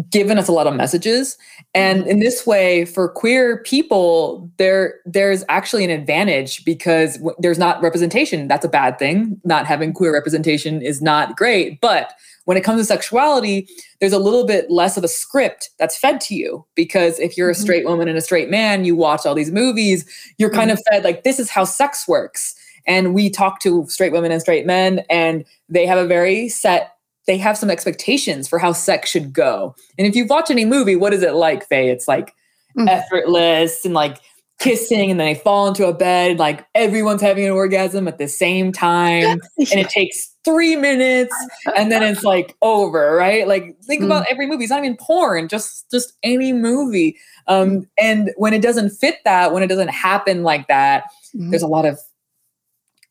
given 0.10 0.38
us 0.38 0.47
a 0.47 0.52
lot 0.52 0.67
of 0.67 0.75
messages. 0.75 1.38
And 1.73 2.06
in 2.08 2.19
this 2.19 2.45
way 2.45 2.86
for 2.86 3.10
queer 3.10 3.62
people 3.63 4.49
there 4.58 4.95
there's 5.06 5.43
actually 5.49 5.84
an 5.84 5.89
advantage 5.89 6.63
because 6.65 7.17
w- 7.17 7.36
there's 7.39 7.60
not 7.60 7.82
representation. 7.82 8.47
That's 8.47 8.65
a 8.65 8.69
bad 8.69 8.99
thing. 8.99 9.39
Not 9.43 9.65
having 9.65 9.93
queer 9.93 10.13
representation 10.13 10.82
is 10.82 11.02
not 11.02 11.36
great. 11.36 11.82
But 11.82 12.13
when 12.45 12.58
it 12.58 12.63
comes 12.63 12.82
to 12.82 12.86
sexuality 12.86 13.67
there's 13.99 14.13
a 14.13 14.19
little 14.19 14.45
bit 14.45 14.69
less 14.71 14.97
of 14.97 15.04
a 15.04 15.10
script 15.10 15.69
that's 15.78 15.97
fed 15.97 16.21
to 16.21 16.36
you 16.36 16.65
because 16.75 17.19
if 17.19 17.38
you're 17.38 17.49
a 17.49 17.54
mm-hmm. 17.54 17.62
straight 17.62 17.86
woman 17.86 18.08
and 18.08 18.17
a 18.17 18.21
straight 18.21 18.49
man 18.49 18.86
you 18.86 18.95
watch 18.95 19.25
all 19.25 19.36
these 19.36 19.52
movies 19.52 20.06
you're 20.38 20.49
kind 20.49 20.71
of 20.71 20.78
mm-hmm. 20.80 20.95
fed 20.95 21.04
like 21.04 21.23
this 21.23 21.39
is 21.39 21.49
how 21.49 21.63
sex 21.63 22.08
works. 22.08 22.56
And 22.88 23.13
we 23.13 23.30
talk 23.30 23.60
to 23.62 23.86
straight 23.88 24.13
women 24.13 24.32
and 24.32 24.41
straight 24.41 24.65
men 24.65 25.04
and 25.10 25.45
they 25.67 25.86
have 25.86 25.97
a 25.99 26.08
very 26.08 26.49
set 26.49 26.95
they 27.30 27.38
have 27.38 27.60
some 27.60 27.70
expectations 27.70 28.48
for 28.48 28.58
how 28.58 28.72
sex 28.72 29.08
should 29.08 29.32
go. 29.32 29.76
And 30.00 30.08
if 30.08 30.15
you've 30.15 30.32
watched 30.32 30.50
any 30.50 30.65
movie, 30.65 30.96
what 30.96 31.13
is 31.13 31.22
it 31.22 31.36
like, 31.36 31.63
Fei? 31.68 31.88
It's 31.88 32.08
like 32.08 32.34
mm. 32.76 32.89
effortless 32.89 33.86
and 33.86 33.94
like 33.94 34.18
kissing, 34.58 35.12
and 35.12 35.20
then 35.20 35.28
they 35.28 35.39
fall 35.39 35.68
into 35.68 35.86
a 35.86 35.94
bed, 35.94 36.39
like 36.39 36.65
everyone's 36.74 37.22
having 37.22 37.46
an 37.46 37.52
orgasm 37.52 38.08
at 38.08 38.18
the 38.18 38.28
same 38.28 38.72
time, 38.72 39.39
and 39.60 39.80
it 39.80 39.89
takes 39.89 40.36
three 40.44 40.76
minutes, 40.76 41.36
and 41.78 41.92
then 41.92 42.02
it's 42.02 42.24
like 42.24 42.58
over, 42.63 43.15
right? 43.15 43.48
Like 43.48 43.78
think 43.84 44.02
mm. 44.02 44.06
about 44.06 44.26
every 44.28 44.48
movie. 44.48 44.63
It's 44.63 44.72
not 44.72 44.84
even 44.84 44.98
porn, 44.98 45.50
just 45.50 45.92
just 45.92 46.13
any 46.24 46.52
movie. 46.52 47.15
Um, 47.46 47.70
mm. 47.70 47.88
and 48.00 48.32
when 48.38 48.56
it 48.56 48.63
doesn't 48.63 48.89
fit 48.89 49.18
that, 49.24 49.54
when 49.54 49.62
it 49.62 49.68
doesn't 49.68 49.89
happen 49.89 50.42
like 50.42 50.68
that, 50.68 51.04
mm. 51.36 51.52
there's 51.52 51.62
a 51.62 51.68
lot 51.68 51.86
of 51.86 52.00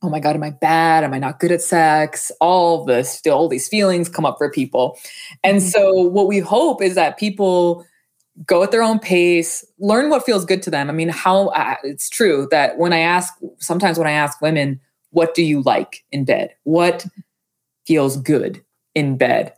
oh 0.03 0.09
my 0.09 0.21
god 0.21 0.37
am 0.37 0.43
i 0.43 0.51
bad 0.51 1.05
am 1.05 1.13
i 1.13 1.19
not 1.19 1.41
good 1.41 1.53
at 1.53 1.63
sex 1.63 2.31
all 2.41 2.85
this 2.85 3.21
all 3.27 3.49
these 3.49 3.69
feelings 3.69 4.09
come 4.09 4.25
up 4.25 4.37
for 4.39 4.51
people 4.51 4.99
and 5.45 5.59
mm-hmm. 5.59 5.69
so 5.69 5.93
what 5.93 6.27
we 6.27 6.39
hope 6.39 6.83
is 6.83 6.95
that 6.95 7.19
people 7.19 7.85
go 8.47 8.63
at 8.63 8.71
their 8.71 8.83
own 8.83 8.99
pace 8.99 9.65
learn 9.79 10.11
what 10.11 10.25
feels 10.25 10.45
good 10.45 10.63
to 10.63 10.71
them 10.71 10.89
i 10.89 10.93
mean 10.93 11.09
how 11.09 11.49
uh, 11.49 11.75
it's 11.83 12.09
true 12.09 12.47
that 12.51 12.79
when 12.79 12.93
i 12.93 12.99
ask 12.99 13.35
sometimes 13.59 13.99
when 13.99 14.07
i 14.07 14.13
ask 14.13 14.41
women 14.41 14.81
what 15.11 15.35
do 15.35 15.43
you 15.43 15.63
like 15.63 16.05
in 16.13 16.25
bed 16.25 16.55
what 16.65 17.07
feels 17.87 18.17
good 18.17 18.63
in 18.95 19.17
bed 19.17 19.53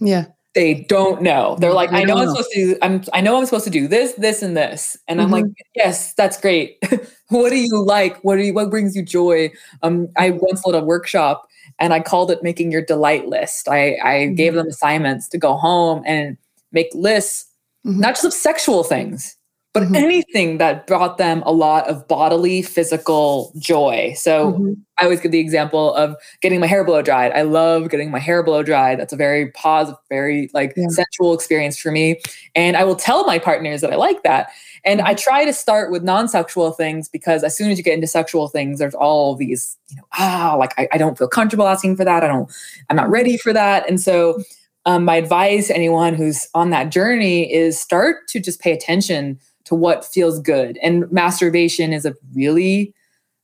yeah 0.00 0.26
they 0.56 0.72
don't 0.72 1.20
know. 1.20 1.54
They're 1.60 1.74
like, 1.74 1.92
I, 1.92 2.02
know, 2.04 2.16
I'm 2.16 2.28
supposed 2.28 2.50
to 2.52 2.64
do, 2.64 2.78
I'm 2.80 3.04
I 3.12 3.20
know 3.20 3.36
I'm 3.36 3.44
supposed 3.44 3.66
to 3.66 3.70
do 3.70 3.86
this, 3.86 4.14
this, 4.14 4.42
and 4.42 4.56
this. 4.56 4.96
And 5.06 5.20
I'm 5.20 5.30
like, 5.30 5.44
mm-hmm. 5.44 5.52
yes, 5.74 6.14
that's 6.14 6.40
great. 6.40 6.82
what 7.28 7.50
do 7.50 7.56
you 7.56 7.82
like? 7.82 8.18
What 8.22 8.36
do 8.36 8.42
you 8.42 8.54
what 8.54 8.70
brings 8.70 8.94
you 8.94 9.02
joy? 9.02 9.50
Um, 9.82 10.08
I 10.16 10.30
once 10.30 10.64
led 10.64 10.80
a 10.80 10.84
workshop 10.84 11.48
and 11.78 11.92
I 11.92 12.00
called 12.00 12.30
it 12.30 12.42
making 12.42 12.70
your 12.70 12.82
delight 12.82 13.28
list. 13.28 13.68
I, 13.68 13.96
I 14.02 14.14
mm-hmm. 14.14 14.34
gave 14.34 14.54
them 14.54 14.68
assignments 14.68 15.28
to 15.28 15.38
go 15.38 15.56
home 15.56 16.02
and 16.06 16.36
make 16.72 16.88
lists, 16.94 17.46
mm-hmm. 17.84 18.00
not 18.00 18.14
just 18.14 18.24
of 18.24 18.32
sexual 18.32 18.84
things, 18.84 19.36
but 19.72 19.82
mm-hmm. 19.82 19.96
anything 19.96 20.58
that 20.58 20.86
brought 20.86 21.18
them 21.18 21.42
a 21.44 21.52
lot 21.52 21.86
of 21.88 22.06
bodily, 22.08 22.62
physical 22.62 23.52
joy. 23.58 24.14
So 24.16 24.52
mm-hmm. 24.52 24.72
I 24.98 25.04
always 25.04 25.20
give 25.20 25.32
the 25.32 25.40
example 25.40 25.94
of 25.94 26.16
getting 26.40 26.60
my 26.60 26.66
hair 26.66 26.84
blow 26.84 27.02
dried. 27.02 27.32
I 27.32 27.42
love 27.42 27.90
getting 27.90 28.10
my 28.10 28.18
hair 28.18 28.42
blow 28.42 28.62
dried. 28.62 28.98
That's 28.98 29.12
a 29.12 29.16
very 29.16 29.50
positive, 29.50 29.98
very 30.08 30.48
like 30.54 30.72
yeah. 30.76 30.88
sensual 30.88 31.34
experience 31.34 31.78
for 31.78 31.90
me. 31.90 32.20
And 32.54 32.76
I 32.76 32.84
will 32.84 32.96
tell 32.96 33.26
my 33.26 33.38
partners 33.38 33.82
that 33.82 33.92
I 33.92 33.96
like 33.96 34.22
that. 34.22 34.50
And 34.86 35.00
I 35.02 35.14
try 35.14 35.44
to 35.44 35.52
start 35.52 35.90
with 35.90 36.04
non-sexual 36.04 36.70
things 36.72 37.08
because 37.08 37.42
as 37.42 37.56
soon 37.56 37.70
as 37.70 37.76
you 37.76 37.82
get 37.82 37.94
into 37.94 38.06
sexual 38.06 38.46
things, 38.46 38.78
there's 38.78 38.94
all 38.94 39.34
these, 39.34 39.76
you 39.88 39.96
know, 39.96 40.04
ah, 40.16 40.54
like 40.56 40.72
I, 40.78 40.88
I 40.92 40.96
don't 40.96 41.18
feel 41.18 41.26
comfortable 41.28 41.66
asking 41.66 41.96
for 41.96 42.04
that. 42.04 42.22
I 42.22 42.28
don't, 42.28 42.50
I'm 42.88 42.96
not 42.96 43.10
ready 43.10 43.36
for 43.36 43.52
that. 43.52 43.86
And 43.88 44.00
so 44.00 44.40
um, 44.86 45.04
my 45.04 45.16
advice 45.16 45.66
to 45.66 45.74
anyone 45.74 46.14
who's 46.14 46.48
on 46.54 46.70
that 46.70 46.90
journey 46.90 47.52
is 47.52 47.78
start 47.80 48.28
to 48.28 48.38
just 48.38 48.60
pay 48.60 48.72
attention 48.72 49.40
to 49.64 49.74
what 49.74 50.04
feels 50.04 50.38
good. 50.38 50.78
And 50.80 51.10
masturbation 51.10 51.92
is 51.92 52.06
a 52.06 52.14
really 52.32 52.94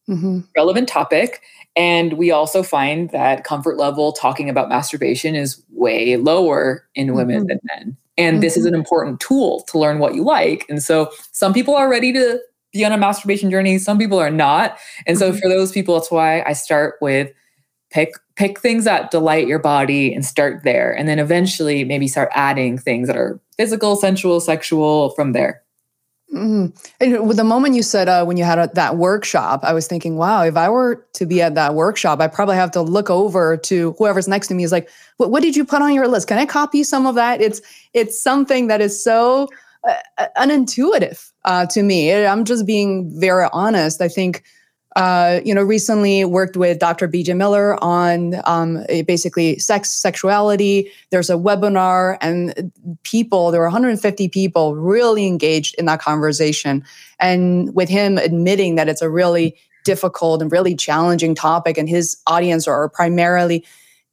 mm-hmm. 0.09 0.41
relevant 0.57 0.89
topic. 0.89 1.43
And 1.75 2.13
we 2.15 2.31
also 2.31 2.63
find 2.63 3.11
that 3.11 3.43
comfort 3.43 3.77
level 3.79 4.13
talking 4.13 4.49
about 4.49 4.69
masturbation 4.69 5.35
is 5.35 5.61
way 5.71 6.17
lower 6.17 6.87
in 6.95 7.15
women 7.15 7.39
mm-hmm. 7.41 7.47
than 7.49 7.61
men. 7.77 7.97
And 8.19 8.35
mm-hmm. 8.35 8.41
this 8.43 8.57
is 8.57 8.65
mm-hmm. 8.65 8.75
an 8.75 8.81
important 8.81 9.21
tool 9.21 9.63
to 9.69 9.79
learn 9.79 9.99
what 9.99 10.15
you 10.15 10.25
like. 10.25 10.67
And 10.69 10.83
so 10.83 11.11
some 11.33 11.53
people 11.53 11.75
are 11.75 11.89
ready 11.89 12.13
to 12.13 12.41
be 12.73 12.85
on 12.85 12.93
a 12.93 12.99
masturbation 12.99 13.51
journey, 13.51 13.79
some 13.79 13.99
people 13.99 14.19
are 14.19 14.31
not. 14.31 14.79
And 15.07 15.19
so 15.19 15.31
mm-hmm. 15.31 15.39
for 15.39 15.49
those 15.49 15.73
people, 15.73 15.95
that's 15.95 16.11
why 16.11 16.43
I 16.43 16.53
start 16.55 16.97
with 17.01 17.31
pick 17.91 18.15
pick 18.37 18.59
things 18.59 18.85
that 18.85 19.11
delight 19.11 19.47
your 19.47 19.59
body 19.59 20.15
and 20.15 20.25
start 20.25 20.63
there. 20.65 20.97
And 20.97 21.07
then 21.07 21.19
eventually 21.19 21.85
maybe 21.85 22.09
start 22.09 22.31
adding 22.33 22.79
things 22.79 23.07
that 23.09 23.17
are 23.17 23.39
physical, 23.57 23.97
sensual, 23.97 24.41
sexual 24.41 25.11
from 25.11 25.33
there. 25.33 25.62
Mm-hmm. 26.33 26.67
And 27.01 27.31
the 27.31 27.45
moment 27.45 27.75
you 27.75 27.83
said 27.83 28.09
uh, 28.09 28.25
when 28.25 28.39
you 28.39 28.45
had 28.45 28.59
a, 28.59 28.71
that 28.75 28.97
workshop, 28.97 29.61
I 29.65 29.75
was 29.75 29.87
thinking, 29.87 30.17
wow, 30.17 30.43
if 30.43 30.57
I 30.57 30.71
were 30.71 31.07
to 31.13 31.27
be 31.27 31.43
at 31.43 31.55
that 31.57 31.75
workshop, 31.75 32.21
I 32.21 32.27
probably 32.27 32.57
have 32.57 32.71
to 32.71 32.81
look 32.81 33.11
over 33.11 33.59
to 33.59 33.95
whoever's 33.99 34.29
next 34.29 34.49
to 34.49 34.55
me. 34.55 34.65
Is 34.65 34.73
like, 34.73 34.89
what, 35.19 35.31
what 35.31 35.43
did 35.43 35.57
you 35.57 35.65
put 35.65 35.83
on 35.83 35.93
your 35.93 36.09
list? 36.09 36.29
Can 36.29 36.39
I 36.39 36.47
copy 36.47 36.85
some 36.85 37.07
of 37.07 37.17
that? 37.17 37.43
It's 37.43 37.61
it's 37.93 38.21
something 38.23 38.69
that 38.69 38.81
is 38.81 39.03
so 39.03 39.49
uh, 39.87 39.95
uh 40.17 40.27
unintuitive 40.39 41.31
uh, 41.45 41.67
to 41.67 41.83
me. 41.83 42.15
I'm 42.15 42.45
just 42.45 42.67
being 42.67 43.13
very 43.21 43.47
honest. 43.53 44.01
I 44.01 44.09
think 44.09 44.43
uh, 44.97 45.41
you 45.45 45.55
know, 45.55 45.63
recently 45.63 46.25
worked 46.25 46.57
with 46.57 46.79
Dr. 46.79 47.09
BJ 47.09 47.35
Miller 47.37 47.83
on 47.83 48.35
um, 48.45 48.85
basically 49.07 49.59
sex, 49.59 49.91
sexuality. 49.91 50.91
There's 51.11 51.31
a 51.31 51.35
webinar, 51.35 52.19
and 52.21 52.73
people, 53.03 53.51
there 53.51 53.61
were 53.61 53.67
150 53.67 54.29
people 54.29 54.77
really 54.77 55.27
engaged 55.27 55.75
in 55.79 55.87
that 55.87 56.01
conversation. 56.01 56.85
And 57.21 57.75
with 57.75 57.89
him 57.89 58.19
admitting 58.19 58.75
that 58.75 58.89
it's 58.89 59.03
a 59.03 59.09
really 59.09 59.57
difficult 59.85 60.43
and 60.43 60.53
really 60.53 60.75
challenging 60.75 61.35
topic, 61.35 61.79
and 61.79 61.89
his 61.89 62.19
audience 62.27 62.69
are 62.69 62.89
primarily 62.91 63.65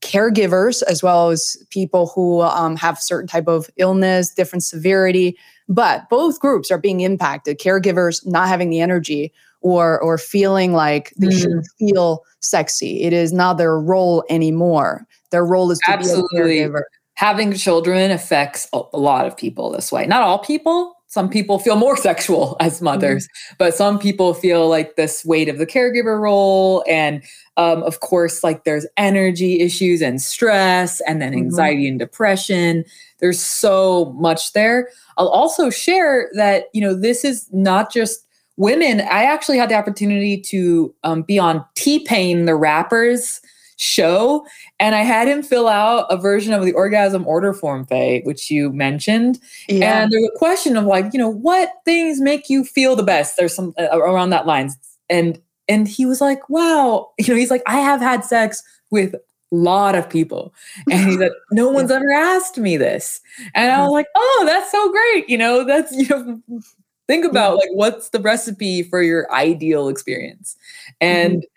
caregivers 0.02 0.82
as 0.84 1.04
well 1.04 1.30
as 1.30 1.58
people 1.72 2.08
who 2.16 2.42
um, 2.42 2.78
have 2.78 3.00
certain 3.00 3.28
type 3.28 3.50
of 3.50 3.70
illness, 3.76 4.34
different 4.34 4.64
severity. 4.64 5.38
But 5.68 6.10
both 6.10 6.40
groups 6.40 6.72
are 6.72 6.78
being 6.78 7.02
impacted. 7.02 7.60
Caregivers 7.60 8.26
not 8.26 8.48
having 8.48 8.70
the 8.70 8.80
energy 8.80 9.34
or 9.62 10.00
or 10.02 10.18
feeling 10.18 10.74
like 10.74 11.14
they 11.18 11.28
mm. 11.28 11.42
should 11.42 11.64
feel 11.78 12.24
sexy. 12.40 13.04
It 13.04 13.14
is 13.14 13.34
not 13.34 13.58
their 13.58 13.80
role 13.80 14.24
anymore. 14.30 15.06
Their 15.32 15.46
role 15.46 15.72
is 15.72 15.80
to 15.80 15.92
Absolutely. 15.92 16.42
be 16.42 16.60
a 16.60 16.70
caregiver. 16.70 16.82
Having 17.16 17.54
children 17.54 18.12
affects 18.12 18.68
a 18.72 18.98
lot 18.98 19.26
of 19.26 19.36
people 19.36 19.72
this 19.72 19.92
way. 19.92 20.06
Not 20.08 20.22
all 20.22 20.40
people. 20.40 20.96
Some 21.08 21.28
people 21.28 21.58
feel 21.60 21.76
more 21.76 21.98
sexual 22.10 22.56
as 22.60 22.82
mothers, 22.82 23.26
mm. 23.26 23.58
but 23.58 23.76
some 23.76 24.00
people 24.00 24.34
feel 24.34 24.70
like 24.70 24.96
this 24.96 25.26
weight 25.26 25.50
of 25.50 25.58
the 25.58 25.66
caregiver 25.66 26.20
role. 26.20 26.84
And 26.88 27.24
um, 27.58 27.84
of 27.84 28.00
course, 28.00 28.44
like 28.44 28.64
there's 28.64 28.88
energy 28.96 29.60
issues 29.60 30.02
and 30.02 30.22
stress, 30.22 31.02
and 31.02 31.22
then 31.22 31.32
mm-hmm. 31.32 31.40
anxiety 31.40 31.84
mm-hmm. 31.84 31.92
and 31.92 32.00
depression. 32.00 32.86
There's 33.20 33.40
so 33.42 34.16
much 34.18 34.54
there. 34.54 34.90
I'll 35.18 35.28
also 35.28 35.70
share 35.70 36.30
that, 36.36 36.66
you 36.74 36.80
know, 36.80 36.94
this 36.94 37.26
is 37.26 37.50
not 37.52 37.92
just 37.92 38.26
women, 38.60 39.00
I 39.02 39.24
actually 39.24 39.58
had 39.58 39.70
the 39.70 39.76
opportunity 39.76 40.40
to 40.42 40.94
um, 41.04 41.24
be 41.24 41.40
on 41.40 41.66
T 41.76 42.06
Pain, 42.06 42.46
the 42.46 42.56
rapper's 42.56 43.42
show, 43.78 44.46
and 44.80 44.94
I 44.94 45.02
had 45.02 45.28
him 45.28 45.42
fill 45.42 45.70
out 45.70 46.06
a 46.10 46.18
version 46.18 46.54
of 46.54 46.66
the 46.66 46.74
orgasm 46.74 47.26
order 47.26 47.54
form, 47.54 47.86
Fei, 47.86 48.22
which 48.26 48.52
you 48.52 48.72
mentioned. 48.72 49.40
Yeah. 49.70 50.04
And 50.04 50.12
there's 50.12 50.30
a 50.36 50.38
question 50.38 50.76
of 50.76 50.86
like, 50.86 51.14
you 51.14 51.20
know, 51.20 51.30
what 51.30 51.72
things 51.86 52.20
make 52.20 52.50
you 52.50 52.66
feel 52.66 52.98
the 52.98 53.04
best? 53.04 53.38
There's 53.38 53.56
some 53.56 53.74
uh, 53.80 53.98
around 53.98 54.32
that 54.32 54.46
lines, 54.46 54.78
and 55.10 55.42
and 55.70 55.88
he 55.88 56.06
was 56.06 56.20
like, 56.20 56.48
wow, 56.50 57.12
you 57.18 57.30
know, 57.30 57.40
he's 57.40 57.52
like, 57.52 57.64
I 57.66 57.80
have 57.80 58.02
had 58.02 58.26
sex 58.26 58.62
with 58.92 59.16
a 59.16 59.56
lot 59.56 59.96
of 59.96 60.10
people. 60.10 60.54
And 60.92 61.10
he 61.10 61.18
said, 61.18 61.32
No 61.52 61.70
one's 61.70 61.92
ever 61.92 62.12
asked 62.12 62.58
me 62.58 62.78
this. 62.78 63.22
And 63.56 63.72
I 63.72 63.82
was 63.82 63.92
like, 63.92 64.08
Oh, 64.16 64.44
that's 64.46 64.72
so 64.72 64.92
great. 64.92 65.30
You 65.30 65.38
know, 65.38 65.64
that's 65.64 65.92
you 65.96 66.08
know, 66.10 66.62
Think 67.10 67.26
about 67.26 67.58
like 67.58 67.70
what's 67.72 68.10
the 68.10 68.20
recipe 68.20 68.84
for 68.84 69.02
your 69.02 69.32
ideal 69.34 69.88
experience. 69.90 70.56
And 71.02 71.38
mm-hmm. 71.38 71.48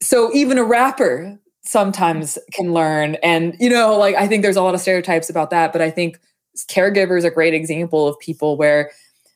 so 0.00 0.32
even 0.32 0.56
a 0.56 0.62
rapper 0.62 1.36
sometimes 1.62 2.38
can 2.52 2.72
learn 2.72 3.16
and 3.16 3.56
you 3.58 3.68
know 3.68 3.98
like 3.98 4.14
I 4.14 4.28
think 4.28 4.42
there's 4.42 4.56
a 4.56 4.62
lot 4.62 4.76
of 4.76 4.80
stereotypes 4.80 5.28
about 5.28 5.50
that, 5.50 5.72
but 5.72 5.82
I 5.82 5.90
think 5.90 6.20
caregivers 6.70 7.24
a 7.24 7.30
great 7.30 7.54
example 7.54 8.06
of 8.06 8.16
people 8.20 8.56
where 8.56 8.92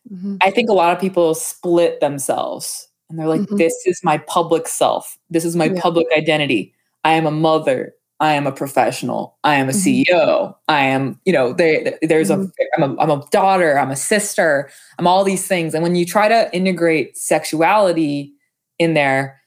mm-hmm. 0.09 0.37
I 0.41 0.53
think 0.53 0.71
a 0.71 0.75
lot 0.75 0.95
of 0.95 1.01
people 1.01 1.35
split 1.35 1.99
themselves 1.99 2.87
and 3.11 3.19
they're 3.19 3.27
like 3.27 3.41
mm-hmm. 3.41 3.57
this 3.57 3.75
is 3.85 4.01
my 4.05 4.19
public 4.19 4.69
self. 4.69 5.19
This 5.29 5.45
is 5.45 5.57
my 5.57 5.67
yeah. 5.67 5.81
public 5.81 6.07
identity. 6.17 6.73
I 7.03 7.15
am 7.15 7.27
a 7.27 7.33
mother. 7.33 7.97
I 8.23 8.35
am 8.35 8.47
a 8.47 8.53
professional. 8.53 9.37
I 9.43 9.57
am 9.57 9.69
a 9.69 9.73
mm-hmm. 9.73 10.15
CEO. 10.15 10.55
I 10.69 10.85
am, 10.85 11.21
you 11.25 11.33
know, 11.33 11.53
they, 11.53 11.99
there's 12.03 12.31
mm-hmm. 12.31 12.45
a, 12.45 12.85
I'm 12.85 12.97
a, 12.97 13.03
I'm 13.03 13.11
a 13.11 13.27
daughter. 13.33 13.77
I'm 13.77 13.91
a 13.91 13.97
sister. 13.97 14.71
I'm 15.01 15.09
all 15.09 15.25
these 15.25 15.49
things. 15.49 15.75
And 15.75 15.83
when 15.83 15.97
you 15.97 16.07
try 16.07 16.29
to 16.29 16.49
integrate 16.55 17.19
sexuality 17.19 18.33
in 18.79 18.95
there, 18.95 19.41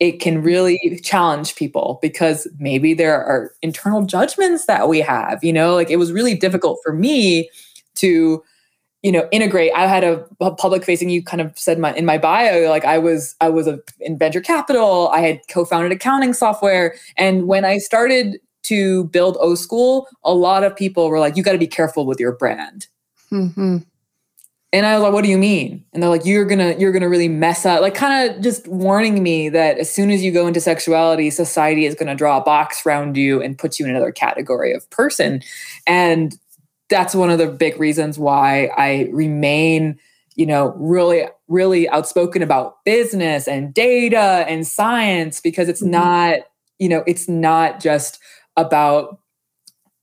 it 0.00 0.12
can 0.12 0.42
really 0.42 0.98
challenge 1.04 1.56
people 1.56 1.98
because 2.00 2.48
maybe 2.58 2.94
there 2.94 3.22
are 3.22 3.52
internal 3.60 4.02
judgments 4.02 4.64
that 4.64 4.88
we 4.88 5.00
have. 5.00 5.44
You 5.44 5.52
know, 5.52 5.74
like 5.74 5.90
it 5.90 5.96
was 5.96 6.10
really 6.10 6.34
difficult 6.34 6.78
for 6.82 6.94
me 6.94 7.50
to 7.96 8.42
you 9.02 9.10
know 9.10 9.28
integrate. 9.32 9.72
I 9.74 9.86
had 9.86 10.04
a, 10.04 10.24
a, 10.40 10.54
public 10.54 10.84
facing 10.84 11.10
you 11.10 11.22
kind 11.22 11.40
of 11.40 11.56
said 11.58 11.78
my 11.78 11.92
in 11.94 12.06
my 12.06 12.18
bio 12.18 12.68
like 12.68 12.84
i 12.84 12.98
was 12.98 13.34
i 13.40 13.48
was 13.48 13.66
a, 13.66 13.80
in 14.00 14.16
venture 14.16 14.40
capital. 14.40 15.08
I 15.08 15.20
had 15.20 15.40
co-founded 15.48 15.92
accounting 15.92 16.32
software. 16.32 16.94
And 17.16 17.46
when 17.46 17.64
i 17.64 17.78
started 17.78 18.38
to 18.64 19.04
build 19.04 19.36
o 19.40 19.54
school 19.56 20.06
a 20.24 20.32
lot 20.32 20.62
of 20.62 20.74
people 20.74 21.08
were 21.08 21.18
like 21.18 21.36
you 21.36 21.42
got 21.42 21.52
to 21.52 21.58
be 21.58 21.66
careful 21.66 22.06
with 22.06 22.20
your 22.20 22.32
brand. 22.32 22.86
Mm-hmm. 23.32 23.78
and 24.74 24.86
i 24.86 24.94
was 24.94 25.02
like 25.02 25.14
what 25.14 25.24
do 25.24 25.30
you 25.30 25.38
mean? 25.38 25.82
And 25.92 26.02
they're 26.02 26.10
like 26.10 26.24
you're 26.24 26.44
gonna 26.44 26.76
you're 26.78 26.92
gonna 26.92 27.08
really 27.08 27.28
mess 27.28 27.66
up 27.66 27.80
like 27.80 27.94
kind 27.94 28.30
of 28.30 28.40
just 28.40 28.68
warning 28.68 29.22
me 29.22 29.48
that 29.48 29.78
as 29.78 29.92
soon 29.92 30.10
as 30.10 30.22
you 30.22 30.30
go 30.30 30.46
into 30.46 30.60
sexuality 30.60 31.28
society 31.30 31.86
is 31.86 31.96
gonna 31.96 32.14
draw 32.14 32.36
a 32.36 32.44
box 32.44 32.86
around 32.86 33.16
you 33.16 33.42
and 33.42 33.58
put 33.58 33.80
you 33.80 33.84
in 33.84 33.90
another 33.90 34.12
category 34.12 34.72
of 34.72 34.88
person. 34.90 35.42
And 35.86 36.38
that's 36.92 37.14
one 37.14 37.30
of 37.30 37.38
the 37.38 37.46
big 37.46 37.80
reasons 37.80 38.18
why 38.18 38.66
I 38.76 39.08
remain, 39.12 39.98
you 40.36 40.44
know, 40.44 40.74
really, 40.76 41.24
really 41.48 41.88
outspoken 41.88 42.42
about 42.42 42.84
business 42.84 43.48
and 43.48 43.72
data 43.72 44.44
and 44.46 44.66
science 44.66 45.40
because 45.40 45.70
it's 45.70 45.80
mm-hmm. 45.80 45.92
not, 45.92 46.38
you 46.78 46.90
know, 46.90 47.02
it's 47.06 47.30
not 47.30 47.80
just 47.80 48.18
about 48.58 49.18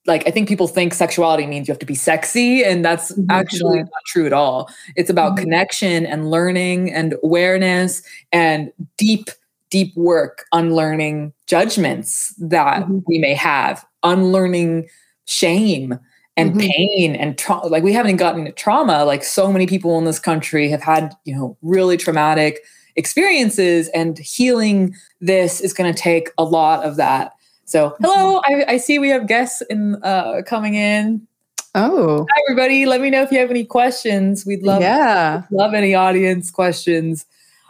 like 0.08 0.28
I 0.28 0.32
think 0.32 0.50
people 0.50 0.68
think 0.68 0.96
sexuality 0.96 1.46
means 1.46 1.68
you 1.68 1.72
have 1.72 1.80
to 1.80 1.86
be 1.86 1.94
sexy, 1.94 2.64
and 2.64 2.84
that's 2.84 3.12
mm-hmm. 3.12 3.30
actually 3.30 3.80
not 3.80 4.04
true 4.08 4.26
at 4.26 4.34
all. 4.34 4.68
It's 4.96 5.12
about 5.12 5.34
mm-hmm. 5.34 5.44
connection 5.44 6.08
and 6.08 6.32
learning 6.32 6.92
and 6.92 7.14
awareness 7.24 8.02
and 8.32 8.74
deep, 8.98 9.30
deep 9.70 9.96
work 9.96 10.46
unlearning 10.54 11.34
judgments 11.46 12.34
that 12.40 12.84
mm-hmm. 12.84 13.00
we 13.06 13.20
may 13.20 13.36
have, 13.36 13.86
unlearning 14.02 14.90
shame 15.26 16.00
and 16.40 16.52
mm-hmm. 16.52 16.60
pain 16.60 17.16
and 17.16 17.38
trauma. 17.38 17.68
Like 17.68 17.84
we 17.84 17.94
haven't 17.94 18.18
gotten 18.18 18.52
trauma. 18.54 19.06
Like 19.06 19.24
so 19.24 19.52
many 19.52 19.68
people 19.68 19.98
in 19.98 20.06
this 20.06 20.20
country 20.20 20.70
have 20.70 20.82
had, 20.82 21.16
you 21.26 21.36
know, 21.36 21.58
really 21.62 21.98
traumatic 21.98 22.62
experiences, 22.96 23.90
and 23.90 24.18
healing 24.18 24.96
this 25.22 25.62
is 25.62 25.74
going 25.74 25.94
to 25.94 26.02
take 26.02 26.30
a 26.38 26.44
lot 26.44 26.84
of 26.84 26.96
that. 26.98 27.34
So, 27.66 27.96
hello, 28.02 28.42
mm-hmm. 28.42 28.70
I, 28.70 28.74
I 28.74 28.78
see 28.78 29.00
we 29.00 29.10
have 29.10 29.28
guests 29.28 29.62
in 29.70 29.96
uh, 30.04 30.42
coming 30.46 30.76
in. 30.76 31.28
Oh, 31.76 32.26
hi 32.30 32.42
everybody! 32.50 32.86
Let 32.86 33.00
me 33.00 33.10
know 33.10 33.22
if 33.22 33.32
you 33.32 33.38
have 33.40 33.52
any 33.52 33.64
questions. 33.64 34.46
We'd 34.46 34.64
love, 34.64 34.82
yeah, 34.82 35.44
love 35.52 35.74
any 35.74 35.94
audience 35.94 36.50
questions. 36.50 37.26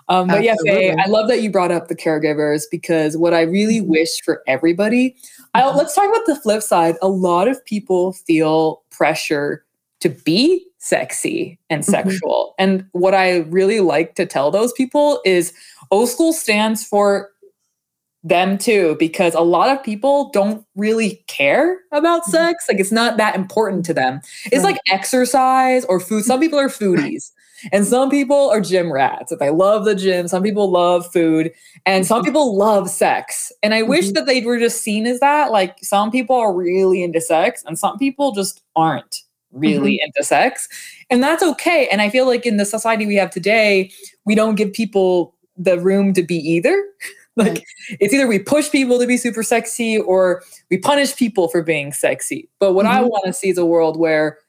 Um, 0.09 0.27
but 0.27 0.43
yeah, 0.43 0.55
I 0.65 1.07
love 1.07 1.27
that 1.27 1.41
you 1.41 1.51
brought 1.51 1.71
up 1.71 1.87
the 1.87 1.95
caregivers 1.95 2.63
because 2.69 3.15
what 3.15 3.33
I 3.33 3.41
really 3.41 3.79
mm-hmm. 3.79 3.91
wish 3.91 4.21
for 4.23 4.41
everybody 4.47 5.15
I, 5.53 5.69
let's 5.73 5.95
talk 5.95 6.07
about 6.09 6.25
the 6.25 6.35
flip 6.35 6.61
side. 6.61 6.95
A 7.01 7.07
lot 7.07 7.47
of 7.47 7.63
people 7.65 8.13
feel 8.13 8.83
pressure 8.91 9.65
to 10.01 10.09
be 10.09 10.65
sexy 10.77 11.59
and 11.69 11.81
mm-hmm. 11.81 11.91
sexual. 11.91 12.55
Mm-hmm. 12.59 12.63
And 12.63 12.85
what 12.91 13.13
I 13.13 13.39
really 13.39 13.79
like 13.79 14.15
to 14.15 14.25
tell 14.25 14.51
those 14.51 14.73
people 14.73 15.21
is 15.25 15.53
O 15.91 16.05
School 16.05 16.33
stands 16.33 16.83
for 16.83 17.31
them 18.23 18.57
too, 18.57 18.95
because 18.99 19.33
a 19.33 19.41
lot 19.41 19.69
of 19.69 19.81
people 19.81 20.29
don't 20.31 20.65
really 20.75 21.23
care 21.27 21.79
about 21.91 22.23
mm-hmm. 22.23 22.31
sex. 22.31 22.65
Like 22.69 22.79
it's 22.79 22.91
not 22.91 23.17
that 23.17 23.35
important 23.35 23.85
to 23.85 23.93
them. 23.93 24.19
It's 24.45 24.57
right. 24.57 24.73
like 24.73 24.81
exercise 24.91 25.85
or 25.85 25.99
food. 25.99 26.25
Some 26.25 26.39
people 26.39 26.59
are 26.59 26.69
foodies. 26.69 27.31
And 27.71 27.85
some 27.85 28.09
people 28.09 28.49
are 28.49 28.61
gym 28.61 28.91
rats. 28.91 29.31
If 29.31 29.41
I 29.41 29.49
love 29.49 29.85
the 29.85 29.95
gym, 29.95 30.27
some 30.27 30.43
people 30.43 30.69
love 30.71 31.11
food, 31.11 31.51
and 31.85 32.05
some 32.05 32.23
people 32.23 32.57
love 32.57 32.89
sex. 32.89 33.51
And 33.63 33.73
I 33.73 33.81
mm-hmm. 33.81 33.89
wish 33.89 34.11
that 34.11 34.25
they 34.25 34.41
were 34.41 34.59
just 34.59 34.81
seen 34.81 35.05
as 35.05 35.19
that. 35.19 35.51
Like 35.51 35.77
some 35.81 36.11
people 36.11 36.35
are 36.35 36.53
really 36.53 37.03
into 37.03 37.21
sex, 37.21 37.63
and 37.65 37.77
some 37.77 37.97
people 37.97 38.31
just 38.31 38.61
aren't 38.75 39.21
really 39.51 39.93
mm-hmm. 39.93 40.05
into 40.05 40.23
sex. 40.23 40.67
And 41.09 41.23
that's 41.23 41.43
okay. 41.43 41.87
And 41.91 42.01
I 42.01 42.09
feel 42.09 42.25
like 42.25 42.45
in 42.45 42.57
the 42.57 42.65
society 42.65 43.05
we 43.05 43.15
have 43.15 43.31
today, 43.31 43.91
we 44.25 44.35
don't 44.35 44.55
give 44.55 44.73
people 44.73 45.35
the 45.57 45.79
room 45.79 46.13
to 46.13 46.23
be 46.23 46.35
either. 46.35 46.83
like 47.35 47.47
right. 47.47 47.63
it's 47.99 48.13
either 48.13 48.27
we 48.27 48.39
push 48.39 48.69
people 48.69 48.99
to 48.99 49.07
be 49.07 49.17
super 49.17 49.43
sexy 49.43 49.97
or 49.97 50.43
we 50.69 50.77
punish 50.77 51.15
people 51.15 51.47
for 51.47 51.63
being 51.63 51.93
sexy. 51.93 52.49
But 52.59 52.73
what 52.73 52.85
mm-hmm. 52.85 52.97
I 52.97 53.01
want 53.01 53.25
to 53.25 53.33
see 53.33 53.49
is 53.49 53.57
a 53.57 53.65
world 53.65 53.97
where 53.97 54.39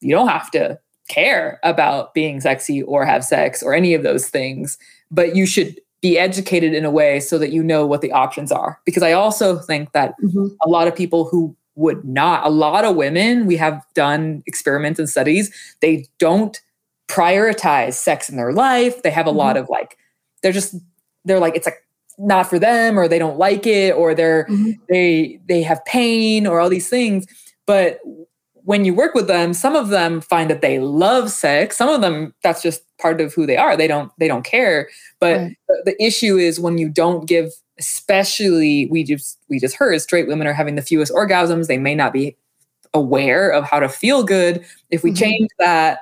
you 0.00 0.14
don't 0.14 0.28
have 0.28 0.50
to 0.52 0.78
care 1.08 1.58
about 1.62 2.14
being 2.14 2.40
sexy 2.40 2.82
or 2.82 3.04
have 3.04 3.24
sex 3.24 3.62
or 3.62 3.74
any 3.74 3.94
of 3.94 4.02
those 4.02 4.28
things, 4.28 4.78
but 5.10 5.34
you 5.34 5.46
should 5.46 5.80
be 6.00 6.18
educated 6.18 6.74
in 6.74 6.84
a 6.84 6.90
way 6.90 7.18
so 7.18 7.38
that 7.38 7.52
you 7.52 7.62
know 7.62 7.84
what 7.86 8.02
the 8.02 8.12
options 8.12 8.52
are. 8.52 8.80
Because 8.84 9.02
I 9.02 9.12
also 9.12 9.58
think 9.58 9.92
that 9.92 10.14
mm-hmm. 10.22 10.46
a 10.62 10.68
lot 10.68 10.86
of 10.86 10.94
people 10.94 11.24
who 11.24 11.56
would 11.74 12.04
not, 12.04 12.46
a 12.46 12.50
lot 12.50 12.84
of 12.84 12.96
women, 12.96 13.46
we 13.46 13.56
have 13.56 13.84
done 13.94 14.42
experiments 14.46 14.98
and 14.98 15.08
studies, 15.08 15.50
they 15.80 16.06
don't 16.18 16.60
prioritize 17.08 17.94
sex 17.94 18.28
in 18.28 18.36
their 18.36 18.52
life. 18.52 19.02
They 19.02 19.10
have 19.10 19.26
a 19.26 19.30
mm-hmm. 19.30 19.38
lot 19.38 19.56
of 19.56 19.68
like, 19.68 19.96
they're 20.42 20.52
just, 20.52 20.76
they're 21.24 21.40
like, 21.40 21.56
it's 21.56 21.66
like 21.66 21.84
not 22.18 22.48
for 22.48 22.58
them 22.58 22.98
or 22.98 23.08
they 23.08 23.18
don't 23.18 23.38
like 23.38 23.66
it 23.66 23.94
or 23.94 24.14
they're, 24.14 24.44
mm-hmm. 24.44 24.72
they, 24.88 25.40
they 25.48 25.62
have 25.62 25.84
pain 25.84 26.46
or 26.46 26.60
all 26.60 26.68
these 26.68 26.88
things. 26.88 27.26
But 27.66 28.00
when 28.68 28.84
you 28.84 28.92
work 28.92 29.14
with 29.14 29.28
them, 29.28 29.54
some 29.54 29.74
of 29.74 29.88
them 29.88 30.20
find 30.20 30.50
that 30.50 30.60
they 30.60 30.78
love 30.78 31.30
sex. 31.30 31.74
Some 31.74 31.88
of 31.88 32.02
them, 32.02 32.34
that's 32.42 32.60
just 32.60 32.82
part 32.98 33.18
of 33.18 33.32
who 33.32 33.46
they 33.46 33.56
are. 33.56 33.78
They 33.78 33.88
don't, 33.88 34.12
they 34.18 34.28
don't 34.28 34.44
care. 34.44 34.90
But 35.20 35.38
right. 35.38 35.56
the, 35.68 35.82
the 35.86 36.04
issue 36.04 36.36
is 36.36 36.60
when 36.60 36.76
you 36.76 36.90
don't 36.90 37.26
give 37.26 37.50
especially 37.78 38.86
we 38.90 39.04
just 39.04 39.38
we 39.48 39.60
just 39.60 39.76
heard 39.76 39.98
straight 40.02 40.26
women 40.26 40.48
are 40.48 40.52
having 40.52 40.74
the 40.74 40.82
fewest 40.82 41.12
orgasms 41.12 41.68
they 41.68 41.78
may 41.78 41.94
not 41.94 42.12
be 42.12 42.36
aware 42.92 43.48
of 43.50 43.62
how 43.62 43.78
to 43.78 43.88
feel 43.88 44.24
good 44.24 44.64
if 44.90 45.04
we 45.04 45.10
mm-hmm. 45.10 45.22
change 45.22 45.48
that 45.60 46.00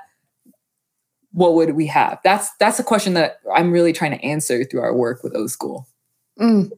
what 1.33 1.53
would 1.53 1.77
we 1.77 1.87
have? 1.87 2.19
That's 2.25 2.49
that's 2.59 2.81
a 2.81 2.85
question 2.85 3.13
that 3.13 3.41
I'm 3.55 3.71
really 3.71 3.93
trying 3.93 4.13
to 4.13 4.25
answer 4.25 4.65
through 4.65 4.81
our 4.81 4.95
work 4.95 5.23
with 5.23 5.37
O 5.37 5.47
School. 5.47 5.87
Mm. 6.41 6.71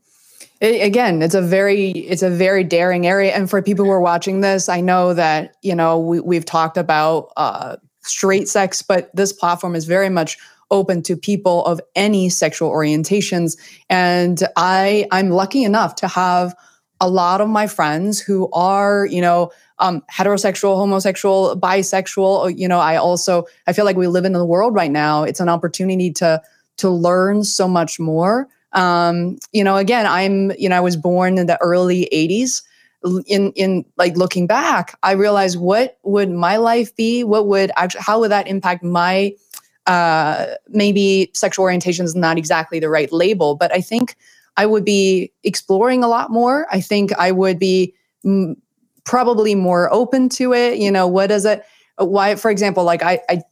It, 0.61 0.83
again, 0.83 1.23
it's 1.23 1.35
a 1.35 1.43
very 1.43 1.91
it's 1.91 2.23
a 2.23 2.31
very 2.31 2.65
daring 2.65 3.07
area, 3.07 3.33
and 3.33 3.49
for 3.49 3.63
people 3.63 3.85
who 3.85 3.91
are 3.91 4.01
watching 4.01 4.41
this, 4.41 4.69
I 4.69 4.81
know 4.81 5.15
that 5.15 5.55
you 5.63 5.75
know 5.75 5.99
we, 5.99 6.21
we've 6.21 6.45
talked 6.45 6.77
about 6.77 7.33
uh, 7.37 7.77
straight 8.03 8.49
sex, 8.49 8.83
but 8.83 9.15
this 9.15 9.33
platform 9.33 9.77
is 9.77 9.85
very 9.85 10.09
much 10.09 10.37
open 10.71 11.03
to 11.03 11.17
people 11.17 11.65
of 11.65 11.81
any 11.95 12.29
sexual 12.29 12.71
orientations, 12.71 13.57
and 13.89 14.43
I 14.57 15.07
I'm 15.13 15.31
lucky 15.31 15.63
enough 15.63 15.95
to 15.97 16.09
have 16.09 16.57
a 17.01 17.09
lot 17.09 17.41
of 17.41 17.49
my 17.49 17.69
friends 17.69 18.19
who 18.19 18.51
are 18.53 19.07
you 19.07 19.21
know 19.21 19.53
um, 19.79 20.03
heterosexual, 20.13 20.77
homosexual, 20.77 21.57
bisexual. 21.57 22.59
You 22.59 22.67
know, 22.67 22.81
I 22.81 22.97
also 22.97 23.45
I 23.69 23.73
feel 23.73 23.85
like 23.85 23.97
we 23.97 24.09
live 24.09 24.25
in 24.25 24.33
the 24.33 24.45
world 24.45 24.75
right 24.75 24.91
now. 24.91 25.23
It's 25.23 25.41
an 25.41 25.49
opportunity 25.49 26.11
to 26.15 26.43
to 26.79 26.91
learn 26.91 27.45
so 27.45 27.69
much 27.69 28.01
more. 28.01 28.49
Um, 28.79 29.39
you 29.53 29.65
know, 29.65 29.77
again, 29.77 30.07
I'm 30.07 30.53
you 30.59 30.69
know 30.69 30.77
I 30.77 30.81
was 30.81 30.97
born 30.97 31.37
in 31.37 31.47
the 31.47 31.61
early 31.61 32.09
'80s. 32.13 32.63
In 33.27 33.53
in 33.53 33.85
like 33.97 34.17
looking 34.17 34.47
back, 34.47 34.97
I 35.03 35.13
realized 35.13 35.59
what 35.59 35.99
would 36.03 36.31
my 36.31 36.57
life 36.57 36.95
be? 36.97 37.25
What 37.25 37.47
would 37.47 37.71
actually 37.77 38.03
how 38.03 38.21
would 38.21 38.31
that 38.31 38.49
impact 38.49 38.83
my 38.85 39.33
uh, 39.87 40.47
maybe 40.69 41.31
sexual 41.35 41.65
orientation 41.65 42.05
is 42.05 42.15
not 42.15 42.39
exactly 42.39 42.79
the 42.79 42.91
right 42.91 43.11
label, 43.13 43.57
but 43.57 43.73
I 43.73 43.81
think 43.81 44.17
I 44.57 44.67
would 44.67 44.85
be 44.85 45.33
exploring 45.45 46.05
a 46.05 46.09
lot 46.09 46.31
more. 46.31 46.67
I 46.71 46.81
think 46.81 47.13
I 47.19 47.33
would 47.33 47.59
be 47.59 47.95
mm, 48.25 48.55
probably 49.05 49.55
more 49.55 49.93
open 49.93 50.29
to 50.31 50.53
it. 50.53 50.79
You 50.79 50.91
know, 50.91 51.07
what 51.07 51.31
is 51.31 51.47
it? 51.47 51.65
Why, 51.97 52.35
for 52.35 52.51
example, 52.51 52.85
like 52.85 53.03
I, 53.03 53.21
I 53.31 53.43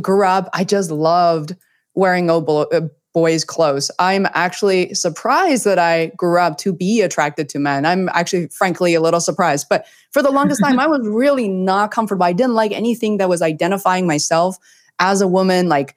grew 0.00 0.26
up, 0.26 0.50
I 0.52 0.64
just 0.64 0.90
loved 0.90 1.56
wearing 1.94 2.30
uh, 2.30 2.80
boys' 3.12 3.44
close. 3.44 3.90
I'm 3.98 4.26
actually 4.32 4.94
surprised 4.94 5.64
that 5.64 5.78
I 5.78 6.06
grew 6.16 6.40
up 6.40 6.58
to 6.58 6.72
be 6.72 7.02
attracted 7.02 7.48
to 7.50 7.58
men. 7.58 7.84
I'm 7.84 8.08
actually, 8.10 8.48
frankly, 8.48 8.94
a 8.94 9.00
little 9.00 9.20
surprised. 9.20 9.66
But 9.68 9.86
for 10.10 10.22
the 10.22 10.30
longest 10.30 10.62
time, 10.62 10.78
I 10.78 10.86
was 10.86 11.06
really 11.06 11.48
not 11.48 11.90
comfortable. 11.90 12.24
I 12.24 12.32
didn't 12.32 12.54
like 12.54 12.72
anything 12.72 13.18
that 13.18 13.28
was 13.28 13.42
identifying 13.42 14.06
myself 14.06 14.56
as 14.98 15.20
a 15.20 15.28
woman. 15.28 15.68
Like, 15.68 15.96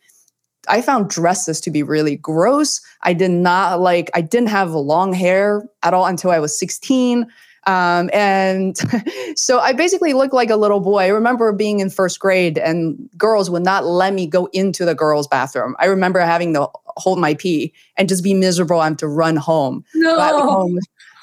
I 0.68 0.82
found 0.82 1.10
dresses 1.10 1.62
to 1.62 1.72
be 1.72 1.84
really 1.84 2.16
gross. 2.18 2.82
I 3.04 3.14
did 3.14 3.32
not 3.32 3.80
like, 3.80 4.10
I 4.14 4.22
didn't 4.22 4.50
have 4.50 4.72
long 4.72 5.14
hair 5.14 5.70
at 5.84 5.94
all 5.94 6.06
until 6.06 6.32
I 6.32 6.40
was 6.40 6.58
16. 6.58 7.28
Um, 7.68 8.10
and 8.14 8.78
so 9.36 9.60
I 9.60 9.74
basically 9.74 10.14
looked 10.14 10.34
like 10.34 10.50
a 10.50 10.56
little 10.56 10.80
boy. 10.80 11.04
I 11.04 11.08
remember 11.08 11.52
being 11.52 11.80
in 11.80 11.90
first 11.90 12.20
grade 12.20 12.58
and 12.58 13.10
girls 13.18 13.50
would 13.50 13.64
not 13.64 13.86
let 13.86 14.14
me 14.14 14.28
go 14.28 14.48
into 14.54 14.86
the 14.86 14.96
girls' 14.96 15.28
bathroom. 15.28 15.76
I 15.80 15.86
remember 15.86 16.20
having 16.20 16.54
to 16.54 16.70
hold 16.98 17.20
my 17.20 17.34
pee 17.34 17.74
and 17.98 18.08
just 18.08 18.24
be 18.24 18.34
miserable. 18.34 18.80
I 18.80 18.86
have 18.86 18.98
to 18.98 19.08
run 19.08 19.36
home. 19.36 19.84
No. 19.96 20.18
Home. 20.42 20.80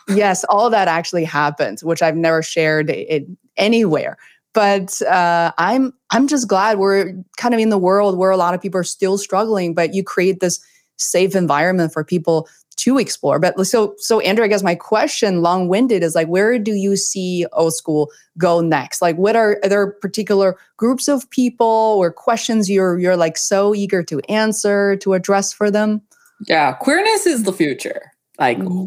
Yes, 0.09 0.45
all 0.49 0.69
that 0.71 0.89
actually 0.89 1.25
happened, 1.25 1.81
which 1.81 2.03
I've 2.03 2.17
never 2.17 2.43
shared 2.43 2.91
it 2.91 3.27
anywhere. 3.57 4.19
But 4.53 5.01
uh, 5.03 5.53
I'm 5.59 5.95
I'm 6.11 6.29
just 6.29 6.49
glad 6.49 6.79
we're 6.79 7.15
kind 7.39 7.55
of 7.55 7.61
in 7.61 7.71
the 7.71 7.79
world 7.79 8.19
where 8.19 8.31
a 8.31 8.37
lot 8.37 8.53
of 8.53 8.61
people 8.61 8.81
are 8.81 8.85
still 8.85 9.17
struggling, 9.17 9.75
but 9.75 9.95
you 9.95 10.03
create 10.05 10.41
this 10.41 10.61
safe 10.97 11.35
environment 11.35 11.93
for 11.93 12.05
people 12.05 12.49
to 12.77 12.99
explore. 12.99 13.39
But 13.39 13.63
so 13.67 13.95
so 13.99 14.21
Andrea, 14.21 14.47
I 14.47 14.49
guess 14.49 14.63
my 14.63 14.75
question, 14.75 15.43
long-winded, 15.43 16.03
is 16.03 16.15
like 16.15 16.29
where 16.29 16.59
do 16.59 16.73
you 16.73 16.97
see 16.97 17.47
O 17.53 17.71
School 17.71 18.11
go 18.39 18.61
next? 18.61 19.03
Like 19.03 19.17
what 19.17 19.37
are, 19.37 19.59
are 19.63 19.69
there 19.69 19.87
particular 19.87 20.57
groups 20.77 21.09
of 21.09 21.29
people 21.31 21.67
or 21.99 22.13
questions 22.13 22.69
you're 22.71 22.99
you're 22.99 23.17
like 23.17 23.37
so 23.37 23.75
eager 23.75 24.03
to 24.05 24.21
answer, 24.29 24.97
to 24.97 25.15
address 25.15 25.53
for 25.53 25.71
them? 25.71 26.03
Yeah, 26.49 26.73
queerness 26.73 27.27
is 27.27 27.45
the 27.45 27.53
future. 27.53 28.13
Like 28.39 28.59
mm-hmm. 28.59 28.87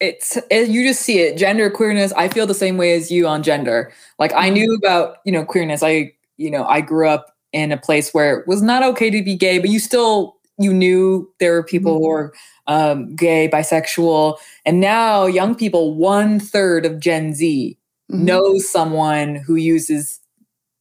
it's 0.00 0.36
it, 0.50 0.68
you 0.68 0.86
just 0.86 1.02
see 1.02 1.18
it. 1.20 1.36
Gender 1.36 1.70
queerness. 1.70 2.12
I 2.12 2.28
feel 2.28 2.46
the 2.46 2.54
same 2.54 2.76
way 2.76 2.94
as 2.94 3.10
you 3.10 3.26
on 3.26 3.42
gender. 3.42 3.92
Like 4.18 4.32
I 4.34 4.50
knew 4.50 4.68
mm-hmm. 4.68 4.84
about, 4.86 5.16
you 5.24 5.32
know, 5.32 5.44
queerness. 5.44 5.82
I, 5.82 6.12
you 6.36 6.50
know, 6.50 6.64
I 6.64 6.80
grew 6.80 7.08
up 7.08 7.34
in 7.52 7.72
a 7.72 7.76
place 7.76 8.12
where 8.14 8.38
it 8.38 8.48
was 8.48 8.62
not 8.62 8.82
okay 8.82 9.10
to 9.10 9.22
be 9.22 9.36
gay, 9.36 9.58
but 9.58 9.70
you 9.70 9.78
still 9.78 10.36
you 10.58 10.72
knew 10.72 11.32
there 11.40 11.52
were 11.52 11.64
people 11.64 11.94
mm-hmm. 11.94 12.02
who 12.02 12.08
were 12.08 12.34
um, 12.66 13.14
gay, 13.16 13.48
bisexual, 13.48 14.38
and 14.64 14.80
now 14.80 15.26
young 15.26 15.54
people, 15.54 15.94
one 15.94 16.38
third 16.38 16.86
of 16.86 17.00
Gen 17.00 17.34
Z 17.34 17.78
mm-hmm. 18.10 18.24
knows 18.24 18.70
someone 18.70 19.36
who 19.36 19.56
uses 19.56 20.20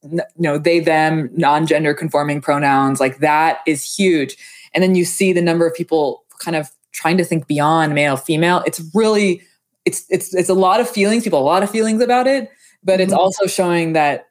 you 0.09 0.22
know 0.38 0.57
they 0.57 0.80
them 0.80 1.30
non-gender 1.34 1.93
conforming 1.93 2.41
pronouns 2.41 2.99
like 2.99 3.19
that 3.19 3.59
is 3.67 3.84
huge 3.84 4.36
and 4.74 4.84
then 4.84 4.95
you 4.95 5.05
see 5.05 5.32
the 5.32 5.41
number 5.41 5.67
of 5.67 5.74
people 5.76 6.24
kind 6.39 6.55
of 6.55 6.72
trying 6.91 7.17
to 7.17 7.24
think 7.24 7.47
beyond 7.47 7.93
male 7.93 8.17
female 8.17 8.63
it's 8.65 8.82
really 8.93 9.41
it's 9.86 10.05
it's 10.09 10.34
it's 10.34 10.49
a 10.49 10.53
lot 10.53 10.80
of 10.80 10.89
feelings 10.89 11.24
people 11.24 11.39
a 11.39 11.43
lot 11.43 11.61
of 11.61 11.69
feelings 11.69 12.01
about 12.01 12.26
it 12.26 12.49
but 12.84 12.93
mm-hmm. 12.93 13.03
it's 13.03 13.13
also 13.13 13.45
showing 13.45 13.93
that 13.93 14.28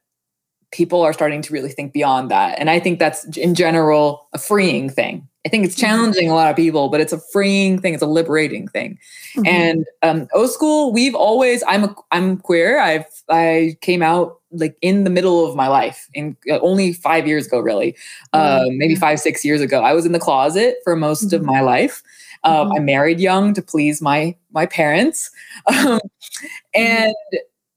people 0.73 1.03
are 1.03 1.13
starting 1.13 1.41
to 1.43 1.53
really 1.53 1.71
think 1.71 1.93
beyond 1.93 2.31
that 2.31 2.59
and 2.59 2.69
i 2.69 2.81
think 2.81 2.99
that's 2.99 3.25
in 3.37 3.55
general 3.55 4.29
a 4.33 4.39
freeing 4.39 4.91
thing 4.91 5.27
I 5.47 5.49
think 5.49 5.65
it's 5.65 5.75
mm-hmm. 5.75 5.87
challenging 5.87 6.31
a 6.31 6.35
lot 6.35 6.51
of 6.51 6.57
people, 6.57 6.89
but 6.89 7.01
it's 7.01 7.13
a 7.13 7.19
freeing 7.19 7.81
thing. 7.81 7.95
It's 7.95 8.03
a 8.03 8.07
liberating 8.07 8.69
thing. 8.69 8.99
Mm-hmm. 9.37 9.47
And 9.47 9.87
um, 10.03 10.29
O 10.35 10.47
School, 10.47 10.93
we've 10.93 11.15
always. 11.15 11.63
I'm 11.67 11.85
a, 11.85 11.97
I'm 12.11 12.37
queer. 12.37 12.79
I've 12.79 13.07
I 13.29 13.77
came 13.81 14.03
out 14.03 14.41
like 14.53 14.77
in 14.83 15.05
the 15.05 15.11
middle 15.11 15.47
of 15.47 15.57
my 15.57 15.69
life, 15.69 16.09
in 16.13 16.37
uh, 16.51 16.59
only 16.61 16.93
five 16.93 17.27
years 17.27 17.47
ago, 17.47 17.61
really, 17.61 17.97
uh, 18.33 18.65
maybe 18.69 18.95
five 18.95 19.21
six 19.21 19.45
years 19.45 19.61
ago. 19.61 19.83
I 19.83 19.95
was 19.95 20.05
in 20.05 20.13
the 20.13 20.19
closet 20.19 20.77
for 20.85 20.95
most 20.95 21.29
mm-hmm. 21.29 21.37
of 21.37 21.45
my 21.45 21.61
life. 21.61 22.03
Um, 22.45 22.69
mm-hmm. 22.69 22.73
I 22.73 22.79
married 22.81 23.21
young 23.21 23.55
to 23.55 23.63
please 23.63 24.03
my 24.03 24.37
my 24.53 24.67
parents, 24.67 25.31
um, 25.67 25.77
mm-hmm. 25.77 25.99
and 26.75 27.15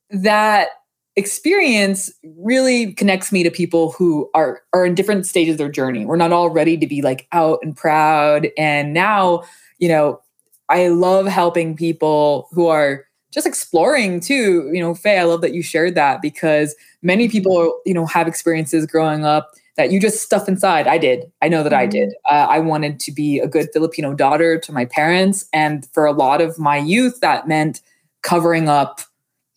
that 0.09 0.69
experience 1.15 2.11
really 2.37 2.93
connects 2.93 3.31
me 3.31 3.43
to 3.43 3.51
people 3.51 3.91
who 3.91 4.29
are 4.33 4.61
are 4.73 4.85
in 4.85 4.95
different 4.95 5.25
stages 5.25 5.53
of 5.53 5.57
their 5.59 5.69
journey. 5.69 6.05
We're 6.05 6.15
not 6.15 6.31
all 6.31 6.49
ready 6.49 6.77
to 6.77 6.87
be 6.87 7.01
like 7.01 7.27
out 7.31 7.59
and 7.61 7.75
proud. 7.75 8.49
And 8.57 8.93
now, 8.93 9.43
you 9.79 9.87
know, 9.87 10.21
I 10.69 10.87
love 10.87 11.27
helping 11.27 11.75
people 11.75 12.47
who 12.51 12.67
are 12.67 13.05
just 13.31 13.47
exploring 13.47 14.19
too. 14.19 14.69
You 14.73 14.81
know, 14.81 14.95
Fei, 14.95 15.19
I 15.19 15.23
love 15.23 15.41
that 15.41 15.53
you 15.53 15.61
shared 15.61 15.95
that 15.95 16.21
because 16.21 16.75
many 17.01 17.27
people, 17.27 17.79
you 17.85 17.93
know, 17.93 18.05
have 18.05 18.27
experiences 18.27 18.85
growing 18.85 19.25
up 19.25 19.51
that 19.75 19.91
you 19.91 19.99
just 19.99 20.21
stuff 20.21 20.47
inside. 20.47 20.87
I 20.87 20.97
did. 20.97 21.31
I 21.41 21.47
know 21.47 21.63
that 21.63 21.73
mm-hmm. 21.73 21.81
I 21.81 21.87
did. 21.87 22.13
Uh, 22.25 22.47
I 22.49 22.59
wanted 22.59 22.99
to 23.01 23.11
be 23.11 23.39
a 23.39 23.47
good 23.47 23.69
Filipino 23.73 24.13
daughter 24.13 24.59
to 24.59 24.71
my 24.71 24.85
parents. 24.85 25.47
And 25.51 25.87
for 25.93 26.05
a 26.05 26.11
lot 26.11 26.41
of 26.41 26.59
my 26.59 26.77
youth, 26.77 27.19
that 27.21 27.47
meant 27.47 27.81
covering 28.21 28.69
up 28.69 29.01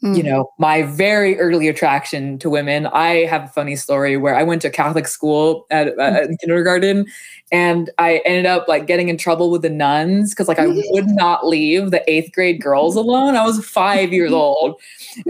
you 0.03 0.11
mm. 0.11 0.25
know, 0.25 0.53
my 0.59 0.83
very 0.83 1.39
early 1.39 1.69
attraction 1.69 2.39
to 2.41 2.51
women. 2.51 2.87
I 2.89 3.25
have 3.25 3.45
a 3.45 3.49
funny 3.49 3.77
story 3.77 4.19
where 4.19 4.37
I 4.37 4.43
went 4.43 4.61
to 4.63 4.71
Catholic 4.71 5.09
school 5.09 5.67
at, 5.71 5.99
uh, 5.99 6.03
at 6.03 6.31
kindergarten 6.41 7.07
and 7.51 7.89
I 7.97 8.21
ended 8.27 8.45
up 8.45 8.69
like 8.69 8.87
getting 8.87 9.09
in 9.09 9.17
trouble 9.17 9.51
with 9.51 9.63
the 9.63 9.71
nuns 9.71 10.31
because 10.31 10.49
like 10.49 10.59
I 10.59 10.67
would 10.67 11.09
not 11.09 11.47
leave 11.47 11.93
the 11.93 12.09
eighth 12.11 12.33
grade 12.33 12.61
girls 12.61 12.95
alone. 12.95 13.37
I 13.37 13.47
was 13.47 13.65
five 13.65 14.13
years 14.13 14.33
old 14.35 14.79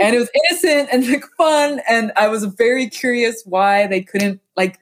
and 0.00 0.16
it 0.16 0.18
was 0.18 0.30
innocent 0.50 0.88
and 0.92 1.08
like 1.08 1.24
fun. 1.36 1.80
And 1.88 2.10
I 2.16 2.26
was 2.26 2.44
very 2.44 2.88
curious 2.88 3.42
why 3.44 3.86
they 3.86 4.02
couldn't 4.02 4.40
like 4.56 4.80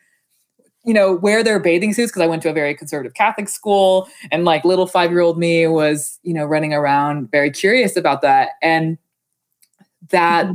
you 0.86 0.92
know, 0.92 1.14
wear 1.14 1.42
their 1.42 1.58
bathing 1.58 1.94
suits 1.94 2.10
because 2.10 2.20
I 2.20 2.26
went 2.26 2.42
to 2.42 2.50
a 2.50 2.52
very 2.52 2.74
conservative 2.74 3.14
Catholic 3.14 3.48
school 3.48 4.06
and 4.30 4.44
like 4.44 4.66
little 4.66 4.86
five 4.86 5.10
year 5.10 5.20
old 5.20 5.38
me 5.38 5.66
was, 5.66 6.18
you 6.22 6.34
know, 6.34 6.44
running 6.44 6.74
around 6.74 7.30
very 7.30 7.50
curious 7.50 7.96
about 7.96 8.20
that. 8.20 8.50
And 8.60 8.98
that 10.10 10.46
mm-hmm. 10.46 10.54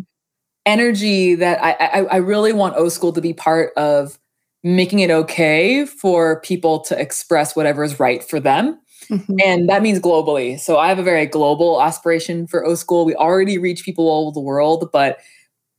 energy 0.66 1.36
that 1.36 1.64
I, 1.64 1.72
I, 1.72 2.04
I 2.06 2.16
really 2.18 2.54
want 2.54 2.76
O 2.76 2.90
School 2.90 3.14
to 3.14 3.22
be 3.22 3.34
part 3.34 3.74
of 3.78 4.18
making 4.64 5.00
it 5.00 5.10
okay 5.10 5.86
for 5.86 6.42
people 6.42 6.82
to 6.82 7.00
express 7.00 7.56
whatever 7.56 7.84
is 7.84 8.00
right 8.00 8.24
for 8.24 8.40
them. 8.40 8.80
Mm-hmm. 9.10 9.36
And 9.44 9.70
that 9.70 9.82
means 9.82 10.00
globally. 10.00 10.60
So 10.60 10.78
I 10.78 10.90
have 10.90 11.00
a 11.00 11.04
very 11.04 11.26
global 11.26 11.82
aspiration 11.82 12.46
for 12.46 12.66
O 12.66 12.76
School. 12.76 13.06
We 13.06 13.16
already 13.16 13.58
reach 13.58 13.84
people 13.84 14.08
all 14.08 14.28
over 14.28 14.34
the 14.34 14.42
world, 14.42 14.90
but 14.92 15.20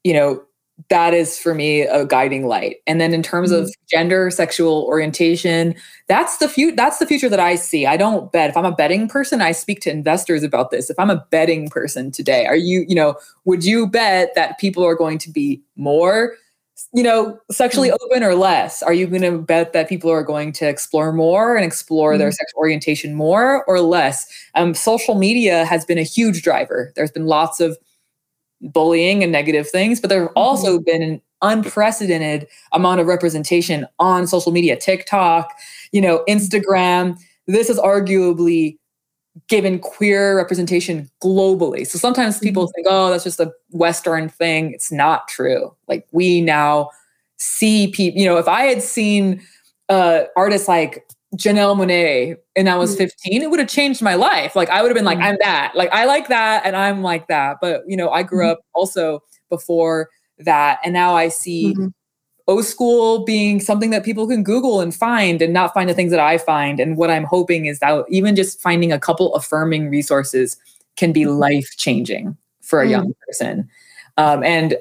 you 0.03 0.15
know, 0.15 0.43
that 0.89 1.15
is 1.15 1.39
for 1.39 1.55
me 1.55 1.83
a 1.83 2.07
guiding 2.07 2.47
light. 2.47 2.77
And 2.87 3.01
then 3.01 3.13
in 3.13 3.23
terms 3.23 3.53
mm-hmm. 3.53 3.65
of 3.65 3.75
gender, 3.91 4.31
sexual 4.31 4.85
orientation, 4.85 5.75
that's 6.09 6.39
the 6.39 6.49
future 6.49 6.77
that's 6.77 6.99
the 6.99 7.07
future 7.07 7.29
that 7.29 7.41
I 7.41 7.55
see. 7.57 7.87
I 7.87 7.97
don't 7.97 8.33
bet. 8.33 8.51
If 8.51 8.57
I'm 8.57 8.65
a 8.65 8.75
betting 8.75 9.09
person, 9.09 9.41
I 9.41 9.53
speak 9.53 9.81
to 9.83 9.91
investors 9.91 10.43
about 10.43 10.71
this. 10.71 10.91
If 10.91 10.99
I'm 10.99 11.11
a 11.11 11.25
betting 11.31 11.69
person 11.69 12.11
today, 12.11 12.47
are 12.47 12.57
you, 12.57 12.85
you 12.89 12.95
know, 12.95 13.17
would 13.45 13.65
you 13.65 13.87
bet 13.87 14.35
that 14.35 14.59
people 14.59 14.85
are 14.85 14.95
going 14.95 15.19
to 15.19 15.31
be 15.31 15.63
more 15.77 16.35
you 16.93 17.03
know, 17.03 17.39
sexually 17.51 17.89
mm-hmm. 17.89 18.05
open 18.05 18.23
or 18.23 18.35
less? 18.35 18.83
Are 18.83 18.93
you 18.93 19.07
going 19.07 19.23
to 19.23 19.39
bet 19.39 19.73
that 19.73 19.89
people 19.89 20.11
are 20.11 20.23
going 20.23 20.53
to 20.53 20.69
explore 20.69 21.13
more 21.13 21.55
and 21.57 21.65
explore 21.65 22.13
mm-hmm. 22.13 22.21
their 22.21 22.33
sexual 22.33 22.59
orientation 22.59 23.15
more 23.15 23.65
or 23.67 23.81
less? 23.81 24.27
Um, 24.55 24.75
social 24.75 25.15
media 25.15 25.65
has 25.67 25.85
been 25.85 25.99
a 25.99 26.03
huge 26.03 26.43
driver. 26.43 26.93
There's 26.97 27.11
been 27.11 27.27
lots 27.27 27.61
of 27.61 27.77
bullying 28.61 29.23
and 29.23 29.33
negative 29.33 29.69
things, 29.69 30.01
but 30.01 30.11
there 30.11 30.23
have 30.23 30.33
also 30.37 30.77
mm-hmm. 30.77 30.85
been 30.85 31.03
an 31.03 31.23
unprecedented 31.43 32.47
amount 32.73 33.01
of 33.01 33.07
representation 33.07 33.87
on 33.99 34.27
social 34.27 34.53
media, 34.53 34.77
TikTok, 34.77 35.53
you 35.93 36.01
know, 36.01 36.23
Instagram. 36.29 37.19
This 37.47 37.69
has 37.69 37.79
arguably 37.79 38.77
given 39.49 39.79
queer 39.79 40.37
representation 40.37 41.09
globally. 41.23 41.87
So 41.87 41.99
sometimes 41.99 42.39
people 42.39 42.65
mm-hmm. 42.65 42.73
think, 42.75 42.87
oh, 42.91 43.11
that's 43.11 43.25
just 43.25 43.41
a 43.41 43.53
Western 43.71 44.29
thing. 44.29 44.73
It's 44.73 44.93
not 44.93 45.29
true. 45.29 45.75
Like 45.89 46.07
we 46.13 46.41
now 46.41 46.91
see 47.39 47.89
people, 47.89 48.21
you 48.21 48.27
know, 48.27 48.37
if 48.37 48.49
I 48.49 48.63
had 48.63 48.83
seen 48.83 49.43
uh, 49.89 50.25
artists 50.37 50.69
like 50.69 51.07
Janelle 51.37 51.77
Monáe 51.77 52.37
and 52.57 52.69
I 52.69 52.77
was 52.77 52.95
mm. 52.95 52.99
15, 52.99 53.43
it 53.43 53.51
would 53.51 53.61
have 53.61 53.69
changed 53.69 54.03
my 54.03 54.15
life. 54.15 54.57
Like 54.57 54.69
I 54.69 54.83
would 54.83 54.89
have 54.89 54.97
been 54.97 55.05
like, 55.05 55.19
mm. 55.19 55.25
I'm 55.25 55.37
that. 55.41 55.73
Like 55.75 55.91
I 55.93 56.05
like 56.05 56.29
that 56.29 56.67
and 56.67 56.75
I'm 56.75 57.03
like 57.03 57.29
that. 57.29 57.59
But 57.61 57.83
you 57.87 57.97
know, 57.97 58.11
I 58.11 58.23
grew 58.23 58.45
mm-hmm. 58.45 58.53
up 58.53 58.61
also 58.75 59.23
before 59.49 60.09
that. 60.39 60.81
And 60.85 60.93
now 60.93 61.15
I 61.15 61.29
see 61.29 61.75
mm-hmm. 61.75 61.89
O 62.49 62.63
school 62.63 63.25
being 63.25 63.61
something 63.61 63.91
that 63.91 64.05
people 64.05 64.27
can 64.27 64.43
Google 64.43 64.81
and 64.81 64.93
find 64.93 65.41
and 65.41 65.53
not 65.53 65.73
find 65.73 65.89
the 65.89 65.95
things 65.95 66.11
that 66.11 66.19
I 66.19 66.37
find. 66.37 66.81
And 66.81 66.97
what 66.97 67.11
I'm 67.11 67.23
hoping 67.23 67.67
is 67.67 67.79
that 67.79 68.05
even 68.09 68.35
just 68.35 68.61
finding 68.61 68.91
a 68.91 68.99
couple 68.99 69.33
affirming 69.37 69.89
resources 69.89 70.57
can 70.97 71.13
be 71.13 71.23
mm-hmm. 71.23 71.39
life 71.39 71.69
changing 71.77 72.37
for 72.61 72.83
a 72.83 72.87
mm. 72.87 72.91
young 72.91 73.15
person. 73.27 73.69
Um, 74.17 74.43
and 74.43 74.77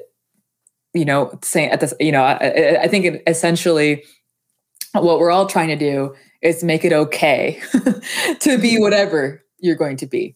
you 0.94 1.04
know, 1.04 1.38
saying 1.42 1.70
at 1.70 1.78
this, 1.78 1.94
you 2.00 2.10
know, 2.10 2.24
I, 2.24 2.80
I 2.82 2.88
think 2.88 3.22
essentially 3.28 4.02
what 4.92 5.20
we're 5.20 5.30
all 5.30 5.46
trying 5.46 5.68
to 5.68 5.76
do 5.76 6.12
is 6.42 6.64
make 6.64 6.84
it 6.84 6.92
okay 6.92 7.60
to 7.72 8.58
be 8.58 8.72
mm-hmm. 8.72 8.82
whatever 8.82 9.42
you're 9.58 9.76
going 9.76 9.96
to 9.98 10.06
be. 10.06 10.34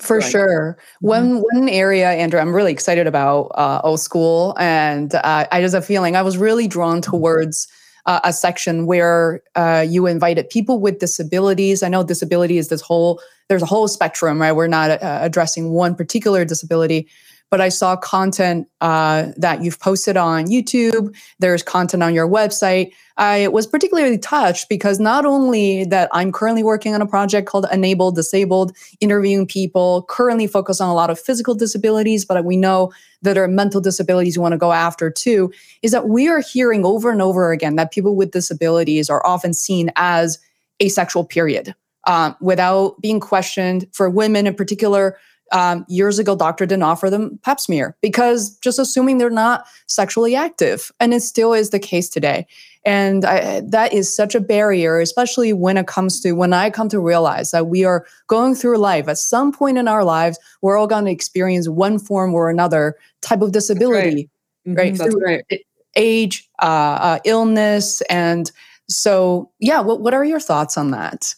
For 0.00 0.20
sure. 0.20 0.76
Mm-hmm. 0.78 1.06
One 1.06 1.42
one 1.52 1.68
area, 1.68 2.10
Andrea, 2.10 2.42
I'm 2.42 2.54
really 2.54 2.72
excited 2.72 3.06
about 3.06 3.52
uh, 3.54 3.80
O 3.84 3.96
School, 3.96 4.54
and 4.58 5.14
uh, 5.14 5.46
I 5.52 5.60
just 5.60 5.74
have 5.74 5.84
a 5.84 5.86
feeling 5.86 6.16
I 6.16 6.22
was 6.22 6.36
really 6.36 6.66
drawn 6.66 7.00
towards 7.00 7.68
uh, 8.06 8.20
a 8.24 8.32
section 8.32 8.86
where 8.86 9.42
uh, 9.54 9.84
you 9.88 10.06
invited 10.06 10.50
people 10.50 10.80
with 10.80 10.98
disabilities. 10.98 11.82
I 11.82 11.88
know 11.88 12.02
disability 12.02 12.58
is 12.58 12.68
this 12.68 12.80
whole 12.80 13.20
there's 13.48 13.62
a 13.62 13.66
whole 13.66 13.86
spectrum, 13.86 14.40
right? 14.40 14.52
We're 14.52 14.66
not 14.66 14.90
uh, 14.90 15.18
addressing 15.22 15.70
one 15.70 15.94
particular 15.94 16.44
disability, 16.44 17.08
but 17.50 17.60
I 17.60 17.68
saw 17.68 17.96
content 17.96 18.68
uh, 18.80 19.28
that 19.36 19.62
you've 19.62 19.78
posted 19.78 20.16
on 20.16 20.46
YouTube. 20.46 21.14
There's 21.38 21.62
content 21.62 22.02
on 22.02 22.14
your 22.14 22.28
website. 22.28 22.92
I 23.16 23.48
was 23.48 23.66
particularly 23.66 24.18
touched 24.18 24.68
because 24.68 25.00
not 25.00 25.24
only 25.24 25.84
that 25.84 26.10
I'm 26.12 26.32
currently 26.32 26.62
working 26.62 26.94
on 26.94 27.00
a 27.00 27.06
project 27.06 27.48
called 27.48 27.66
Enable 27.72 28.12
Disabled, 28.12 28.76
interviewing 29.00 29.46
people 29.46 30.04
currently 30.08 30.46
focused 30.46 30.80
on 30.80 30.88
a 30.88 30.94
lot 30.94 31.08
of 31.08 31.18
physical 31.18 31.54
disabilities, 31.54 32.24
but 32.24 32.44
we 32.44 32.56
know 32.56 32.92
that 33.22 33.34
there 33.34 33.44
are 33.44 33.48
mental 33.48 33.80
disabilities 33.80 34.36
we 34.36 34.42
want 34.42 34.52
to 34.52 34.58
go 34.58 34.72
after 34.72 35.10
too, 35.10 35.50
is 35.82 35.92
that 35.92 36.08
we 36.08 36.28
are 36.28 36.40
hearing 36.40 36.84
over 36.84 37.10
and 37.10 37.22
over 37.22 37.52
again 37.52 37.76
that 37.76 37.92
people 37.92 38.16
with 38.16 38.32
disabilities 38.32 39.08
are 39.08 39.24
often 39.24 39.54
seen 39.54 39.90
as 39.96 40.38
asexual, 40.82 41.24
period. 41.24 41.74
Um, 42.08 42.36
without 42.40 43.00
being 43.00 43.18
questioned 43.18 43.88
for 43.92 44.08
women 44.08 44.46
in 44.46 44.54
particular 44.54 45.18
um, 45.52 45.84
years 45.88 46.18
ago, 46.18 46.34
doctor 46.34 46.66
didn't 46.66 46.82
offer 46.82 47.08
them 47.08 47.38
pap 47.42 47.60
smear 47.60 47.96
because 48.00 48.56
just 48.58 48.78
assuming 48.78 49.18
they're 49.18 49.30
not 49.30 49.66
sexually 49.86 50.34
active. 50.34 50.90
And 51.00 51.14
it 51.14 51.20
still 51.20 51.52
is 51.52 51.70
the 51.70 51.78
case 51.78 52.08
today. 52.08 52.46
And 52.84 53.24
I, 53.24 53.60
that 53.60 53.92
is 53.92 54.14
such 54.14 54.34
a 54.34 54.40
barrier, 54.40 55.00
especially 55.00 55.52
when 55.52 55.76
it 55.76 55.88
comes 55.88 56.20
to 56.20 56.32
when 56.32 56.52
I 56.52 56.70
come 56.70 56.88
to 56.90 57.00
realize 57.00 57.50
that 57.50 57.66
we 57.66 57.84
are 57.84 58.06
going 58.28 58.54
through 58.54 58.78
life 58.78 59.08
at 59.08 59.18
some 59.18 59.52
point 59.52 59.76
in 59.76 59.88
our 59.88 60.04
lives, 60.04 60.38
we're 60.62 60.76
all 60.76 60.86
going 60.86 61.04
to 61.06 61.10
experience 61.10 61.68
one 61.68 61.98
form 61.98 62.32
or 62.32 62.48
another 62.48 62.96
type 63.22 63.42
of 63.42 63.50
disability, 63.52 64.30
right? 64.64 64.76
right? 64.76 64.92
Mm-hmm, 64.94 65.02
that's 65.02 65.16
right. 65.16 65.66
Age, 65.96 66.48
uh, 66.60 66.98
uh, 67.00 67.18
illness. 67.24 68.02
And 68.02 68.52
so, 68.88 69.50
yeah, 69.58 69.80
what, 69.80 70.00
what 70.00 70.14
are 70.14 70.24
your 70.24 70.40
thoughts 70.40 70.76
on 70.78 70.92
that? 70.92 71.34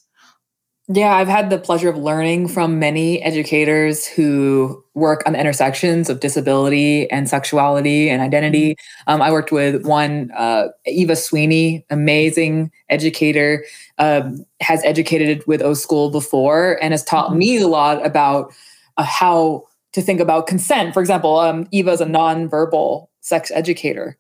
Yeah, 0.91 1.14
I've 1.14 1.28
had 1.28 1.51
the 1.51 1.59
pleasure 1.59 1.91
of 1.91 1.99
learning 1.99 2.49
from 2.49 2.78
many 2.78 3.20
educators 3.22 4.07
who 4.07 4.82
work 4.95 5.22
on 5.26 5.34
the 5.34 5.39
intersections 5.39 6.09
of 6.09 6.20
disability 6.20 7.11
and 7.11 7.28
sexuality 7.28 8.09
and 8.09 8.22
identity. 8.22 8.72
Mm-hmm. 8.72 9.12
Um, 9.12 9.20
I 9.20 9.30
worked 9.30 9.53
with 9.53 9.84
one, 9.84 10.30
uh, 10.34 10.68
Eva 10.86 11.14
Sweeney, 11.14 11.84
amazing 11.91 12.72
educator, 12.89 13.66
um, 13.99 14.47
has 14.62 14.82
educated 14.82 15.47
with 15.47 15.61
O 15.61 15.74
School 15.74 16.09
before 16.09 16.78
and 16.82 16.95
has 16.95 17.05
taught 17.05 17.28
mm-hmm. 17.28 17.39
me 17.39 17.59
a 17.59 17.68
lot 17.68 18.05
about 18.05 18.55
uh, 18.97 19.03
how 19.03 19.64
to 19.93 20.01
think 20.01 20.20
about 20.20 20.47
consent. 20.47 20.95
For 20.95 21.01
example, 21.01 21.39
um, 21.39 21.68
Eva 21.70 21.91
is 21.91 22.01
a 22.01 22.07
nonverbal 22.07 23.09
sex 23.20 23.51
educator 23.51 24.16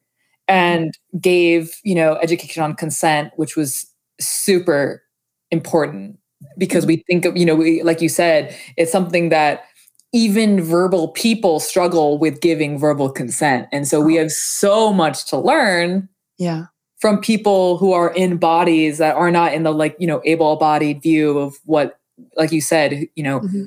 and 0.48 0.92
gave 1.18 1.80
you 1.82 1.94
know 1.94 2.16
education 2.16 2.62
on 2.62 2.74
consent, 2.74 3.32
which 3.36 3.56
was 3.56 3.86
super 4.20 5.02
important 5.50 6.18
because 6.56 6.86
we 6.86 7.04
think 7.08 7.24
of, 7.24 7.36
you 7.36 7.44
know, 7.44 7.54
we, 7.54 7.82
like 7.82 8.00
you 8.00 8.08
said, 8.08 8.56
it's 8.76 8.92
something 8.92 9.28
that 9.28 9.64
even 10.12 10.62
verbal 10.62 11.08
people 11.08 11.60
struggle 11.60 12.18
with 12.18 12.40
giving 12.40 12.78
verbal 12.78 13.10
consent. 13.10 13.68
And 13.72 13.86
so 13.86 14.00
we 14.00 14.14
have 14.16 14.32
so 14.32 14.92
much 14.92 15.26
to 15.26 15.38
learn. 15.38 16.08
Yeah. 16.38 16.66
From 16.98 17.20
people 17.20 17.76
who 17.76 17.92
are 17.92 18.12
in 18.14 18.38
bodies 18.38 18.98
that 18.98 19.14
are 19.14 19.30
not 19.30 19.52
in 19.52 19.62
the 19.62 19.72
like, 19.72 19.96
you 19.98 20.06
know, 20.06 20.20
able 20.24 20.56
bodied 20.56 21.02
view 21.02 21.38
of 21.38 21.56
what, 21.64 21.98
like 22.36 22.50
you 22.50 22.60
said, 22.60 23.06
you 23.14 23.22
know, 23.22 23.40
mm-hmm. 23.40 23.64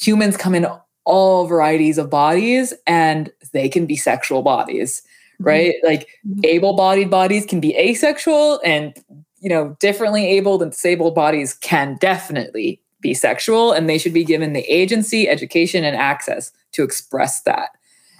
humans 0.00 0.36
come 0.36 0.54
in 0.54 0.66
all 1.04 1.46
varieties 1.46 1.98
of 1.98 2.10
bodies 2.10 2.74
and 2.86 3.32
they 3.52 3.68
can 3.68 3.86
be 3.86 3.96
sexual 3.96 4.42
bodies, 4.42 5.02
mm-hmm. 5.34 5.44
right? 5.44 5.74
Like 5.82 6.06
mm-hmm. 6.26 6.40
able 6.44 6.74
bodied 6.74 7.10
bodies 7.10 7.46
can 7.46 7.58
be 7.58 7.74
asexual 7.76 8.60
and 8.64 8.94
you 9.40 9.48
know, 9.48 9.76
differently 9.80 10.26
abled 10.26 10.62
and 10.62 10.72
disabled 10.72 11.14
bodies 11.14 11.54
can 11.54 11.96
definitely 12.00 12.80
be 13.00 13.14
sexual 13.14 13.72
and 13.72 13.88
they 13.88 13.98
should 13.98 14.14
be 14.14 14.24
given 14.24 14.52
the 14.52 14.62
agency, 14.62 15.28
education, 15.28 15.84
and 15.84 15.96
access 15.96 16.50
to 16.72 16.82
express 16.82 17.42
that. 17.42 17.70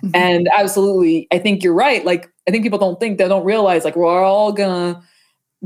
Mm-hmm. 0.03 0.15
And 0.15 0.49
absolutely, 0.57 1.27
I 1.33 1.39
think 1.39 1.63
you're 1.63 1.75
right. 1.75 2.05
Like, 2.05 2.31
I 2.47 2.53
think 2.53 2.63
people 2.63 2.79
don't 2.79 3.01
think, 3.01 3.19
they 3.19 3.27
don't 3.27 3.45
realize, 3.45 3.85
like, 3.85 3.97
we're 3.97 4.23
all 4.23 4.53
gonna 4.53 5.03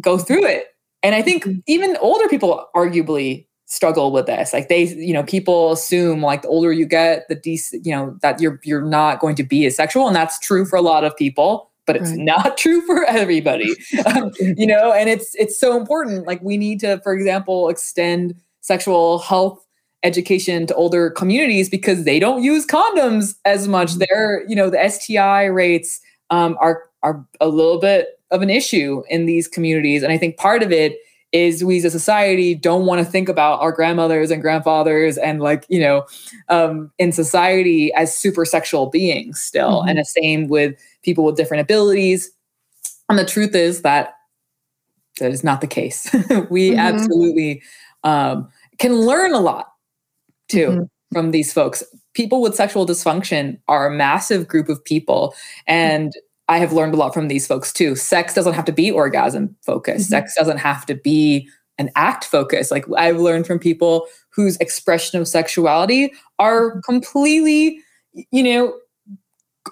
go 0.00 0.16
through 0.18 0.46
it. 0.46 0.68
And 1.02 1.14
I 1.14 1.22
think 1.22 1.44
mm-hmm. 1.44 1.58
even 1.66 1.96
older 2.00 2.28
people 2.28 2.66
arguably 2.74 3.46
struggle 3.66 4.12
with 4.12 4.26
this. 4.26 4.52
Like 4.52 4.68
they, 4.68 4.84
you 4.84 5.14
know, 5.14 5.22
people 5.22 5.72
assume 5.72 6.20
like 6.20 6.42
the 6.42 6.48
older 6.48 6.72
you 6.72 6.86
get, 6.86 7.26
the 7.28 7.34
decent, 7.34 7.86
you 7.86 7.92
know, 7.92 8.16
that 8.20 8.40
you're 8.40 8.60
you're 8.64 8.82
not 8.82 9.18
going 9.18 9.34
to 9.36 9.42
be 9.42 9.64
as 9.66 9.76
sexual. 9.76 10.06
And 10.06 10.14
that's 10.14 10.38
true 10.38 10.66
for 10.66 10.76
a 10.76 10.82
lot 10.82 11.04
of 11.04 11.16
people 11.16 11.70
but 11.86 11.96
it's 11.96 12.10
right. 12.10 12.20
not 12.20 12.56
true 12.58 12.80
for 12.82 13.04
everybody 13.04 13.70
um, 14.06 14.30
you 14.38 14.66
know 14.66 14.92
and 14.92 15.08
it's 15.08 15.34
it's 15.36 15.58
so 15.58 15.76
important 15.76 16.26
like 16.26 16.40
we 16.42 16.56
need 16.56 16.80
to 16.80 17.00
for 17.02 17.14
example 17.14 17.68
extend 17.68 18.34
sexual 18.60 19.18
health 19.18 19.64
education 20.02 20.66
to 20.66 20.74
older 20.74 21.10
communities 21.10 21.68
because 21.68 22.04
they 22.04 22.18
don't 22.18 22.42
use 22.42 22.66
condoms 22.66 23.36
as 23.44 23.68
much 23.68 23.90
mm-hmm. 23.90 24.02
they're 24.10 24.44
you 24.48 24.56
know 24.56 24.70
the 24.70 24.88
sti 24.88 25.44
rates 25.44 26.00
um, 26.30 26.56
are 26.60 26.84
are 27.02 27.24
a 27.40 27.48
little 27.48 27.78
bit 27.78 28.20
of 28.30 28.42
an 28.42 28.50
issue 28.50 29.02
in 29.10 29.26
these 29.26 29.46
communities 29.46 30.02
and 30.02 30.12
i 30.12 30.18
think 30.18 30.36
part 30.36 30.62
of 30.62 30.72
it 30.72 30.96
is 31.32 31.64
we 31.64 31.78
as 31.78 31.84
a 31.84 31.90
society 31.90 32.54
don't 32.54 32.86
want 32.86 32.98
to 32.98 33.10
think 33.10 33.28
about 33.28 33.60
our 33.60 33.72
grandmothers 33.72 34.30
and 34.30 34.42
grandfathers 34.42 35.16
and 35.16 35.40
like 35.40 35.64
you 35.68 35.80
know 35.80 36.06
um, 36.48 36.90
in 36.98 37.10
society 37.12 37.92
as 37.94 38.16
super 38.16 38.44
sexual 38.44 38.86
beings 38.86 39.40
still 39.40 39.80
mm-hmm. 39.80 39.88
and 39.88 39.98
the 39.98 40.04
same 40.04 40.48
with 40.48 40.78
people 41.02 41.24
with 41.24 41.36
different 41.36 41.60
abilities 41.60 42.30
and 43.08 43.18
the 43.18 43.24
truth 43.24 43.54
is 43.54 43.82
that 43.82 44.14
that 45.20 45.30
is 45.30 45.44
not 45.44 45.60
the 45.60 45.66
case. 45.66 46.10
we 46.50 46.70
mm-hmm. 46.70 46.78
absolutely 46.78 47.62
um, 48.04 48.48
can 48.78 48.94
learn 48.94 49.32
a 49.32 49.40
lot 49.40 49.72
too 50.48 50.68
mm-hmm. 50.68 51.14
from 51.14 51.30
these 51.30 51.52
folks. 51.52 51.82
People 52.14 52.42
with 52.42 52.54
sexual 52.54 52.86
dysfunction 52.86 53.58
are 53.68 53.86
a 53.86 53.94
massive 53.94 54.48
group 54.48 54.68
of 54.68 54.84
people. 54.84 55.34
And 55.66 56.12
I 56.48 56.58
have 56.58 56.72
learned 56.72 56.94
a 56.94 56.96
lot 56.96 57.14
from 57.14 57.28
these 57.28 57.46
folks 57.46 57.72
too. 57.72 57.94
Sex 57.96 58.34
doesn't 58.34 58.54
have 58.54 58.64
to 58.66 58.72
be 58.72 58.90
orgasm 58.90 59.56
focused, 59.62 60.06
mm-hmm. 60.06 60.20
sex 60.20 60.34
doesn't 60.36 60.58
have 60.58 60.86
to 60.86 60.94
be 60.94 61.48
an 61.78 61.90
act 61.96 62.24
focus. 62.24 62.70
Like 62.70 62.84
I've 62.96 63.18
learned 63.18 63.46
from 63.46 63.58
people 63.58 64.06
whose 64.30 64.56
expression 64.58 65.20
of 65.20 65.28
sexuality 65.28 66.12
are 66.38 66.70
mm-hmm. 66.70 66.80
completely, 66.80 67.80
you 68.30 68.42
know, 68.42 68.74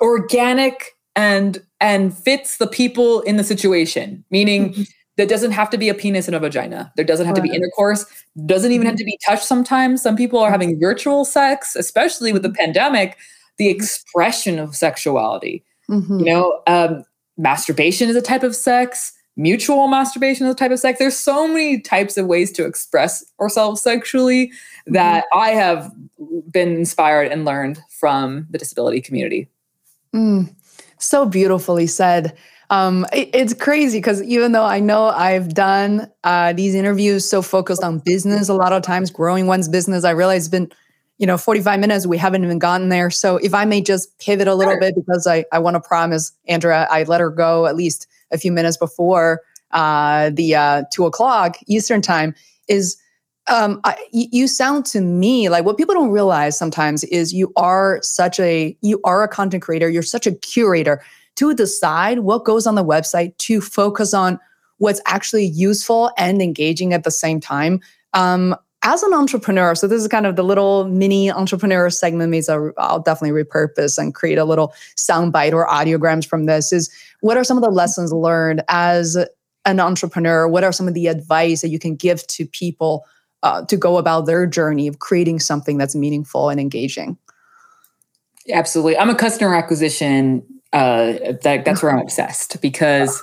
organic 0.01 0.97
and 1.16 1.62
and 1.81 2.16
fits 2.16 2.59
the 2.59 2.66
people 2.66 3.21
in 3.23 3.37
the 3.37 3.45
situation 3.45 4.25
meaning 4.31 4.71
mm-hmm. 4.71 4.83
there 5.16 5.27
doesn't 5.27 5.51
have 5.51 5.68
to 5.71 5.79
be 5.79 5.89
a 5.89 5.95
penis 5.95 6.27
and 6.27 6.37
a 6.37 6.39
vagina 6.39 6.93
there 6.97 7.05
doesn't 7.05 7.27
have 7.27 7.37
right. 7.37 7.45
to 7.45 7.51
be 7.51 7.55
intercourse 7.55 8.07
doesn't 8.47 8.73
even 8.73 8.87
have 8.87 8.97
to 8.97 9.05
be 9.05 9.18
touched 9.27 9.45
sometimes 9.45 10.01
some 10.01 10.16
people 10.16 10.39
are 10.39 10.51
having 10.51 10.79
virtual 10.79 11.25
sex 11.25 11.75
especially 11.75 12.33
with 12.33 12.43
the 12.43 12.49
mm-hmm. 12.49 12.57
pandemic 12.57 13.18
the 13.59 13.66
mm-hmm. 13.66 13.77
expression 13.77 14.59
of 14.59 14.77
sexuality 14.77 15.64
mm-hmm. 15.91 16.18
you 16.20 16.24
know 16.24 16.62
um, 16.66 17.05
masturbation 17.36 18.09
is 18.09 18.16
a 18.16 18.22
type 18.22 18.43
of 18.43 18.55
sex 18.55 19.12
mutual 19.36 19.88
masturbation 19.88 20.47
is 20.47 20.53
a 20.53 20.57
type 20.57 20.70
of 20.70 20.78
sex 20.78 20.99
there's 20.99 21.18
so 21.18 21.47
many 21.47 21.80
types 21.80 22.16
of 22.16 22.26
ways 22.26 22.51
to 22.53 22.64
express 22.64 23.24
ourselves 23.41 23.80
sexually 23.80 24.53
that 24.86 25.24
mm-hmm. 25.24 25.38
i 25.38 25.49
have 25.51 25.91
been 26.51 26.76
inspired 26.76 27.30
and 27.30 27.45
learned 27.45 27.80
from 27.88 28.47
the 28.51 28.59
disability 28.59 29.01
community 29.01 29.49
mm. 30.14 30.49
So 31.01 31.26
beautifully 31.26 31.86
said. 31.86 32.36
Um, 32.68 33.05
it, 33.12 33.30
it's 33.34 33.55
crazy 33.55 33.99
because 33.99 34.22
even 34.22 34.53
though 34.53 34.64
I 34.64 34.78
know 34.78 35.07
I've 35.07 35.55
done 35.55 36.09
uh, 36.22 36.53
these 36.53 36.74
interviews 36.74 37.28
so 37.28 37.43
focused 37.43 37.82
on 37.82 37.99
business, 37.99 38.49
a 38.49 38.55
lot 38.55 38.72
of 38.72 38.82
times 38.82 39.11
growing 39.11 39.49
one's 39.49 39.68
business, 39.68 40.05
I 40.05 40.11
realize 40.11 40.43
it's 40.43 40.49
been, 40.51 40.70
you 41.21 41.27
know, 41.27 41.37
45 41.37 41.79
minutes, 41.79 42.07
we 42.07 42.16
haven't 42.16 42.43
even 42.45 42.59
gotten 42.59 42.89
there. 42.89 43.11
So 43.11 43.37
if 43.37 43.53
I 43.53 43.66
may 43.66 43.83
just 43.83 44.18
pivot 44.18 44.49
a 44.49 44.55
little 44.55 44.81
bit 44.81 44.95
because 44.95 45.27
I, 45.27 45.45
I 45.53 45.59
want 45.59 45.75
to 45.75 45.81
promise 45.81 46.33
Andrea, 46.49 46.89
I 46.91 47.03
let 47.03 47.21
her 47.21 47.29
go 47.29 47.66
at 47.66 47.77
least 47.77 48.07
a 48.31 48.39
few 48.39 48.51
minutes 48.51 48.79
before 48.79 49.43
uh, 49.73 50.31
the 50.31 50.55
uh, 50.55 50.85
two 50.91 51.05
o'clock 51.05 51.59
Eastern 51.66 52.01
time 52.01 52.35
is 52.68 52.97
um, 53.49 53.81
I, 53.85 53.97
you 54.12 54.49
sound 54.49 54.87
to 54.87 55.03
me 55.03 55.51
like 55.51 55.64
what 55.64 55.77
people 55.77 55.95
don't 55.95 56.11
realize 56.11 56.57
sometimes 56.57 57.05
is 57.05 57.35
you 57.35 57.53
are 57.57 58.01
such 58.03 58.41
a 58.41 58.77
you 58.81 59.01
are 59.05 59.23
a 59.23 59.29
content 59.29 59.62
creator 59.62 59.89
you're 59.89 60.03
such 60.03 60.27
a 60.27 60.33
curator 60.33 61.03
to 61.37 61.55
decide 61.55 62.21
what 62.21 62.45
goes 62.45 62.66
on 62.66 62.77
the 62.77 62.85
website 62.85 63.37
to 63.39 63.61
focus 63.61 64.14
on 64.14 64.39
what's 64.79 65.01
actually 65.05 65.47
useful 65.47 66.12
and 66.16 66.41
engaging 66.41 66.93
at 66.93 67.03
the 67.03 67.11
same 67.11 67.41
time 67.41 67.81
um, 68.12 68.55
as 68.83 69.03
an 69.03 69.12
entrepreneur 69.12 69.74
so 69.74 69.87
this 69.87 70.01
is 70.01 70.09
kind 70.09 70.26
of 70.26 70.37
the 70.37 70.43
little 70.43 70.87
mini 70.89 71.31
entrepreneur 71.31 71.91
segment 71.91 72.31
maybe 72.31 72.47
i'll 72.78 73.01
definitely 73.01 73.45
repurpose 73.45 73.99
and 73.99 74.14
create 74.14 74.39
a 74.39 74.45
little 74.45 74.74
soundbite 74.97 75.53
or 75.53 75.66
audiograms 75.66 76.26
from 76.26 76.47
this 76.47 76.72
is 76.72 76.91
what 77.20 77.37
are 77.37 77.45
some 77.45 77.57
of 77.57 77.62
the 77.62 77.70
lessons 77.70 78.12
learned 78.12 78.62
as 78.68 79.16
an 79.66 79.81
entrepreneur 79.81 80.49
what 80.49 80.64
are 80.64 80.72
some 80.72 80.89
of 80.89 80.95
the 80.95 81.07
advice 81.07 81.61
that 81.61 81.68
you 81.68 81.78
can 81.78 81.95
give 81.95 82.26
to 82.26 82.47
people 82.47 83.05
uh, 83.43 83.64
to 83.66 83.76
go 83.76 83.97
about 83.97 84.26
their 84.26 84.47
journey 84.47 84.87
of 84.87 84.99
creating 84.99 85.41
something 85.41 85.78
that's 85.78 85.95
meaningful 85.95 86.49
and 86.49 86.61
engaging. 86.61 87.16
Absolutely, 88.53 88.99
I'm 88.99 89.11
a 89.11 89.14
customer 89.14 89.55
acquisition. 89.55 90.43
Uh, 90.72 91.35
that, 91.43 91.64
that's 91.64 91.83
where 91.83 91.93
I'm 91.93 92.01
obsessed 92.01 92.61
because. 92.61 93.22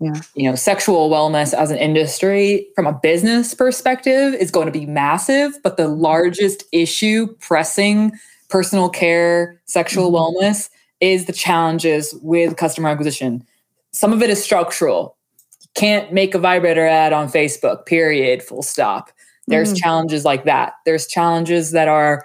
Yeah. 0.00 0.20
You 0.34 0.50
know, 0.50 0.54
sexual 0.54 1.10
wellness 1.10 1.52
as 1.52 1.70
an 1.70 1.78
industry 1.78 2.68
from 2.74 2.86
a 2.86 2.92
business 2.92 3.54
perspective 3.54 4.34
is 4.34 4.50
going 4.50 4.66
to 4.66 4.72
be 4.72 4.86
massive, 4.86 5.58
but 5.62 5.76
the 5.76 5.88
largest 5.88 6.64
issue 6.72 7.26
pressing 7.40 8.12
personal 8.48 8.88
care, 8.88 9.60
sexual 9.66 10.10
mm-hmm. 10.10 10.44
wellness 10.44 10.70
is 11.00 11.26
the 11.26 11.32
challenges 11.32 12.14
with 12.22 12.56
customer 12.56 12.88
acquisition. 12.88 13.44
Some 13.92 14.12
of 14.12 14.22
it 14.22 14.30
is 14.30 14.42
structural. 14.42 15.16
You 15.60 15.68
can't 15.74 16.12
make 16.12 16.34
a 16.34 16.38
vibrator 16.38 16.86
ad 16.86 17.12
on 17.12 17.28
Facebook, 17.28 17.86
period, 17.86 18.42
full 18.42 18.62
stop. 18.62 19.10
There's 19.46 19.72
mm. 19.72 19.78
challenges 19.78 20.24
like 20.24 20.44
that. 20.44 20.74
There's 20.84 21.06
challenges 21.06 21.70
that 21.70 21.88
are 21.88 22.24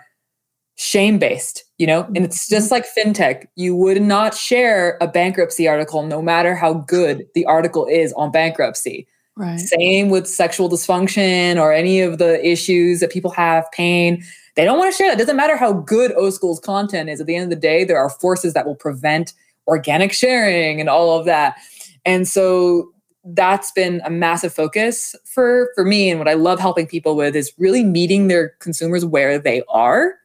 shame 0.76 1.20
based, 1.20 1.64
you 1.84 1.88
know, 1.88 2.04
and 2.16 2.20
it's 2.20 2.48
just 2.48 2.72
like 2.72 2.86
fintech. 2.98 3.46
You 3.58 3.76
would 3.76 4.02
not 4.02 4.34
share 4.34 4.98
a 5.02 5.08
bankruptcy 5.08 5.68
article 5.68 6.04
no 6.04 6.22
matter 6.22 6.56
how 6.56 6.76
good 6.76 7.28
the 7.36 7.46
article 7.46 7.86
is 7.88 8.14
on 8.14 8.32
bankruptcy. 8.32 9.06
Right. 9.36 9.60
Same 9.60 10.10
with 10.10 10.26
sexual 10.26 10.70
dysfunction 10.70 11.58
or 11.58 11.74
any 11.74 12.00
of 12.00 12.20
the 12.20 12.42
issues 12.42 13.02
that 13.02 13.12
people 13.12 13.32
have, 13.32 13.70
pain. 13.74 14.24
They 14.56 14.64
don't 14.64 14.80
want 14.80 14.94
to 14.94 14.98
share 14.98 15.10
that. 15.10 15.16
It 15.16 15.20
doesn't 15.20 15.36
matter 15.36 15.58
how 15.58 15.74
good 15.74 16.14
O 16.14 16.30
School's 16.30 16.62
content 16.62 17.10
is. 17.10 17.20
At 17.20 17.28
the 17.28 17.36
end 17.36 17.44
of 17.44 17.50
the 17.50 17.58
day, 17.58 17.84
there 17.84 18.00
are 18.00 18.10
forces 18.10 18.54
that 18.54 18.66
will 18.66 18.76
prevent 18.76 19.34
organic 19.68 20.14
sharing 20.14 20.80
and 20.80 20.88
all 20.88 21.20
of 21.20 21.26
that. 21.26 21.58
And 22.06 22.26
so 22.30 22.94
that's 23.26 23.74
been 23.74 24.02
a 24.06 24.10
massive 24.10 24.54
focus 24.54 25.18
for 25.26 25.70
for 25.76 25.86
me 25.86 26.10
and 26.10 26.20
what 26.20 26.28
i 26.28 26.34
love 26.34 26.60
helping 26.60 26.86
people 26.86 27.16
with 27.16 27.38
is 27.38 27.54
really 27.58 27.82
meeting 27.82 28.28
their 28.28 28.50
consumers 28.60 29.06
where 29.06 29.40
they 29.40 29.64
are 29.70 30.16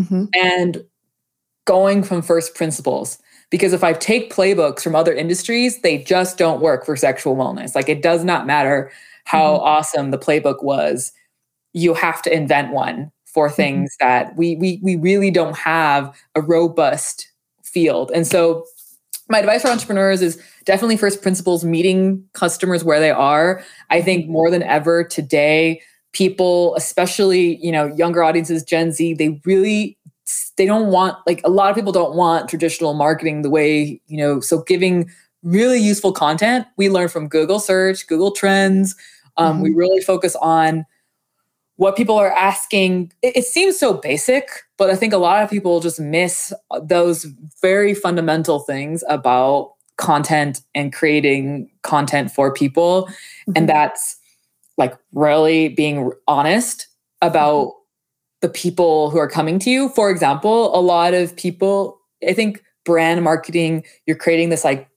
mm-hmm. 0.00 0.24
and 0.34 0.82
going 1.66 2.02
from 2.02 2.22
first 2.22 2.54
principles 2.54 3.18
because 3.50 3.72
if 3.72 3.84
i 3.84 3.92
take 3.92 4.32
playbooks 4.32 4.82
from 4.82 4.94
other 4.94 5.14
industries 5.14 5.80
they 5.82 5.98
just 5.98 6.38
don't 6.38 6.60
work 6.60 6.84
for 6.84 6.96
sexual 6.96 7.36
wellness 7.36 7.74
like 7.74 7.88
it 7.88 8.02
does 8.02 8.24
not 8.24 8.46
matter 8.46 8.90
how 9.24 9.54
mm-hmm. 9.54 9.64
awesome 9.64 10.10
the 10.10 10.18
playbook 10.18 10.62
was 10.62 11.12
you 11.72 11.94
have 11.94 12.22
to 12.22 12.32
invent 12.32 12.72
one 12.72 13.10
for 13.26 13.46
mm-hmm. 13.46 13.56
things 13.56 13.96
mm-hmm. 14.00 14.08
that 14.08 14.36
we 14.36 14.56
we 14.56 14.80
we 14.82 14.96
really 14.96 15.30
don't 15.30 15.56
have 15.56 16.14
a 16.34 16.40
robust 16.40 17.30
field 17.62 18.10
and 18.14 18.26
so 18.26 18.64
my 19.28 19.38
advice 19.38 19.62
for 19.62 19.68
entrepreneurs 19.68 20.22
is 20.22 20.42
definitely 20.64 20.96
first 20.96 21.22
principles 21.22 21.64
meeting 21.64 22.24
customers 22.32 22.82
where 22.82 23.00
they 23.00 23.10
are 23.10 23.62
i 23.90 24.00
think 24.00 24.28
more 24.28 24.50
than 24.50 24.62
ever 24.64 25.04
today 25.04 25.80
people 26.12 26.74
especially 26.74 27.56
you 27.64 27.70
know 27.70 27.86
younger 27.94 28.22
audiences 28.22 28.64
gen 28.64 28.90
z 28.90 29.14
they 29.14 29.40
really 29.44 29.96
they 30.56 30.66
don't 30.66 30.88
want 30.88 31.16
like 31.26 31.40
a 31.44 31.50
lot 31.50 31.70
of 31.70 31.76
people 31.76 31.92
don't 31.92 32.14
want 32.14 32.48
traditional 32.48 32.94
marketing 32.94 33.42
the 33.42 33.50
way 33.50 34.00
you 34.06 34.18
know 34.18 34.40
so 34.40 34.62
giving 34.62 35.10
really 35.42 35.78
useful 35.78 36.12
content 36.12 36.66
we 36.76 36.90
learn 36.90 37.08
from 37.08 37.28
google 37.28 37.58
search 37.58 38.06
google 38.06 38.30
trends 38.30 38.94
um, 39.36 39.54
mm-hmm. 39.54 39.62
we 39.62 39.74
really 39.74 40.00
focus 40.02 40.36
on 40.36 40.84
what 41.76 41.96
people 41.96 42.16
are 42.16 42.32
asking 42.32 43.10
it, 43.22 43.38
it, 43.38 43.44
seems 43.44 43.78
so 43.78 43.94
basic 43.94 44.48
but 44.76 44.90
i 44.90 44.96
think 44.96 45.12
a 45.12 45.18
lot 45.18 45.42
of 45.42 45.48
people 45.48 45.80
just 45.80 45.98
miss 46.00 46.52
those 46.82 47.26
very 47.62 47.94
fundamental 47.94 48.58
things 48.60 49.02
about 49.08 49.72
content 49.96 50.62
and 50.74 50.92
creating 50.92 51.70
content 51.82 52.30
for 52.30 52.52
people 52.52 53.04
mm-hmm. 53.04 53.52
and 53.56 53.68
that's 53.68 54.16
like 54.76 54.94
really 55.12 55.68
being 55.68 56.10
honest 56.26 56.88
about 57.22 57.66
mm-hmm. 57.66 57.79
The 58.40 58.48
people 58.48 59.10
who 59.10 59.18
are 59.18 59.28
coming 59.28 59.58
to 59.58 59.70
you 59.70 59.88
for 59.90 60.10
example 60.10 60.76
a 60.76 60.80
lot 60.80 61.14
of 61.14 61.34
people 61.36 62.00
i 62.26 62.32
think 62.32 62.62
brand 62.84 63.22
marketing 63.22 63.84
you're 64.06 64.16
creating 64.16 64.48
this 64.48 64.64
like 64.64 64.88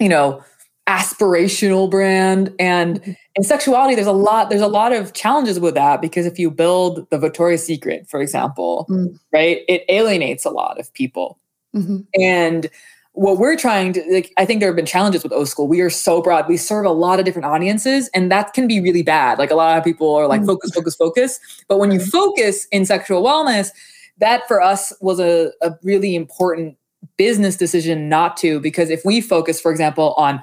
you 0.00 0.08
know 0.08 0.42
aspirational 0.88 1.88
brand 1.88 2.52
and 2.58 3.00
mm-hmm. 3.00 3.12
in 3.36 3.44
sexuality 3.44 3.94
there's 3.94 4.06
a 4.06 4.12
lot 4.12 4.50
there's 4.50 4.60
a 4.60 4.66
lot 4.66 4.92
of 4.92 5.12
challenges 5.12 5.60
with 5.60 5.74
that 5.74 6.00
because 6.00 6.26
if 6.26 6.38
you 6.38 6.50
build 6.50 7.08
the 7.10 7.18
victoria's 7.18 7.64
secret 7.64 8.08
for 8.08 8.20
example 8.20 8.86
mm. 8.90 9.16
right 9.32 9.60
it 9.68 9.84
alienates 9.88 10.44
a 10.44 10.50
lot 10.50 10.80
of 10.80 10.92
people 10.92 11.38
mm-hmm. 11.74 11.98
and 12.20 12.68
what 13.14 13.38
we're 13.38 13.56
trying 13.56 13.92
to 13.92 14.02
like 14.10 14.32
i 14.38 14.44
think 14.44 14.60
there 14.60 14.68
have 14.68 14.76
been 14.76 14.86
challenges 14.86 15.22
with 15.22 15.32
o 15.32 15.44
school 15.44 15.68
we 15.68 15.80
are 15.80 15.90
so 15.90 16.22
broad 16.22 16.48
we 16.48 16.56
serve 16.56 16.86
a 16.86 16.90
lot 16.90 17.18
of 17.18 17.24
different 17.24 17.44
audiences 17.44 18.08
and 18.14 18.32
that 18.32 18.54
can 18.54 18.66
be 18.66 18.80
really 18.80 19.02
bad 19.02 19.38
like 19.38 19.50
a 19.50 19.54
lot 19.54 19.76
of 19.76 19.84
people 19.84 20.14
are 20.14 20.26
like 20.26 20.40
mm. 20.40 20.46
focus 20.46 20.70
focus 20.70 20.94
focus 20.94 21.40
but 21.68 21.78
when 21.78 21.90
you 21.90 22.00
focus 22.00 22.66
in 22.72 22.86
sexual 22.86 23.22
wellness 23.22 23.70
that 24.18 24.46
for 24.48 24.60
us 24.60 24.92
was 25.00 25.20
a, 25.20 25.52
a 25.60 25.72
really 25.82 26.14
important 26.14 26.76
business 27.18 27.56
decision 27.56 28.08
not 28.08 28.36
to 28.36 28.60
because 28.60 28.88
if 28.88 29.04
we 29.04 29.20
focus 29.20 29.60
for 29.60 29.70
example 29.70 30.14
on 30.16 30.42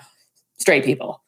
straight 0.60 0.86
people. 0.86 1.24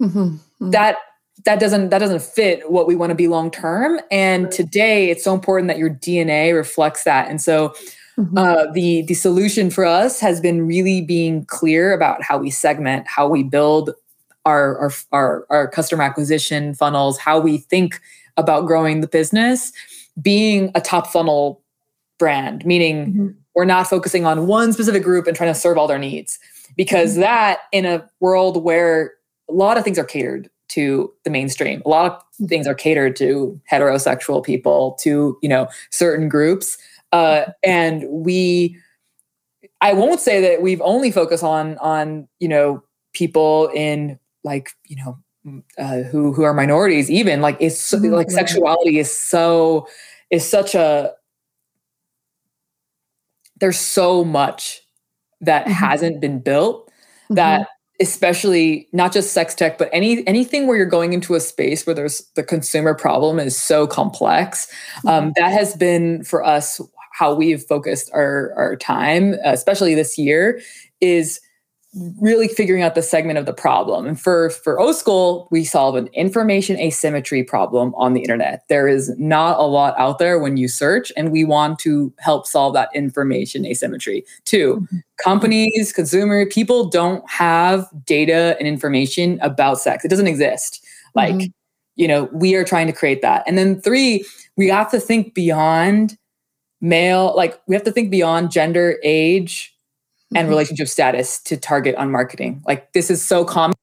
Mm-hmm. 0.00 0.18
Mm-hmm. 0.18 0.70
That 0.70 0.96
that 1.44 1.60
doesn't 1.60 1.90
that 1.90 1.98
doesn't 1.98 2.22
fit 2.22 2.70
what 2.70 2.86
we 2.86 2.96
want 2.96 3.10
to 3.10 3.14
be 3.14 3.28
long 3.28 3.50
term. 3.50 4.00
And 4.10 4.50
today, 4.50 5.10
it's 5.10 5.22
so 5.22 5.34
important 5.34 5.68
that 5.68 5.78
your 5.78 5.90
DNA 5.90 6.54
reflects 6.54 7.04
that. 7.04 7.28
And 7.28 7.42
so, 7.42 7.74
mm-hmm. 8.18 8.38
uh, 8.38 8.66
the 8.72 9.02
the 9.02 9.14
solution 9.14 9.70
for 9.70 9.84
us 9.84 10.20
has 10.20 10.40
been 10.40 10.66
really 10.66 11.00
being 11.00 11.44
clear 11.46 11.92
about 11.92 12.22
how 12.22 12.38
we 12.38 12.50
segment, 12.50 13.06
how 13.06 13.28
we 13.28 13.42
build 13.42 13.90
our 14.44 14.78
our 14.78 14.92
our, 15.12 15.46
our 15.50 15.68
customer 15.68 16.02
acquisition 16.02 16.74
funnels, 16.74 17.18
how 17.18 17.38
we 17.38 17.58
think 17.58 18.00
about 18.36 18.66
growing 18.66 19.00
the 19.00 19.08
business, 19.08 19.72
being 20.20 20.70
a 20.74 20.80
top 20.80 21.06
funnel 21.06 21.62
brand, 22.18 22.64
meaning 22.64 23.06
mm-hmm. 23.06 23.28
we're 23.54 23.64
not 23.64 23.86
focusing 23.86 24.24
on 24.26 24.46
one 24.46 24.72
specific 24.72 25.02
group 25.02 25.26
and 25.26 25.36
trying 25.36 25.52
to 25.52 25.58
serve 25.58 25.78
all 25.78 25.86
their 25.86 25.98
needs 25.98 26.38
because 26.76 27.12
mm-hmm. 27.12 27.20
that 27.20 27.60
in 27.72 27.84
a 27.84 28.08
world 28.20 28.62
where 28.62 29.14
a 29.48 29.52
lot 29.52 29.76
of 29.76 29.84
things 29.84 29.98
are 29.98 30.04
catered 30.04 30.50
to 30.68 31.12
the 31.24 31.30
mainstream. 31.30 31.82
A 31.86 31.88
lot 31.88 32.10
of 32.40 32.48
things 32.48 32.66
are 32.66 32.74
catered 32.74 33.16
to 33.16 33.60
heterosexual 33.70 34.44
people, 34.44 34.96
to 35.00 35.38
you 35.42 35.48
know 35.48 35.68
certain 35.90 36.28
groups, 36.28 36.78
uh, 37.12 37.44
and 37.62 38.04
we. 38.08 38.78
I 39.82 39.92
won't 39.92 40.20
say 40.20 40.40
that 40.40 40.62
we've 40.62 40.80
only 40.80 41.10
focused 41.10 41.44
on 41.44 41.76
on 41.78 42.28
you 42.40 42.48
know 42.48 42.82
people 43.12 43.70
in 43.74 44.18
like 44.42 44.70
you 44.86 44.96
know 44.96 45.18
uh, 45.78 46.02
who 46.02 46.32
who 46.32 46.42
are 46.42 46.54
minorities 46.54 47.10
even 47.10 47.40
like 47.40 47.56
it's 47.60 47.92
mm-hmm. 47.92 48.12
like 48.12 48.30
sexuality 48.30 48.98
is 48.98 49.10
so 49.12 49.86
is 50.30 50.48
such 50.48 50.74
a 50.74 51.12
there's 53.58 53.78
so 53.78 54.24
much 54.24 54.80
that 55.40 55.62
mm-hmm. 55.62 55.72
hasn't 55.72 56.20
been 56.20 56.40
built 56.40 56.90
that 57.30 57.60
mm-hmm 57.60 57.70
especially 58.00 58.88
not 58.92 59.12
just 59.12 59.32
sex 59.32 59.54
tech 59.54 59.78
but 59.78 59.88
any 59.92 60.26
anything 60.26 60.66
where 60.66 60.76
you're 60.76 60.86
going 60.86 61.12
into 61.12 61.34
a 61.34 61.40
space 61.40 61.86
where 61.86 61.94
there's 61.94 62.26
the 62.34 62.42
consumer 62.42 62.94
problem 62.94 63.38
is 63.38 63.58
so 63.58 63.86
complex 63.86 64.70
um, 65.06 65.24
mm-hmm. 65.24 65.30
that 65.36 65.50
has 65.50 65.74
been 65.76 66.22
for 66.22 66.44
us 66.44 66.80
how 67.16 67.34
we've 67.34 67.62
focused 67.62 68.10
our 68.12 68.52
our 68.56 68.76
time 68.76 69.34
especially 69.44 69.94
this 69.94 70.18
year 70.18 70.60
is 71.00 71.40
really 72.20 72.48
figuring 72.48 72.82
out 72.82 72.94
the 72.94 73.02
segment 73.02 73.38
of 73.38 73.46
the 73.46 73.52
problem. 73.52 74.06
And 74.06 74.20
for 74.20 74.50
for 74.50 74.78
O 74.78 74.92
School, 74.92 75.48
we 75.50 75.64
solve 75.64 75.96
an 75.96 76.08
information 76.08 76.78
asymmetry 76.78 77.42
problem 77.42 77.94
on 77.94 78.12
the 78.12 78.20
internet. 78.20 78.64
There 78.68 78.86
is 78.86 79.14
not 79.18 79.58
a 79.58 79.62
lot 79.62 79.94
out 79.98 80.18
there 80.18 80.38
when 80.38 80.56
you 80.56 80.68
search, 80.68 81.10
and 81.16 81.32
we 81.32 81.44
want 81.44 81.78
to 81.80 82.12
help 82.18 82.46
solve 82.46 82.74
that 82.74 82.90
information 82.94 83.64
asymmetry. 83.64 84.24
2 84.44 84.76
mm-hmm. 84.76 84.96
companies, 85.22 85.92
consumer 85.92 86.44
people 86.46 86.88
don't 86.88 87.28
have 87.30 87.88
data 88.04 88.56
and 88.58 88.68
information 88.68 89.38
about 89.40 89.80
sex. 89.80 90.04
It 90.04 90.08
doesn't 90.08 90.26
exist. 90.26 90.84
Like, 91.14 91.34
mm-hmm. 91.34 91.50
you 91.94 92.08
know, 92.08 92.24
we 92.32 92.54
are 92.56 92.64
trying 92.64 92.88
to 92.88 92.92
create 92.92 93.22
that. 93.22 93.42
And 93.46 93.56
then 93.56 93.80
three, 93.80 94.24
we 94.56 94.68
have 94.68 94.90
to 94.90 95.00
think 95.00 95.32
beyond 95.32 96.18
male, 96.88 97.34
like 97.36 97.60
we 97.66 97.74
have 97.74 97.84
to 97.84 97.92
think 97.92 98.10
beyond 98.10 98.50
gender, 98.50 98.98
age, 99.02 99.74
and 100.34 100.44
mm-hmm. 100.44 100.50
relationship 100.50 100.88
status 100.88 101.40
to 101.42 101.56
target 101.56 101.94
on 101.96 102.10
marketing. 102.10 102.62
Like 102.66 102.92
this 102.92 103.10
is 103.10 103.22
so 103.22 103.44
common. 103.44 103.74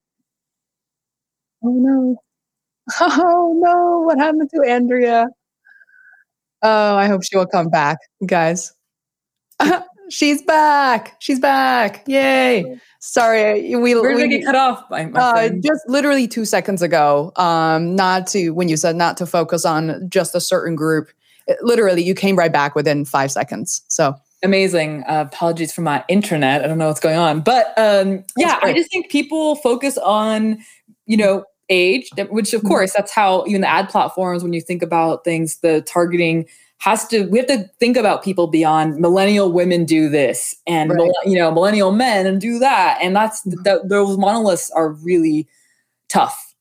Oh 1.64 1.70
no. 1.70 2.18
Oh 3.00 3.54
no, 3.64 4.02
what 4.02 4.18
happened 4.20 4.50
to 4.54 4.70
Andrea? 4.70 5.28
Oh, 6.62 6.96
I 6.96 7.08
hope 7.08 7.24
she 7.24 7.38
will 7.38 7.46
come 7.46 7.70
back, 7.70 7.98
guys. 8.26 8.74
She's 10.10 10.42
back. 10.42 11.16
She's 11.20 11.40
back. 11.40 12.04
Yay. 12.08 12.78
Sorry, 13.00 13.76
we 13.76 13.96
Where 13.96 14.16
did 14.16 14.30
we, 14.30 14.38
get 14.38 14.46
cut 14.46 14.56
off 14.56 14.88
by 14.90 15.06
uh, 15.06 15.50
just 15.62 15.82
literally 15.88 16.28
two 16.28 16.46
seconds 16.46 16.82
ago. 16.82 17.32
Um, 17.36 17.96
not 17.96 18.28
to 18.28 18.52
when 18.52 18.70
you 18.70 18.78
said 18.78 18.96
not 18.96 19.18
to 19.18 19.26
focus 19.26 19.66
on 19.66 20.08
just 20.10 20.36
a 20.36 20.42
certain 20.42 20.76
group. 20.76 21.10
It, 21.48 21.58
literally, 21.62 22.04
you 22.04 22.16
came 22.16 22.36
right 22.36 22.52
back 22.52 22.76
within 22.76 23.06
five 23.06 23.32
seconds. 23.32 23.82
So 23.88 24.16
amazing. 24.44 25.04
Uh, 25.08 25.26
apologies 25.28 25.74
for 25.74 25.82
my 25.82 26.04
internet. 26.08 26.64
I 26.64 26.68
don't 26.68 26.78
know 26.78 26.88
what's 26.88 27.00
going 27.00 27.18
on, 27.18 27.42
but 27.42 27.74
um, 27.78 28.24
yeah, 28.38 28.60
I 28.62 28.74
just 28.74 28.92
think 28.92 29.10
people 29.10 29.56
focus 29.58 29.98
on 29.98 30.60
you 31.06 31.18
know 31.18 31.46
age, 31.70 32.10
which 32.30 32.54
of 32.54 32.62
mm-hmm. 32.62 32.68
course 32.68 32.94
that's 32.94 33.12
how 33.12 33.46
even 33.48 33.62
the 33.62 33.70
ad 33.70 33.90
platforms 33.90 34.44
when 34.44 34.54
you 34.54 34.62
think 34.62 34.82
about 34.82 35.24
things, 35.24 35.58
the 35.58 35.82
targeting 35.82 36.48
has 36.84 37.08
to 37.08 37.24
we 37.28 37.38
have 37.38 37.48
to 37.48 37.70
think 37.80 37.96
about 37.96 38.24
people 38.24 38.48
beyond 38.48 38.98
millennial 38.98 39.50
women 39.54 39.86
do 39.86 40.10
this 40.10 40.54
and 40.68 40.92
right. 40.92 41.10
you 41.24 41.36
know 41.36 41.50
millennial 41.50 41.94
men 41.94 42.26
and 42.26 42.42
do 42.42 42.60
that 42.60 43.00
and 43.02 43.16
that's 43.16 43.42
mm-hmm. 43.48 43.64
that 43.64 43.88
those 43.88 44.18
monoliths 44.18 44.70
are 44.72 44.90
really 44.90 45.48
tough 46.10 46.54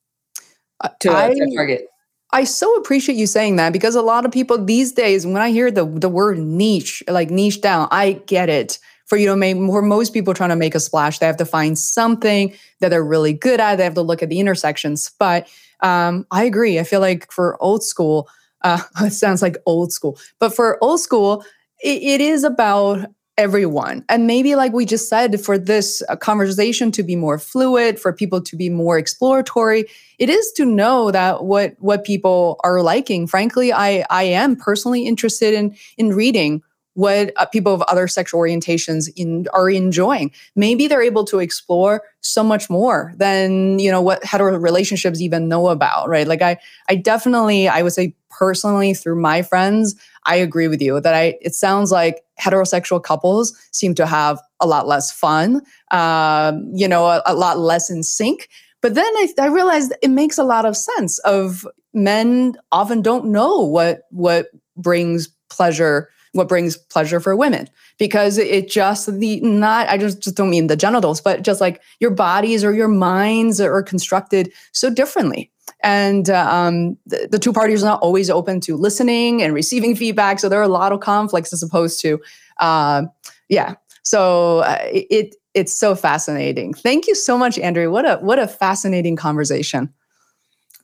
to, 1.00 1.10
I, 1.10 1.34
to 1.34 1.52
target 1.56 1.88
I 2.32 2.44
so 2.44 2.74
appreciate 2.76 3.16
you 3.16 3.26
saying 3.26 3.56
that 3.56 3.72
because 3.72 3.94
a 3.94 4.02
lot 4.02 4.24
of 4.24 4.32
people 4.32 4.62
these 4.64 4.92
days, 4.92 5.26
when 5.26 5.36
I 5.36 5.50
hear 5.50 5.70
the 5.70 5.84
the 5.84 6.08
word 6.08 6.38
niche, 6.38 7.02
like 7.06 7.30
niche 7.30 7.60
down, 7.60 7.88
I 7.90 8.12
get 8.26 8.48
it. 8.48 8.78
For 9.06 9.18
you 9.18 9.26
know, 9.26 9.66
for 9.70 9.82
most 9.82 10.14
people 10.14 10.32
trying 10.32 10.48
to 10.50 10.56
make 10.56 10.74
a 10.74 10.80
splash, 10.80 11.18
they 11.18 11.26
have 11.26 11.36
to 11.36 11.44
find 11.44 11.78
something 11.78 12.54
that 12.80 12.88
they're 12.88 13.04
really 13.04 13.34
good 13.34 13.60
at. 13.60 13.76
They 13.76 13.84
have 13.84 13.94
to 13.94 14.02
look 14.02 14.22
at 14.22 14.30
the 14.30 14.40
intersections. 14.40 15.10
But 15.18 15.48
um, 15.80 16.26
I 16.30 16.44
agree. 16.44 16.78
I 16.78 16.84
feel 16.84 17.00
like 17.00 17.30
for 17.30 17.58
O 17.60 17.78
School, 17.78 18.28
uh, 18.62 18.80
it 19.02 19.12
sounds 19.12 19.42
like 19.42 19.56
old 19.66 19.92
school, 19.92 20.18
but 20.38 20.54
for 20.54 20.78
O 20.80 20.96
School, 20.96 21.44
it, 21.82 22.02
it 22.02 22.20
is 22.22 22.44
about 22.44 23.06
everyone. 23.38 24.04
And 24.08 24.26
maybe, 24.26 24.54
like 24.54 24.72
we 24.72 24.84
just 24.84 25.08
said, 25.08 25.40
for 25.40 25.58
this 25.58 26.02
uh, 26.08 26.16
conversation 26.16 26.92
to 26.92 27.02
be 27.02 27.16
more 27.16 27.38
fluid, 27.38 27.98
for 27.98 28.12
people 28.12 28.40
to 28.42 28.56
be 28.56 28.68
more 28.68 28.98
exploratory, 28.98 29.84
it 30.18 30.28
is 30.28 30.52
to 30.52 30.64
know 30.64 31.10
that 31.10 31.44
what 31.44 31.74
what 31.78 32.04
people 32.04 32.60
are 32.64 32.82
liking. 32.82 33.26
Frankly, 33.26 33.72
I 33.72 34.04
I 34.10 34.24
am 34.24 34.56
personally 34.56 35.06
interested 35.06 35.54
in 35.54 35.76
in 35.96 36.12
reading 36.12 36.62
what 36.94 37.32
uh, 37.36 37.46
people 37.46 37.74
of 37.74 37.82
other 37.82 38.06
sexual 38.06 38.40
orientations 38.40 39.08
in, 39.16 39.46
are 39.52 39.70
enjoying. 39.70 40.30
Maybe 40.54 40.86
they're 40.86 41.02
able 41.02 41.24
to 41.26 41.38
explore 41.38 42.02
so 42.20 42.42
much 42.42 42.68
more 42.68 43.14
than 43.16 43.78
you 43.78 43.90
know 43.90 44.02
what 44.02 44.24
hetero 44.24 44.56
relationships 44.58 45.20
even 45.20 45.48
know 45.48 45.68
about, 45.68 46.08
right? 46.08 46.26
Like 46.26 46.42
I, 46.42 46.58
I 46.88 46.96
definitely, 46.96 47.68
I 47.68 47.82
would 47.82 47.92
say 47.92 48.14
personally 48.30 48.94
through 48.94 49.20
my 49.20 49.42
friends, 49.42 49.94
I 50.24 50.36
agree 50.36 50.68
with 50.68 50.82
you 50.82 51.00
that 51.00 51.14
I. 51.14 51.38
It 51.40 51.54
sounds 51.54 51.90
like 51.90 52.22
heterosexual 52.40 53.02
couples 53.02 53.56
seem 53.72 53.94
to 53.94 54.06
have 54.06 54.40
a 54.60 54.66
lot 54.66 54.86
less 54.86 55.12
fun, 55.12 55.62
um, 55.90 56.70
you 56.74 56.88
know, 56.88 57.06
a, 57.06 57.22
a, 57.26 57.34
lot 57.34 57.58
less 57.58 57.90
in 57.90 58.02
sync. 58.02 58.48
But 58.80 58.94
then 58.94 59.04
I, 59.04 59.28
I 59.40 59.46
realized 59.46 59.92
it 60.02 60.08
makes 60.08 60.38
a 60.38 60.44
lot 60.44 60.64
of 60.64 60.76
sense. 60.76 61.18
Of 61.20 61.66
men 61.94 62.54
often 62.70 63.02
don't 63.02 63.26
know 63.26 63.60
what 63.60 64.02
what 64.10 64.48
brings 64.76 65.28
pleasure 65.50 66.08
what 66.32 66.48
brings 66.48 66.76
pleasure 66.76 67.20
for 67.20 67.36
women. 67.36 67.68
Because 67.98 68.38
it 68.38 68.68
just 68.68 69.18
the 69.18 69.40
not 69.40 69.88
i 69.88 69.96
just, 69.96 70.20
just 70.20 70.36
don't 70.36 70.50
mean 70.50 70.66
the 70.66 70.76
genitals 70.76 71.20
but 71.20 71.42
just 71.42 71.60
like 71.60 71.80
your 72.00 72.10
bodies 72.10 72.64
or 72.64 72.72
your 72.72 72.88
minds 72.88 73.60
are 73.60 73.82
constructed 73.82 74.52
so 74.72 74.90
differently. 74.90 75.50
And 75.84 76.30
um, 76.30 76.96
the, 77.06 77.28
the, 77.30 77.38
two 77.40 77.52
parties 77.52 77.82
are 77.82 77.86
not 77.86 78.00
always 78.02 78.30
open 78.30 78.60
to 78.62 78.76
listening 78.76 79.42
and 79.42 79.52
receiving 79.52 79.96
feedback 79.96 80.40
so 80.40 80.48
there 80.48 80.60
are 80.60 80.64
a 80.64 80.68
lot 80.68 80.92
of 80.92 81.00
conflicts 81.00 81.52
as 81.52 81.62
opposed 81.62 82.00
to 82.00 82.20
uh, 82.58 83.02
yeah. 83.48 83.74
So 84.02 84.60
uh, 84.60 84.78
it 84.90 85.36
it's 85.54 85.74
so 85.74 85.94
fascinating. 85.94 86.72
Thank 86.72 87.06
you 87.06 87.14
so 87.14 87.36
much 87.36 87.58
andrea. 87.58 87.90
What 87.90 88.08
a 88.08 88.16
what 88.16 88.38
a 88.38 88.48
fascinating 88.48 89.16
conversation. 89.16 89.92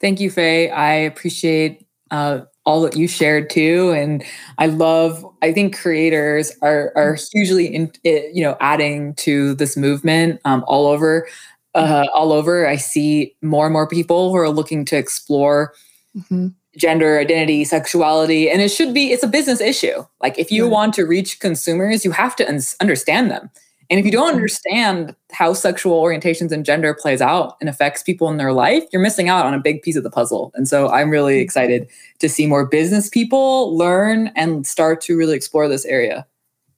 Thank 0.00 0.20
you 0.20 0.30
Fei. 0.30 0.70
I 0.70 0.92
appreciate 0.92 1.84
uh, 2.10 2.42
all 2.68 2.82
that 2.82 2.96
you 2.96 3.08
shared 3.08 3.48
too 3.48 3.90
and 3.92 4.22
i 4.58 4.66
love 4.66 5.24
i 5.40 5.50
think 5.52 5.74
creators 5.76 6.52
are 6.60 6.92
are 6.94 7.16
hugely 7.32 7.66
in, 7.66 7.90
you 8.04 8.42
know 8.42 8.56
adding 8.60 9.14
to 9.14 9.54
this 9.54 9.76
movement 9.76 10.38
um, 10.44 10.62
all 10.68 10.86
over 10.86 11.26
uh, 11.74 12.06
all 12.12 12.32
over. 12.32 12.66
I 12.66 12.76
see 12.76 13.34
more 13.42 13.66
and 13.66 13.72
more 13.72 13.88
people 13.88 14.30
who 14.30 14.36
are 14.36 14.50
looking 14.50 14.84
to 14.86 14.96
explore 14.96 15.74
mm-hmm. 16.16 16.48
gender 16.76 17.18
identity 17.18 17.64
sexuality 17.64 18.50
and 18.50 18.60
it 18.60 18.70
should 18.70 18.92
be 18.92 19.12
it's 19.12 19.22
a 19.22 19.28
business 19.28 19.60
issue. 19.60 20.04
Like 20.20 20.38
if 20.38 20.50
you 20.50 20.64
yeah. 20.64 20.70
want 20.70 20.94
to 20.94 21.04
reach 21.04 21.40
consumers 21.40 22.04
you 22.04 22.10
have 22.10 22.34
to 22.36 22.48
un- 22.48 22.60
understand 22.80 23.30
them 23.30 23.50
and 23.90 23.98
if 23.98 24.04
you 24.04 24.12
don't 24.12 24.28
mm-hmm. 24.28 24.36
understand 24.36 25.16
how 25.32 25.54
sexual 25.54 26.02
orientations 26.02 26.52
and 26.52 26.64
gender 26.64 26.94
plays 26.94 27.22
out 27.22 27.56
and 27.60 27.68
affects 27.68 28.02
people 28.02 28.28
in 28.28 28.36
their 28.36 28.52
life, 28.52 28.84
you're 28.92 29.02
missing 29.02 29.28
out 29.28 29.46
on 29.46 29.54
a 29.54 29.58
big 29.58 29.82
piece 29.82 29.96
of 29.96 30.02
the 30.02 30.10
puzzle. 30.10 30.52
And 30.54 30.68
so 30.68 30.88
I'm 30.88 31.10
really 31.10 31.34
mm-hmm. 31.34 31.44
excited 31.44 31.88
to 32.18 32.28
see 32.28 32.46
more 32.46 32.66
business 32.66 33.08
people 33.08 33.76
learn 33.76 34.28
and 34.36 34.66
start 34.66 35.00
to 35.02 35.16
really 35.16 35.36
explore 35.36 35.68
this 35.68 35.84
area. 35.86 36.26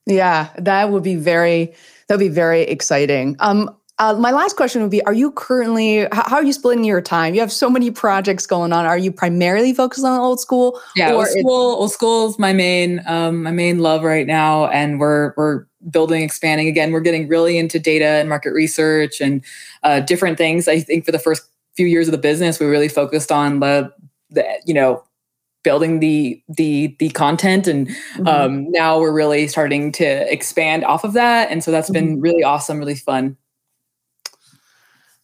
Yeah, 0.06 0.50
that 0.58 0.90
would 0.90 1.02
be 1.02 1.16
very 1.16 1.74
that 2.08 2.16
would 2.16 2.24
be 2.24 2.28
very 2.28 2.62
exciting. 2.62 3.36
Um, 3.38 3.74
uh, 4.00 4.14
my 4.14 4.30
last 4.30 4.56
question 4.56 4.80
would 4.80 4.90
be: 4.90 5.02
Are 5.04 5.12
you 5.12 5.30
currently? 5.32 6.08
How, 6.10 6.24
how, 6.26 6.36
are 6.36 6.42
you 6.42 6.54
splitting 6.54 6.84
your 6.84 7.02
time? 7.02 7.34
You 7.34 7.40
have 7.40 7.52
so 7.52 7.68
many 7.68 7.90
projects 7.90 8.46
going 8.46 8.72
on. 8.72 8.86
Are 8.86 8.96
you 8.96 9.12
primarily 9.12 9.74
focused 9.74 10.06
on 10.06 10.18
O 10.18 10.36
School? 10.36 10.80
Yeah, 10.96 11.12
O 11.12 11.22
School. 11.24 11.76
O 11.82 11.86
School 11.86 12.30
is 12.30 12.38
my 12.38 12.54
main 12.54 13.02
um, 13.06 13.42
my 13.42 13.50
main 13.50 13.80
love 13.80 14.02
right 14.02 14.26
now, 14.26 14.68
and 14.68 14.98
we're 14.98 15.34
we're 15.36 15.66
building, 15.90 16.22
expanding. 16.22 16.66
Again, 16.66 16.92
we're 16.92 17.00
getting 17.00 17.28
really 17.28 17.58
into 17.58 17.78
data 17.78 18.06
and 18.06 18.28
market 18.28 18.52
research 18.52 19.20
and 19.20 19.44
uh, 19.82 20.00
different 20.00 20.38
things. 20.38 20.66
I 20.66 20.80
think 20.80 21.04
for 21.04 21.12
the 21.12 21.18
first 21.18 21.42
few 21.76 21.86
years 21.86 22.08
of 22.08 22.12
the 22.12 22.18
business, 22.18 22.58
we 22.58 22.66
really 22.66 22.88
focused 22.88 23.30
on 23.30 23.60
the, 23.60 23.92
the 24.30 24.44
you 24.64 24.72
know, 24.72 25.04
building 25.62 26.00
the 26.00 26.42
the 26.48 26.96
the 26.98 27.10
content, 27.10 27.66
and 27.66 27.86
mm-hmm. 27.86 28.26
um, 28.26 28.70
now 28.70 28.98
we're 28.98 29.12
really 29.12 29.46
starting 29.46 29.92
to 29.92 30.32
expand 30.32 30.84
off 30.84 31.04
of 31.04 31.12
that. 31.12 31.50
And 31.50 31.62
so 31.62 31.70
that's 31.70 31.90
mm-hmm. 31.90 32.06
been 32.06 32.20
really 32.22 32.42
awesome, 32.42 32.78
really 32.78 32.94
fun. 32.94 33.36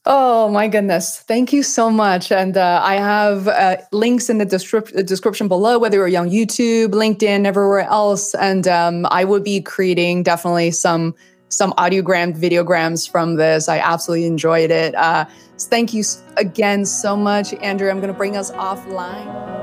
Oh 0.09 0.49
my 0.49 0.69
goodness. 0.69 1.19
Thank 1.19 1.53
you 1.53 1.65
so 1.65 1.91
much. 1.91 2.31
And 2.31 2.57
uh, 2.57 2.81
I 2.83 2.95
have 2.95 3.49
uh, 3.49 3.79
links 3.91 4.31
in 4.31 4.39
the 4.39 4.47
descrip- 4.47 5.05
description 5.05 5.49
below, 5.49 5.81
whether 5.81 6.07
you're 6.07 6.21
on 6.21 6.31
YouTube, 6.31 6.91
LinkedIn, 6.91 7.45
everywhere 7.45 7.81
else. 7.81 8.33
And 8.37 8.69
um, 8.69 9.07
I 9.11 9.25
will 9.25 9.41
be 9.41 9.61
creating 9.61 10.23
definitely 10.23 10.71
some 10.71 11.15
some 11.49 11.73
audiograms, 11.73 12.37
videograms 12.39 13.09
from 13.09 13.37
this. 13.37 13.69
I 13.69 13.79
absolutely 13.79 14.27
enjoyed 14.27 14.71
it. 14.71 14.95
Uh, 14.95 15.25
thank 15.59 15.93
you 15.95 16.05
again 16.37 16.85
so 16.85 17.17
much, 17.17 17.55
Andrea. 17.55 17.91
I'm 17.91 17.99
going 17.99 18.13
to 18.13 18.17
bring 18.17 18.37
us 18.37 18.51
offline. 18.53 19.57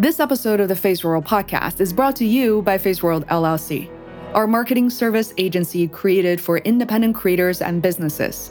This 0.00 0.20
episode 0.20 0.60
of 0.60 0.68
the 0.68 0.74
Feisworld 0.74 1.24
podcast 1.24 1.80
is 1.80 1.92
brought 1.92 2.14
to 2.16 2.24
you 2.24 2.62
by 2.62 2.78
Feisworld 2.78 3.24
LLC, 3.28 3.88
our 4.34 4.48
marketing 4.48 4.90
service 4.90 5.32
agency 5.38 5.86
created 5.86 6.40
for 6.40 6.58
independent 6.58 7.14
creators 7.14 7.62
and 7.62 7.80
businesses. 7.80 8.50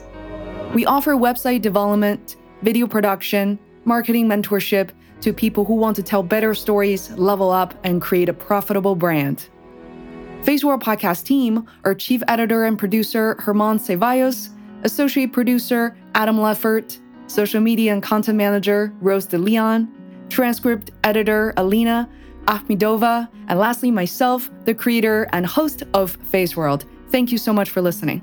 We 0.74 0.86
offer 0.86 1.14
website 1.14 1.62
development, 1.62 2.38
video 2.62 2.88
production, 2.88 3.60
marketing 3.84 4.28
mentorship 4.30 4.92
to 5.20 5.34
people 5.34 5.66
who 5.66 5.76
want 5.76 5.98
to 5.98 6.04
tell 6.04 6.24
better 6.24 6.54
stories, 6.54 7.12
level 7.12 7.52
up, 7.52 7.76
and 7.84 8.02
create 8.02 8.30
a 8.30 8.34
profitable 8.34 8.96
brand. 8.96 9.50
Feisworld 10.42 10.82
podcast 10.82 11.26
team 11.26 11.68
are 11.84 11.94
chief 11.94 12.24
editor 12.28 12.64
and 12.64 12.80
producer 12.80 13.36
Herman 13.40 13.78
Ceballos, 13.78 14.50
associate 14.84 15.34
producer 15.34 15.98
Adam 16.16 16.38
Leffert, 16.38 17.00
social 17.28 17.62
media 17.62 17.94
and 17.94 18.02
content 18.02 18.38
manager 18.38 18.94
Rose 19.02 19.26
De 19.26 19.38
Leon, 19.38 19.90
transcript 20.30 20.92
editor 21.04 21.54
Alina 21.58 22.10
Ahmedova, 22.46 23.30
and 23.48 23.60
lastly, 23.60 23.92
myself, 23.92 24.50
the 24.66 24.74
creator 24.74 25.28
and 25.34 25.46
host 25.46 25.84
of 25.94 26.18
Feisworld. 26.32 26.86
Thank 27.10 27.32
you 27.32 27.38
so 27.38 27.54
much 27.54 27.70
for 27.70 27.82
listening. 27.82 28.22